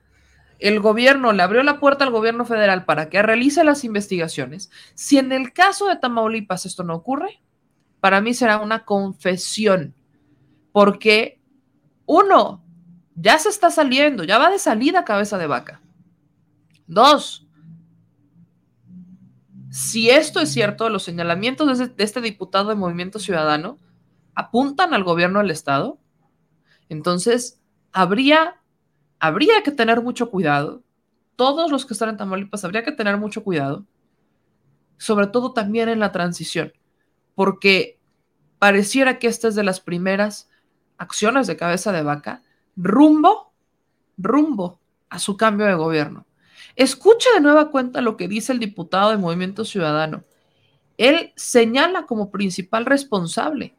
[0.60, 4.70] el gobierno le abrió la puerta al gobierno federal para que realice las investigaciones.
[4.94, 7.42] Si en el caso de Tamaulipas esto no ocurre,
[8.02, 9.96] para mí será una confesión,
[10.72, 11.42] porque
[12.06, 12.64] uno,
[13.16, 15.82] ya se está saliendo, ya va de salida cabeza de vaca.
[16.88, 17.48] Dos,
[19.70, 23.78] si esto es cierto, los señalamientos de, este diputado de Movimiento Ciudadano
[24.36, 26.00] apuntan al gobierno del Estado,
[26.90, 28.60] entonces habría
[29.20, 30.82] habría que tener mucho cuidado.
[31.36, 33.86] Todos los que están en Tamaulipas habría que tener mucho cuidado,
[34.98, 36.74] sobre todo también en la transición,
[37.36, 38.00] porque
[38.60, 40.50] pareciera que esta es de las primeras
[40.98, 42.44] acciones de cabeza de vaca
[42.76, 43.54] rumbo,
[44.18, 44.80] rumbo
[45.10, 46.26] a su cambio de gobierno.
[46.80, 50.24] Escucha de nueva cuenta lo que dice el diputado de Movimiento Ciudadano.
[50.98, 53.76] Él señala como principal responsable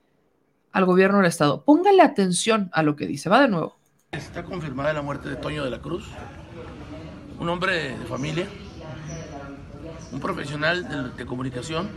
[0.70, 1.64] al gobierno del Estado.
[1.64, 3.31] Póngale atención a lo que dice.
[3.31, 3.78] Va de nuevo.
[4.12, 6.09] Está confirmada la muerte de Toño de la Cruz,
[7.39, 8.47] un hombre de familia,
[10.12, 11.89] un profesional de, comunicación.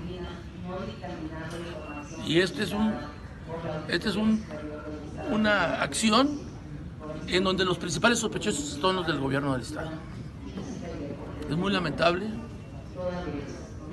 [2.26, 2.94] Y este es un,
[3.90, 4.42] este es un,
[5.32, 6.40] una acción
[7.28, 9.92] en donde los principales sospechosos son los del gobierno del Estado.
[11.50, 12.28] Es muy lamentable.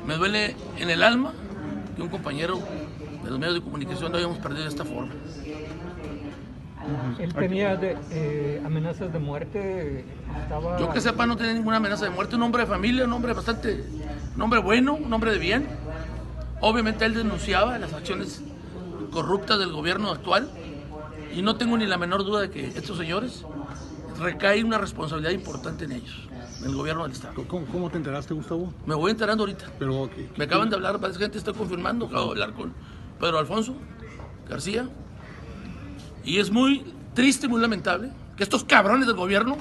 [0.07, 1.33] Me duele en el alma
[1.95, 2.59] que un compañero
[3.23, 5.13] de los medios de comunicación lo hayamos perdido de esta forma.
[7.19, 10.05] Él tenía de, eh, amenazas de muerte.
[10.43, 10.79] Estaba...
[10.79, 12.37] Yo que sepa no tenía ninguna amenaza de muerte.
[12.37, 13.85] Un hombre de familia, un hombre bastante,
[14.35, 15.67] un hombre bueno, un hombre de bien.
[16.61, 18.43] Obviamente él denunciaba las acciones
[19.11, 20.49] corruptas del gobierno actual
[21.35, 23.45] y no tengo ni la menor duda de que estos señores
[24.19, 26.29] recae una responsabilidad importante en ellos,
[26.65, 27.35] el gobierno del Estado.
[27.49, 28.73] ¿Cómo, cómo te enteraste, Gustavo?
[28.87, 29.67] Me voy enterando ahorita.
[29.79, 32.73] Pero, ¿qué- Me acaban de hablar, parece gente está confirmando, acabo de hablar con
[33.19, 33.75] Pedro Alfonso
[34.49, 34.89] García.
[36.25, 36.85] Y es muy
[37.15, 39.57] triste, muy lamentable que estos cabrones del gobierno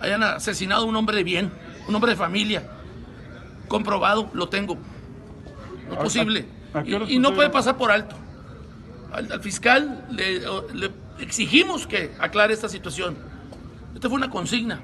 [0.00, 1.52] hayan asesinado a un hombre de bien,
[1.88, 2.70] un hombre de familia.
[3.68, 4.74] Comprobado, lo tengo.
[5.88, 6.46] No es ¿A- posible.
[6.74, 8.14] a- a qué horas Y, y no puede pasar por alto.
[9.12, 10.40] Al, al fiscal le,
[10.74, 10.90] le
[11.20, 13.16] exigimos que aclare esta situación.
[13.94, 14.80] Esta fue una consigna,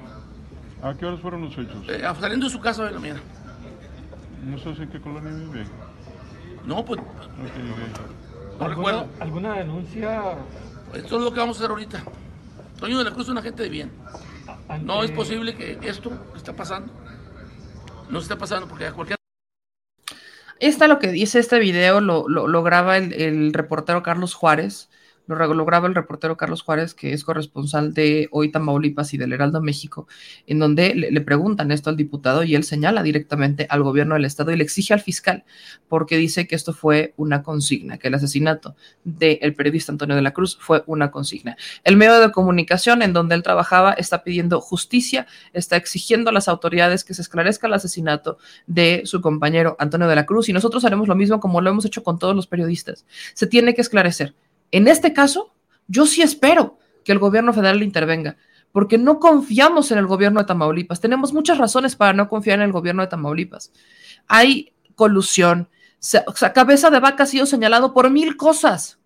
[0.83, 1.77] ¿A qué horas fueron los hechos?
[1.87, 3.21] eh, saliendo de su casa de la mañana.
[4.43, 5.65] No sabes en qué colonia vive.
[6.65, 7.05] No, pues Ok,
[7.39, 8.59] ok.
[8.59, 9.07] no ¿Alguna, recuerdo.
[9.19, 10.21] ¿Alguna denuncia?
[10.93, 12.03] Esto es lo que vamos a hacer ahorita.
[12.79, 13.91] Toño de la Cruz es una gente de bien.
[14.67, 16.91] ante- No es posible que esto que está pasando
[18.09, 19.17] no se está pasando porque a cualquier
[20.59, 24.89] Está lo que dice este video, lo, lo- lo graba el, el reportero Carlos Juárez,
[25.27, 29.17] lo, re- lo graba el reportero Carlos Juárez, que es corresponsal de Hoy Tamaulipas y
[29.17, 30.07] del Heraldo México,
[30.47, 34.25] en donde le, le preguntan esto al diputado y él señala directamente al gobierno del
[34.25, 35.43] estado y le exige al fiscal,
[35.87, 40.31] porque dice que esto fue una consigna, que el asesinato del periodista Antonio de la
[40.31, 41.55] Cruz fue una consigna.
[41.83, 46.47] El medio de comunicación en donde él trabajaba está pidiendo justicia, está exigiendo a las
[46.47, 48.37] autoridades que se esclarezca el asesinato
[48.67, 51.85] de su compañero Antonio de la Cruz y nosotros haremos lo mismo como lo hemos
[51.85, 53.05] hecho con todos los periodistas.
[53.33, 54.33] Se tiene que esclarecer.
[54.73, 55.53] En este caso,
[55.87, 58.37] yo sí espero que el gobierno federal intervenga,
[58.71, 60.99] porque no confiamos en el gobierno de Tamaulipas.
[60.99, 63.71] Tenemos muchas razones para no confiar en el gobierno de Tamaulipas.
[64.27, 65.69] Hay colusión.
[66.55, 68.97] Cabeza de vaca ha sido señalado por mil cosas.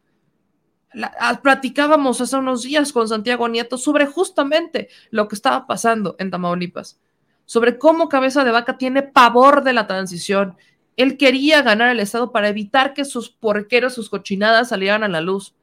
[0.94, 6.15] La- ah, platicábamos hace unos días con Santiago Nieto sobre justamente lo que estaba pasando
[6.18, 6.98] en Tamaulipas,
[7.45, 10.56] sobre cómo Cabeza de Vaca tiene pavor de la transición.
[10.98, 15.22] Él quería ganar el Estado para evitar que sus porqueros, sus cochinadas salieran a la
[15.22, 15.56] luz.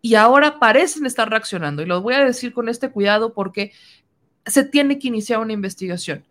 [0.00, 1.82] Y ahora parecen estar reaccionando.
[1.82, 3.72] Y lo voy a decir con este cuidado porque
[4.46, 6.24] se tiene que iniciar una investigación.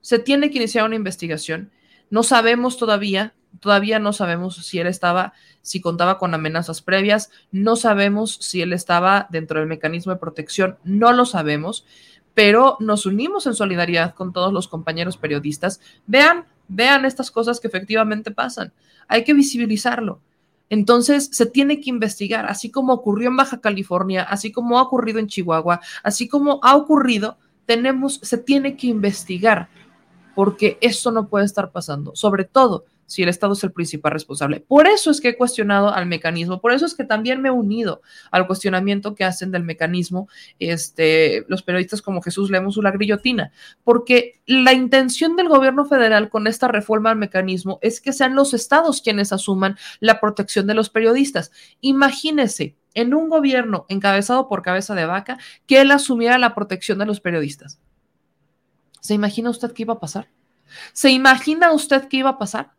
[0.00, 1.70] Se tiene que iniciar una investigación.
[2.10, 5.32] No sabemos todavía, todavía no sabemos si él estaba,
[5.62, 10.78] si contaba con amenazas previas, no sabemos si él estaba dentro del mecanismo de protección,
[10.84, 11.84] no lo sabemos,
[12.36, 15.80] pero nos unimos en solidaridad con todos los compañeros periodistas.
[16.06, 18.74] Vean, vean estas cosas que efectivamente pasan.
[19.08, 20.20] Hay que visibilizarlo.
[20.68, 25.18] Entonces se tiene que investigar, así como ocurrió en Baja California, así como ha ocurrido
[25.18, 29.70] en Chihuahua, así como ha ocurrido, tenemos, se tiene que investigar
[30.34, 34.60] porque esto no puede estar pasando, sobre todo si el Estado es el principal responsable.
[34.60, 37.52] Por eso es que he cuestionado al mecanismo, por eso es que también me he
[37.52, 40.28] unido al cuestionamiento que hacen del mecanismo
[40.58, 43.52] este, los periodistas como Jesús Lemos o la Grillotina,
[43.84, 48.54] porque la intención del gobierno federal con esta reforma al mecanismo es que sean los
[48.54, 51.52] estados quienes asuman la protección de los periodistas.
[51.80, 57.06] Imagínese en un gobierno encabezado por cabeza de vaca que él asumiera la protección de
[57.06, 57.78] los periodistas.
[59.00, 60.28] ¿Se imagina usted qué iba a pasar?
[60.92, 62.75] ¿Se imagina usted qué iba a pasar?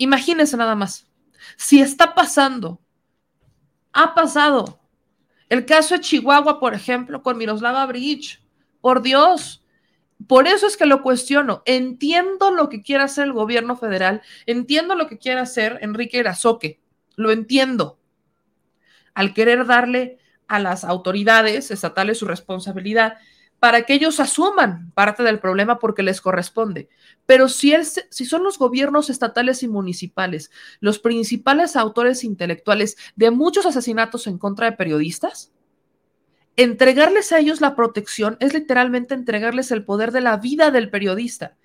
[0.00, 1.06] Imagínese nada más.
[1.58, 2.80] Si está pasando,
[3.92, 4.80] ha pasado.
[5.50, 8.42] El caso de Chihuahua, por ejemplo, con Miroslava Bridge.
[8.80, 9.62] Por Dios.
[10.26, 11.62] Por eso es que lo cuestiono.
[11.66, 14.22] Entiendo lo que quiere hacer el gobierno federal.
[14.46, 16.80] Entiendo lo que quiere hacer Enrique Irazoque.
[17.16, 17.98] Lo entiendo.
[19.12, 20.18] Al querer darle
[20.48, 23.18] a las autoridades estatales su responsabilidad
[23.60, 26.88] para que ellos asuman parte del problema porque les corresponde.
[27.26, 27.74] Pero si,
[28.08, 30.50] si son los gobiernos estatales y municipales
[30.80, 35.52] los principales autores intelectuales de muchos asesinatos en contra de periodistas,
[36.56, 41.56] entregarles a ellos la protección es literalmente entregarles el poder de la vida del periodista.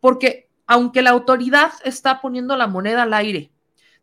[0.00, 3.52] Porque aunque la autoridad está poniendo la moneda al aire,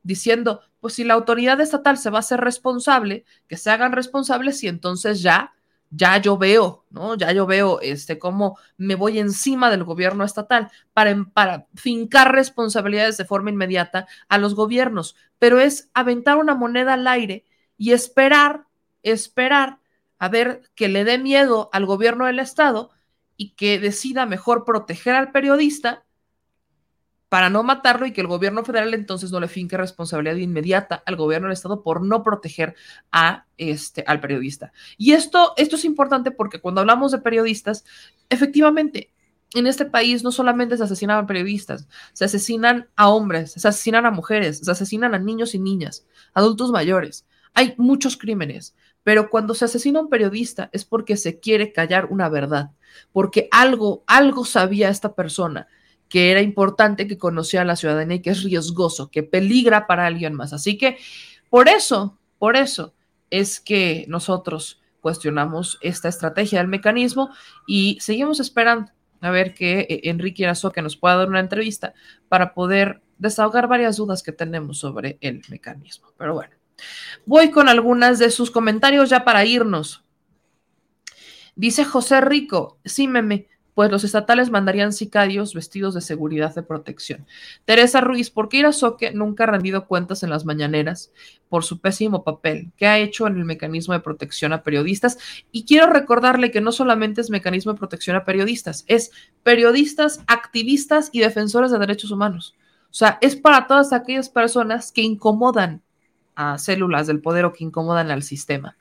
[0.02, 4.64] diciendo, pues si la autoridad estatal se va a hacer responsable, que se hagan responsables
[4.64, 5.54] y entonces ya,
[5.92, 7.16] ya yo veo, ¿no?
[7.16, 13.18] Ya yo veo este, cómo me voy encima del gobierno estatal para, para fincar responsabilidades
[13.18, 17.46] de forma inmediata a los gobiernos, pero es aventar una moneda al aire
[17.78, 18.66] y esperar,
[19.04, 19.80] esperar
[20.18, 22.92] a ver que le dé miedo al gobierno del estado
[23.36, 26.06] y que decida mejor proteger al periodista
[27.32, 31.16] para no matarlo y que el gobierno federal entonces no le finque responsabilidad inmediata al
[31.16, 32.76] gobierno del estado por no proteger
[33.56, 34.74] este al periodista.
[34.98, 37.86] Y esto esto es importante porque cuando hablamos de periodistas,
[38.30, 39.14] efectivamente
[39.54, 44.06] en este país no solamente se asesinan a periodistas, se asesinan a hombres, se asesinan
[44.06, 47.26] a mujeres, se asesinan a niños y niñas, adultos mayores.
[47.54, 52.08] Hay muchos crímenes, pero cuando se asesina a un periodista es porque se quiere callar
[52.12, 52.72] una verdad,
[53.14, 55.70] porque algo algo sabía esta persona
[56.12, 60.06] que era importante que conociera a la ciudadanía y que es riesgoso, que peligra para
[60.06, 60.52] alguien más.
[60.52, 60.98] Así que
[61.50, 62.94] por eso, por eso
[63.30, 67.30] es que nosotros cuestionamos esta estrategia del mecanismo
[67.66, 71.94] y seguimos esperando a ver que eh, Enrique Irazoque nos pueda dar una entrevista
[72.28, 76.10] para poder desahogar varias dudas que tenemos sobre el mecanismo.
[76.18, 76.54] Pero bueno,
[77.26, 80.04] voy con algunas de sus comentarios ya para irnos.
[81.56, 87.26] Dice José Rico, sí, meme, pues los estatales mandarían sicarios vestidos de seguridad de protección.
[87.66, 91.12] Teresa Ruiz, ¿por qué Irazoque nunca ha rendido cuentas en las mañaneras
[91.50, 95.18] por su pésimo papel que ha hecho en el mecanismo de protección a periodistas?
[95.52, 99.12] Y quiero recordarle que no solamente es mecanismo de protección a periodistas, es
[99.44, 102.56] periodistas, activistas y defensores de derechos humanos.
[102.92, 105.82] O sea, es para todas aquellas personas que incomodan
[106.36, 108.76] a células del poder o que incomodan al sistema.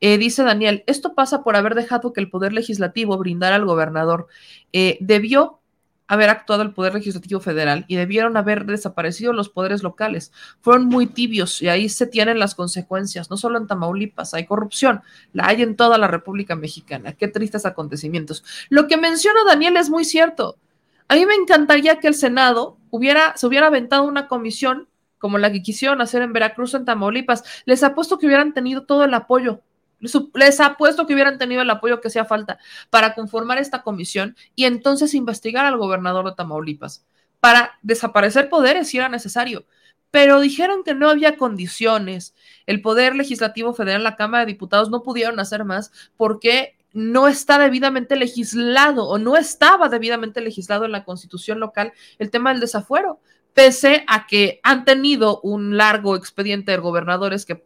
[0.00, 4.28] Eh, dice Daniel, esto pasa por haber dejado que el Poder Legislativo brindara al gobernador.
[4.72, 5.60] Eh, debió
[6.10, 10.32] haber actuado el Poder Legislativo Federal y debieron haber desaparecido los poderes locales.
[10.60, 13.30] Fueron muy tibios y ahí se tienen las consecuencias.
[13.30, 15.02] No solo en Tamaulipas hay corrupción,
[15.32, 17.12] la hay en toda la República Mexicana.
[17.12, 18.42] Qué tristes acontecimientos.
[18.70, 20.56] Lo que menciona Daniel es muy cierto.
[21.06, 25.52] A mí me encantaría que el Senado hubiera, se hubiera aventado una comisión como la
[25.52, 27.44] que quisieron hacer en Veracruz, en Tamaulipas.
[27.66, 29.60] Les apuesto que hubieran tenido todo el apoyo
[30.34, 32.58] les apuesto que hubieran tenido el apoyo que hacía falta
[32.90, 37.04] para conformar esta comisión y entonces investigar al gobernador de Tamaulipas
[37.40, 39.64] para desaparecer poderes si era necesario.
[40.10, 42.34] Pero dijeron que no había condiciones.
[42.66, 47.58] El Poder Legislativo Federal, la Cámara de Diputados no pudieron hacer más porque no está
[47.58, 53.20] debidamente legislado o no estaba debidamente legislado en la constitución local el tema del desafuero,
[53.54, 57.64] pese a que han tenido un largo expediente de gobernadores que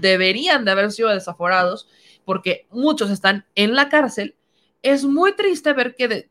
[0.00, 1.88] deberían de haber sido desaforados
[2.24, 4.36] porque muchos están en la cárcel,
[4.82, 6.30] es muy triste ver que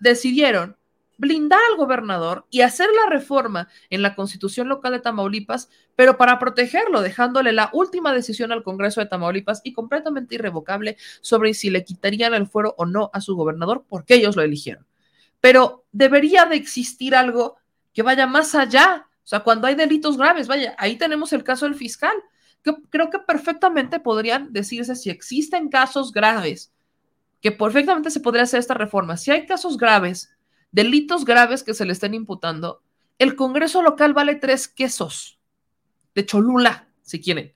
[0.00, 0.76] decidieron
[1.18, 6.38] blindar al gobernador y hacer la reforma en la constitución local de Tamaulipas, pero para
[6.38, 11.84] protegerlo, dejándole la última decisión al Congreso de Tamaulipas y completamente irrevocable sobre si le
[11.84, 14.86] quitarían el fuero o no a su gobernador, porque ellos lo eligieron.
[15.40, 17.56] Pero debería de existir algo
[17.94, 19.06] que vaya más allá.
[19.24, 22.14] O sea, cuando hay delitos graves, vaya, ahí tenemos el caso del fiscal
[22.74, 26.72] creo que perfectamente podrían decirse si existen casos graves,
[27.40, 29.16] que perfectamente se podría hacer esta reforma.
[29.16, 30.34] Si hay casos graves,
[30.72, 32.82] delitos graves que se le estén imputando,
[33.18, 35.38] el Congreso local vale tres quesos
[36.14, 37.54] de Cholula, si quieren,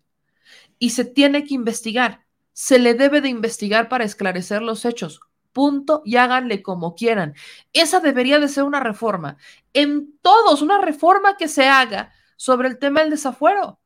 [0.78, 2.24] y se tiene que investigar.
[2.52, 5.20] Se le debe de investigar para esclarecer los hechos.
[5.52, 7.34] Punto y háganle como quieran.
[7.72, 9.36] Esa debería de ser una reforma.
[9.72, 13.79] En todos, una reforma que se haga sobre el tema del desafuero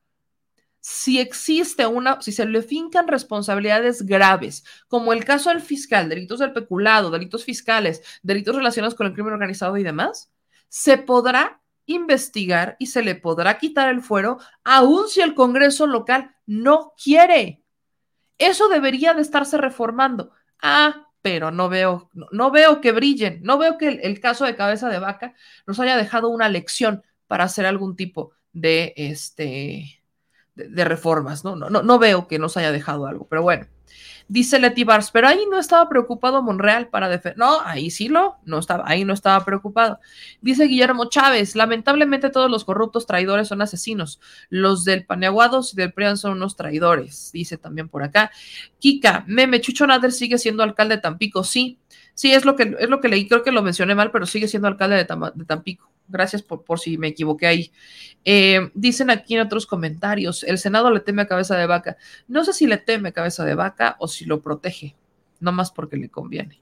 [0.86, 6.40] si existe una, si se le fincan responsabilidades graves, como el caso del fiscal, delitos
[6.40, 10.31] del peculado, delitos fiscales, delitos relacionados con el crimen organizado y demás,
[10.69, 16.36] se podrá investigar y se le podrá quitar el fuero, aun si el Congreso local
[16.44, 17.62] no quiere.
[18.36, 20.32] Eso debería de estarse reformando.
[20.61, 24.55] Ah, pero no veo, no, veo que brillen, no veo que el, el, caso de
[24.55, 25.32] cabeza de vaca
[25.66, 30.03] nos haya dejado una lección para hacer algún tipo de este
[30.55, 31.56] de, reformas, ¿no?
[31.56, 31.70] ¿no?
[31.70, 33.66] No, no veo que nos haya dejado algo, pero bueno.
[34.26, 37.36] Dice Leti Bars, pero ahí no estaba preocupado Monreal para defender.
[37.36, 40.01] No, ahí sí lo, no estaba, ahí no estaba preocupado.
[40.40, 44.20] Dice Guillermo Chávez, lamentablemente todos los corruptos traidores son asesinos.
[44.48, 48.31] Los del Paneaguados y del PRIAN son unos traidores, dice también por acá.
[48.78, 51.78] Kika, meme, Chucho Nader sigue siendo alcalde de Tampico, sí.
[52.15, 54.47] Sí, es lo que, es lo que leí, creo que lo mencioné mal, pero sigue
[54.47, 55.91] siendo alcalde de Tampico.
[56.07, 57.73] Gracias por, por si me equivoqué ahí.
[58.24, 61.97] Eh, dicen aquí en otros comentarios, el Senado le teme a cabeza de vaca.
[62.28, 64.95] No sé si le teme a cabeza de vaca o si lo protege,
[65.41, 66.61] no más porque le conviene.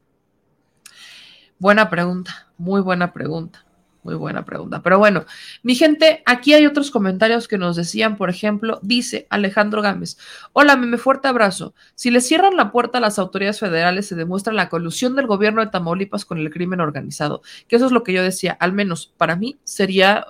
[1.59, 3.65] Buena pregunta, muy buena pregunta.
[4.03, 4.83] Muy buena pregunta.
[4.83, 5.25] Pero bueno,
[5.63, 10.19] mi gente, aquí hay otros comentarios que nos decían, por ejemplo, dice Alejandro Gámez,
[10.53, 11.75] hola, me fuerte abrazo.
[11.95, 15.65] Si le cierran la puerta a las autoridades federales, se demuestra la colusión del gobierno
[15.65, 17.43] de Tamaulipas con el crimen organizado.
[17.69, 20.27] Que eso es lo que yo decía, al menos para mí sería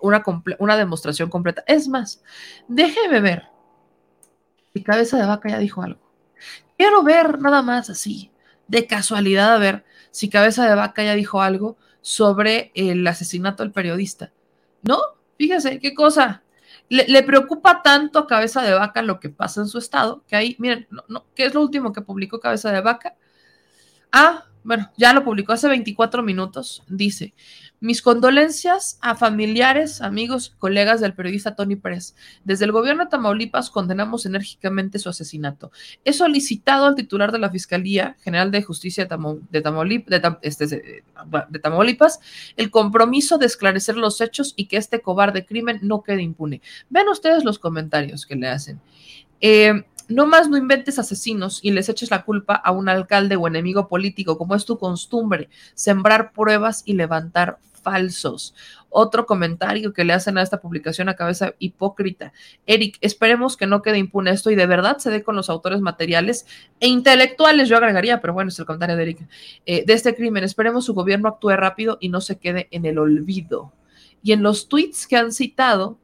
[0.00, 0.24] una,
[0.58, 1.64] una demostración completa.
[1.66, 2.22] Es más,
[2.66, 3.48] déjeme ver.
[4.72, 6.00] Mi cabeza de vaca ya dijo algo.
[6.78, 8.30] Quiero ver nada más así,
[8.68, 13.72] de casualidad, a ver si cabeza de vaca ya dijo algo sobre el asesinato del
[13.72, 14.32] periodista.
[14.82, 14.96] ¿No?
[15.36, 16.44] Fíjese, qué cosa.
[16.88, 20.54] Le, preocupa tanto a Cabeza de Vaca lo que pasa en su estado, que ahí,
[20.60, 23.16] miren, no, no, ¿qué es lo último que publicó Cabeza de Vaca?
[24.12, 26.84] Ah, bueno, ya lo publicó hace 24 minutos.
[26.86, 27.34] Dice,
[27.80, 32.14] mis condolencias a familiares, amigos, colegas del periodista Tony Pérez.
[32.44, 35.70] Desde el gobierno de Tamaulipas condenamos enérgicamente su asesinato.
[36.04, 42.20] He solicitado al titular de la Fiscalía General de Justicia de, este, de, Tamaulipas
[42.56, 46.62] el compromiso de esclarecer los hechos y que este cobarde crimen no quede impune.
[46.88, 48.80] Vean ustedes los comentarios que le hacen.
[49.40, 53.46] Eh, no más no inventes asesinos y les eches la culpa a un alcalde o
[53.46, 58.52] enemigo político, como es tu costumbre, sembrar pruebas y levantar falsos.
[58.88, 62.32] Otro comentario que le hacen a esta publicación a cabeza hipócrita.
[62.66, 65.80] Eric, esperemos que no quede impune esto y de verdad se dé con los autores
[65.80, 66.46] materiales
[66.80, 69.28] e intelectuales, yo agregaría, pero bueno, es el comentario de Eric,
[69.66, 70.42] eh, de este crimen.
[70.42, 73.72] Esperemos su gobierno actúe rápido y no se quede en el olvido.
[74.20, 75.96] Y en los tweets que han citado,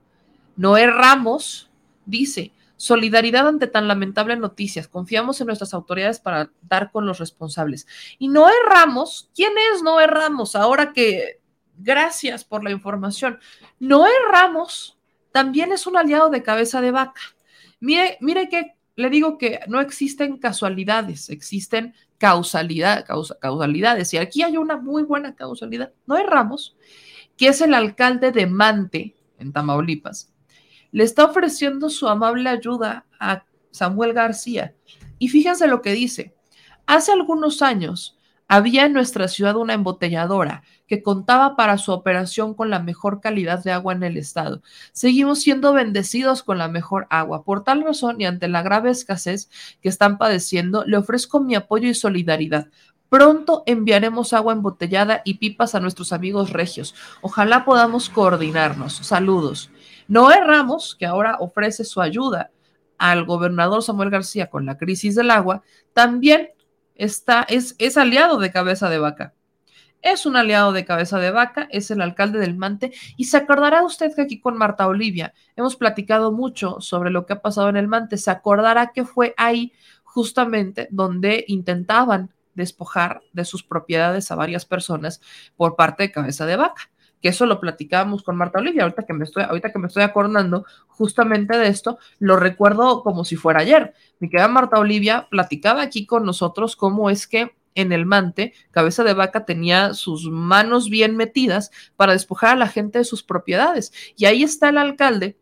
[0.57, 1.69] Noé Ramos
[2.07, 2.53] dice,
[2.83, 4.89] Solidaridad ante tan lamentable noticias.
[4.89, 7.87] Confiamos en nuestras autoridades para dar con los responsables.
[8.19, 9.31] Y no erramos.
[9.37, 10.57] ¿Quién es No erramos?
[10.57, 11.41] Ahora que,
[11.79, 13.39] gracias por la información.
[13.79, 14.99] No erramos.
[15.31, 17.21] también es un aliado de cabeza de vaca.
[17.79, 24.13] Mire, mire que le digo que no existen casualidades, existen causalidad, causalidades.
[24.13, 25.93] Y aquí hay una muy buena causalidad.
[26.05, 26.77] No erramos,
[27.37, 30.32] que es el alcalde de Mante, en Tamaulipas,
[30.93, 34.75] le está ofreciendo su amable ayuda a Samuel García.
[35.19, 36.35] Y fíjense lo que dice.
[36.87, 42.69] Hace algunos años había en nuestra ciudad una embotelladora que contaba para su operación con
[42.69, 44.61] la mejor calidad de agua en el estado.
[44.93, 47.45] Seguimos siendo bendecidos con la mejor agua.
[47.45, 49.49] Por tal razón y ante la grave escasez
[49.81, 52.69] que están padeciendo, le ofrezco mi apoyo y solidaridad.
[53.09, 56.95] Pronto enviaremos agua embotellada y pipas a nuestros amigos regios.
[57.23, 58.95] Ojalá podamos coordinarnos.
[58.95, 59.71] Saludos.
[60.13, 62.51] Noé Ramos, que ahora ofrece su ayuda
[62.99, 65.63] al gobernador Samuel García con la crisis del agua,
[65.95, 66.51] también
[66.95, 69.33] está, es, es aliado de Cabeza de Vaca.
[70.03, 72.93] Es un aliado de Cabeza de Vaca, es el alcalde del Mante.
[73.17, 77.33] Y se acordará usted que aquí con Marta Olivia hemos platicado mucho sobre lo que
[77.33, 78.19] ha pasado en el Mante.
[78.19, 79.73] Se acordará que fue ahí
[80.05, 85.23] justamente donde intentaban despojar de sus propiedades a varias personas
[85.57, 86.91] por parte de Cabeza de Vaca
[87.23, 90.03] que eso lo platicábamos con Marta Olivia, ahorita que me estoy, ahorita que me estoy
[90.03, 93.95] acordando justamente de esto, lo recuerdo como si fuera ayer.
[94.19, 99.05] Mi querida Marta Olivia platicaba aquí con nosotros cómo es que en el mante, cabeza
[99.05, 103.93] de vaca tenía sus manos bien metidas para despojar a la gente de sus propiedades.
[104.17, 105.39] Y ahí está el alcalde,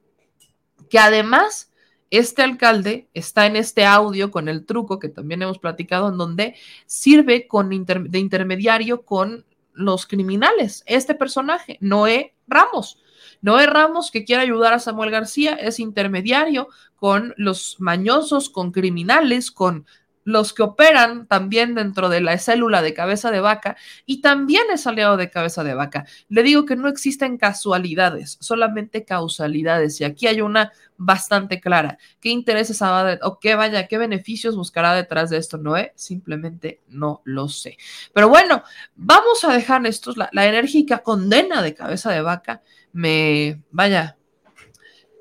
[0.89, 1.73] que además
[2.11, 6.57] este alcalde está en este audio con el truco que también hemos platicado, en donde
[6.87, 9.45] sirve con de intermediario con
[9.81, 12.99] los criminales, este personaje, Noé Ramos.
[13.43, 19.51] Noé Ramos, que quiere ayudar a Samuel García, es intermediario con los mañosos, con criminales,
[19.51, 19.87] con
[20.31, 23.77] los que operan también dentro de la célula de cabeza de vaca
[24.07, 26.07] y también es aliado de cabeza de vaca.
[26.29, 31.99] Le digo que no existen casualidades, solamente causalidades y aquí hay una bastante clara.
[32.21, 32.81] ¿Qué intereses
[33.23, 35.93] o qué vaya, qué beneficios buscará detrás de esto Noé?
[35.97, 37.77] Simplemente no lo sé.
[38.13, 38.63] Pero bueno,
[38.95, 42.63] vamos a dejar esto, la, la enérgica condena de cabeza de vaca
[42.93, 44.17] me, vaya,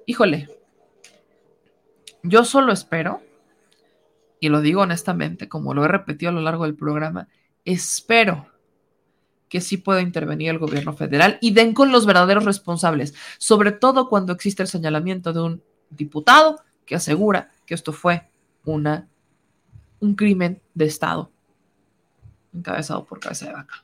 [0.05, 0.49] híjole,
[2.23, 3.21] yo solo espero
[4.39, 7.27] y lo digo honestamente, como lo he repetido a lo largo del programa,
[7.65, 8.47] espero
[9.49, 14.07] que sí pueda intervenir el gobierno federal y den con los verdaderos responsables, sobre todo
[14.07, 18.29] cuando existe el señalamiento de un diputado que asegura que esto fue
[18.63, 19.07] una,
[19.99, 21.31] un crimen de Estado
[22.53, 23.75] encabezado por cabeza de vaca.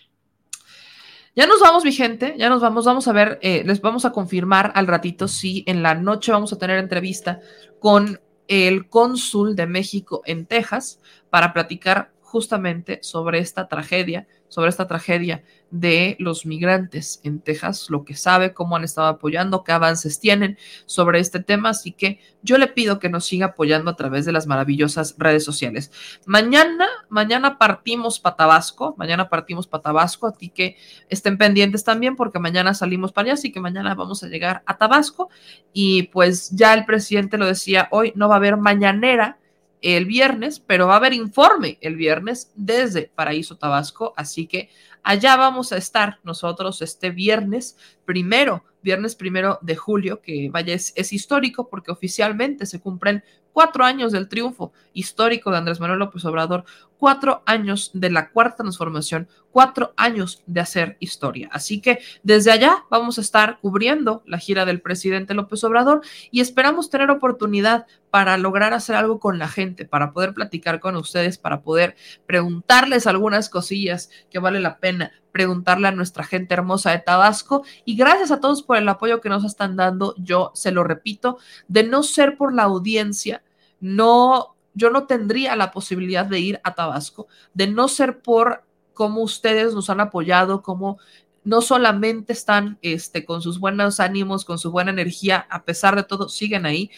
[1.35, 2.85] Ya nos vamos, mi gente, ya nos vamos.
[2.85, 6.53] Vamos a ver, eh, les vamos a confirmar al ratito si en la noche vamos
[6.53, 7.41] a tener entrevista
[7.79, 10.99] con el cónsul de México en Texas
[11.29, 18.05] para platicar justamente sobre esta tragedia, sobre esta tragedia de los migrantes en Texas, lo
[18.05, 21.71] que sabe, cómo han estado apoyando, qué avances tienen sobre este tema.
[21.71, 25.43] Así que yo le pido que nos siga apoyando a través de las maravillosas redes
[25.43, 25.91] sociales.
[26.25, 30.77] Mañana, mañana partimos para Tabasco, mañana partimos para Tabasco, así que
[31.09, 34.77] estén pendientes también porque mañana salimos para allá, así que mañana vamos a llegar a
[34.77, 35.29] Tabasco
[35.73, 39.37] y pues ya el presidente lo decía, hoy no va a haber mañanera
[39.85, 44.69] el viernes, pero va a haber informe el viernes desde Paraíso Tabasco, así que
[45.03, 51.11] allá vamos a estar nosotros este viernes primero, viernes primero de julio, que vaya, es,
[51.11, 56.65] histórico porque oficialmente se cumplen cuatro años del triunfo histórico de Andrés Manuel López Obrador,
[56.97, 61.49] cuatro años de la cuarta transformación, cuatro años de hacer historia.
[61.51, 66.41] Así que desde allá vamos a estar cubriendo la gira del presidente López Obrador y
[66.41, 71.37] esperamos tener oportunidad para lograr hacer algo con la gente, para poder platicar con ustedes,
[71.37, 71.95] para poder
[72.27, 77.65] preguntarles algunas cosillas que vale la pena preguntarle a nuestra gente hermosa de Tabasco.
[77.83, 80.15] Y gracias a todos por el apoyo que nos están dando.
[80.17, 83.43] Yo se lo repito, de no ser por la audiencia,
[83.81, 88.63] no, yo no tendría la posibilidad de ir a Tabasco, de no ser por
[88.93, 90.99] cómo ustedes nos han apoyado, cómo
[91.43, 96.03] no solamente están este, con sus buenos ánimos, con su buena energía, a pesar de
[96.03, 96.91] todo, siguen ahí.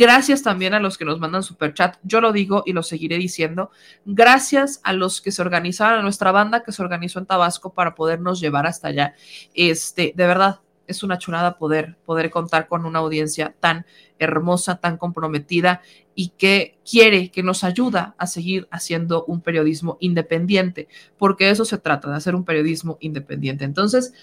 [0.00, 1.96] Gracias también a los que nos mandan super chat.
[2.04, 3.72] Yo lo digo y lo seguiré diciendo.
[4.04, 7.96] Gracias a los que se organizaron, a nuestra banda que se organizó en Tabasco para
[7.96, 9.16] podernos llevar hasta allá.
[9.54, 13.86] Este, de verdad, es una chulada poder, poder contar con una audiencia tan
[14.20, 15.82] hermosa, tan comprometida
[16.14, 21.76] y que quiere, que nos ayuda a seguir haciendo un periodismo independiente, porque eso se
[21.76, 23.64] trata, de hacer un periodismo independiente.
[23.64, 24.14] Entonces,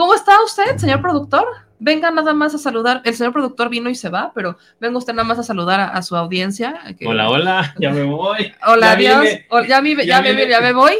[0.00, 1.44] ¿cómo está usted, señor productor?
[1.78, 3.02] Venga nada más a saludar.
[3.04, 6.00] El señor productor vino y se va, pero venga usted nada más a saludar a,
[6.00, 6.80] su audiencia.
[7.04, 8.50] Hola, hola, ya me voy.
[8.66, 9.26] Hola, adiós.
[9.68, 10.94] ya, me, ya, me, ya me voy.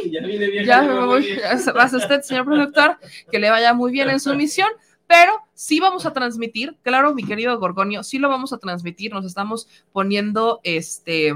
[0.63, 1.35] Ya, me voy.
[1.75, 2.99] Va a usted, señor productor,
[3.31, 4.69] que le vaya muy bien en su misión
[5.07, 9.25] pero sí vamos a transmitir, claro, mi querido Gorgonio, sí lo vamos a transmitir, nos
[9.25, 11.33] estamos poniendo este...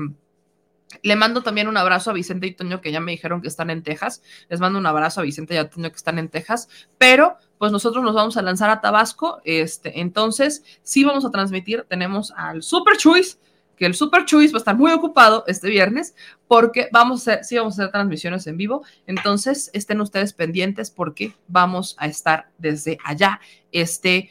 [1.03, 3.69] Le mando también un abrazo a Vicente y Toño, que ya me dijeron que están
[3.69, 4.21] en Texas.
[4.49, 6.69] Les mando un abrazo a Vicente y a Toño, que están en Texas.
[6.97, 9.41] Pero, pues nosotros nos vamos a lanzar a Tabasco.
[9.43, 11.85] Este, entonces, sí vamos a transmitir.
[11.87, 13.37] Tenemos al Super Choice,
[13.77, 16.15] que el Super Choice va a estar muy ocupado este viernes
[16.47, 18.83] porque vamos a sí vamos a hacer transmisiones en vivo.
[19.07, 23.39] Entonces, estén ustedes pendientes porque vamos a estar desde allá
[23.71, 24.29] este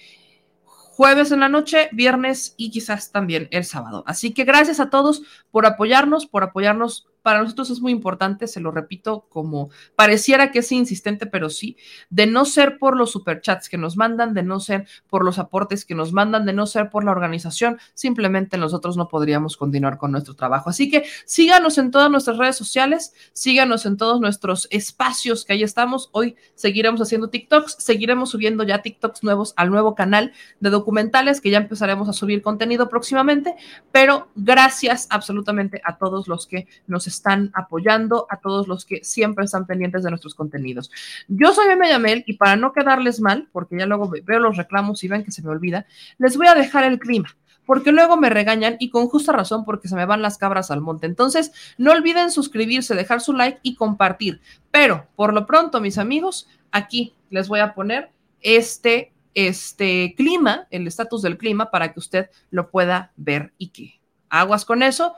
[0.97, 4.05] jueves en la noche, viernes y quizás también el sábado.
[4.07, 5.23] Así que gracias a todos
[5.55, 10.59] por apoyarnos, por apoyarnos para nosotros es muy importante, se lo repito, como pareciera que
[10.59, 11.79] es insistente, pero sí,
[12.11, 15.87] de no ser por los superchats que nos mandan, de no ser por los aportes
[15.87, 20.13] que nos mandan, de no ser por la organización, simplemente nosotros no podríamos continuar con
[20.13, 20.69] nuestro trabajo.
[20.69, 25.63] Así que síganos en todas nuestras redes sociales, síganos en todos nuestros espacios que ahí
[25.63, 26.11] estamos.
[26.13, 31.49] Hoy seguiremos haciendo TikToks, seguiremos subiendo ya TikToks nuevos al nuevo canal de documentales que
[31.49, 33.55] ya empezaremos a subir contenido próximamente,
[33.93, 35.44] pero gracias absolutamente
[35.85, 40.11] a todos los que nos están apoyando, a todos los que siempre están pendientes de
[40.11, 40.91] nuestros contenidos.
[41.29, 45.03] Yo soy Meme Yamel y para no quedarles mal, porque ya luego veo los reclamos
[45.05, 45.87] y ven que se me olvida,
[46.19, 49.89] les voy a dejar el clima porque luego me regañan y con justa razón porque
[49.89, 51.07] se me van las cabras al monte.
[51.07, 54.41] Entonces, no olviden suscribirse, dejar su like y compartir.
[54.71, 58.11] Pero, por lo pronto, mis amigos, aquí les voy a poner
[58.41, 64.01] este, este clima, el estatus del clima, para que usted lo pueda ver y que
[64.29, 65.15] aguas con eso.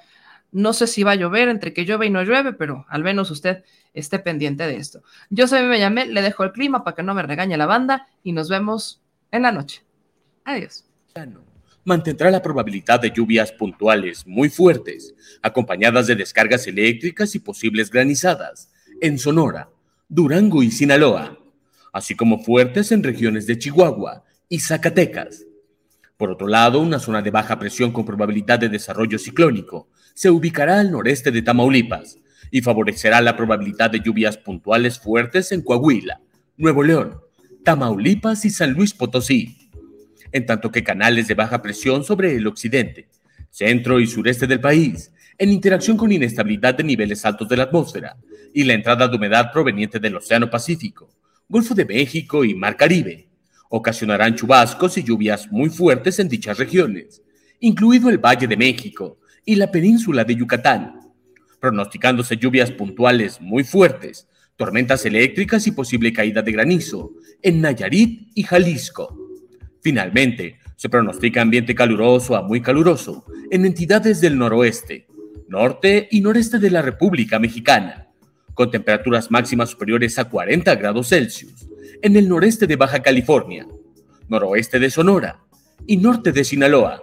[0.52, 3.31] No sé si va a llover, entre que llueve y no llueve, pero al menos
[3.31, 5.02] usted esté pendiente de esto.
[5.31, 8.09] Yo soy me llamé, le dejo el clima para que no me regañe la banda
[8.23, 9.02] y nos vemos
[9.32, 9.82] en la noche.
[10.44, 10.85] Adiós.
[11.85, 18.70] Mantendrá la probabilidad de lluvias puntuales muy fuertes, acompañadas de descargas eléctricas y posibles granizadas
[19.01, 19.70] en Sonora,
[20.09, 21.39] Durango y Sinaloa,
[21.93, 25.44] así como fuertes en regiones de Chihuahua y Zacatecas.
[26.16, 30.80] Por otro lado, una zona de baja presión con probabilidad de desarrollo ciclónico se ubicará
[30.80, 32.18] al noreste de Tamaulipas
[32.51, 36.22] y favorecerá la probabilidad de lluvias puntuales fuertes en Coahuila,
[36.56, 37.20] Nuevo León,
[37.62, 39.68] Tamaulipas y San Luis Potosí,
[40.32, 43.10] en tanto que canales de baja presión sobre el occidente,
[43.51, 48.16] centro y sureste del país, en interacción con inestabilidad de niveles altos de la atmósfera
[48.55, 51.10] y la entrada de humedad proveniente del Océano Pacífico,
[51.47, 53.28] Golfo de México y Mar Caribe,
[53.68, 57.20] ocasionarán chubascos y lluvias muy fuertes en dichas regiones,
[57.60, 61.01] incluido el Valle de México, y la península de Yucatán,
[61.60, 67.12] pronosticándose lluvias puntuales muy fuertes, tormentas eléctricas y posible caída de granizo
[67.43, 69.16] en Nayarit y Jalisco.
[69.81, 75.06] Finalmente, se pronostica ambiente caluroso a muy caluroso en entidades del noroeste,
[75.48, 78.09] norte y noreste de la República Mexicana,
[78.52, 81.68] con temperaturas máximas superiores a 40 grados Celsius
[82.02, 83.66] en el noreste de Baja California,
[84.28, 85.40] noroeste de Sonora
[85.86, 87.02] y norte de Sinaloa.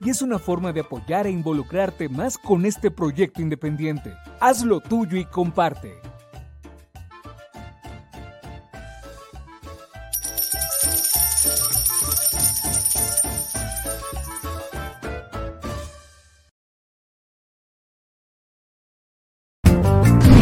[0.00, 4.14] y es una forma de apoyar e involucrarte más con este proyecto independiente.
[4.40, 6.00] Hazlo tuyo y comparte.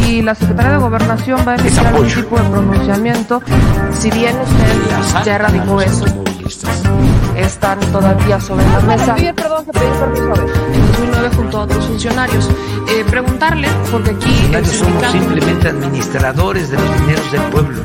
[0.07, 3.41] Y la Secretaría de Gobernación va a emitir algún tipo de pronunciamiento,
[3.93, 6.05] si bien usted ya erradicó eso
[7.49, 9.15] están todavía sobre la mesa.
[9.17, 12.47] En 2009 junto a otros funcionarios.
[12.87, 14.51] Eh, preguntarle, porque aquí...
[14.65, 17.81] somos simplemente administradores de los dineros del pueblo.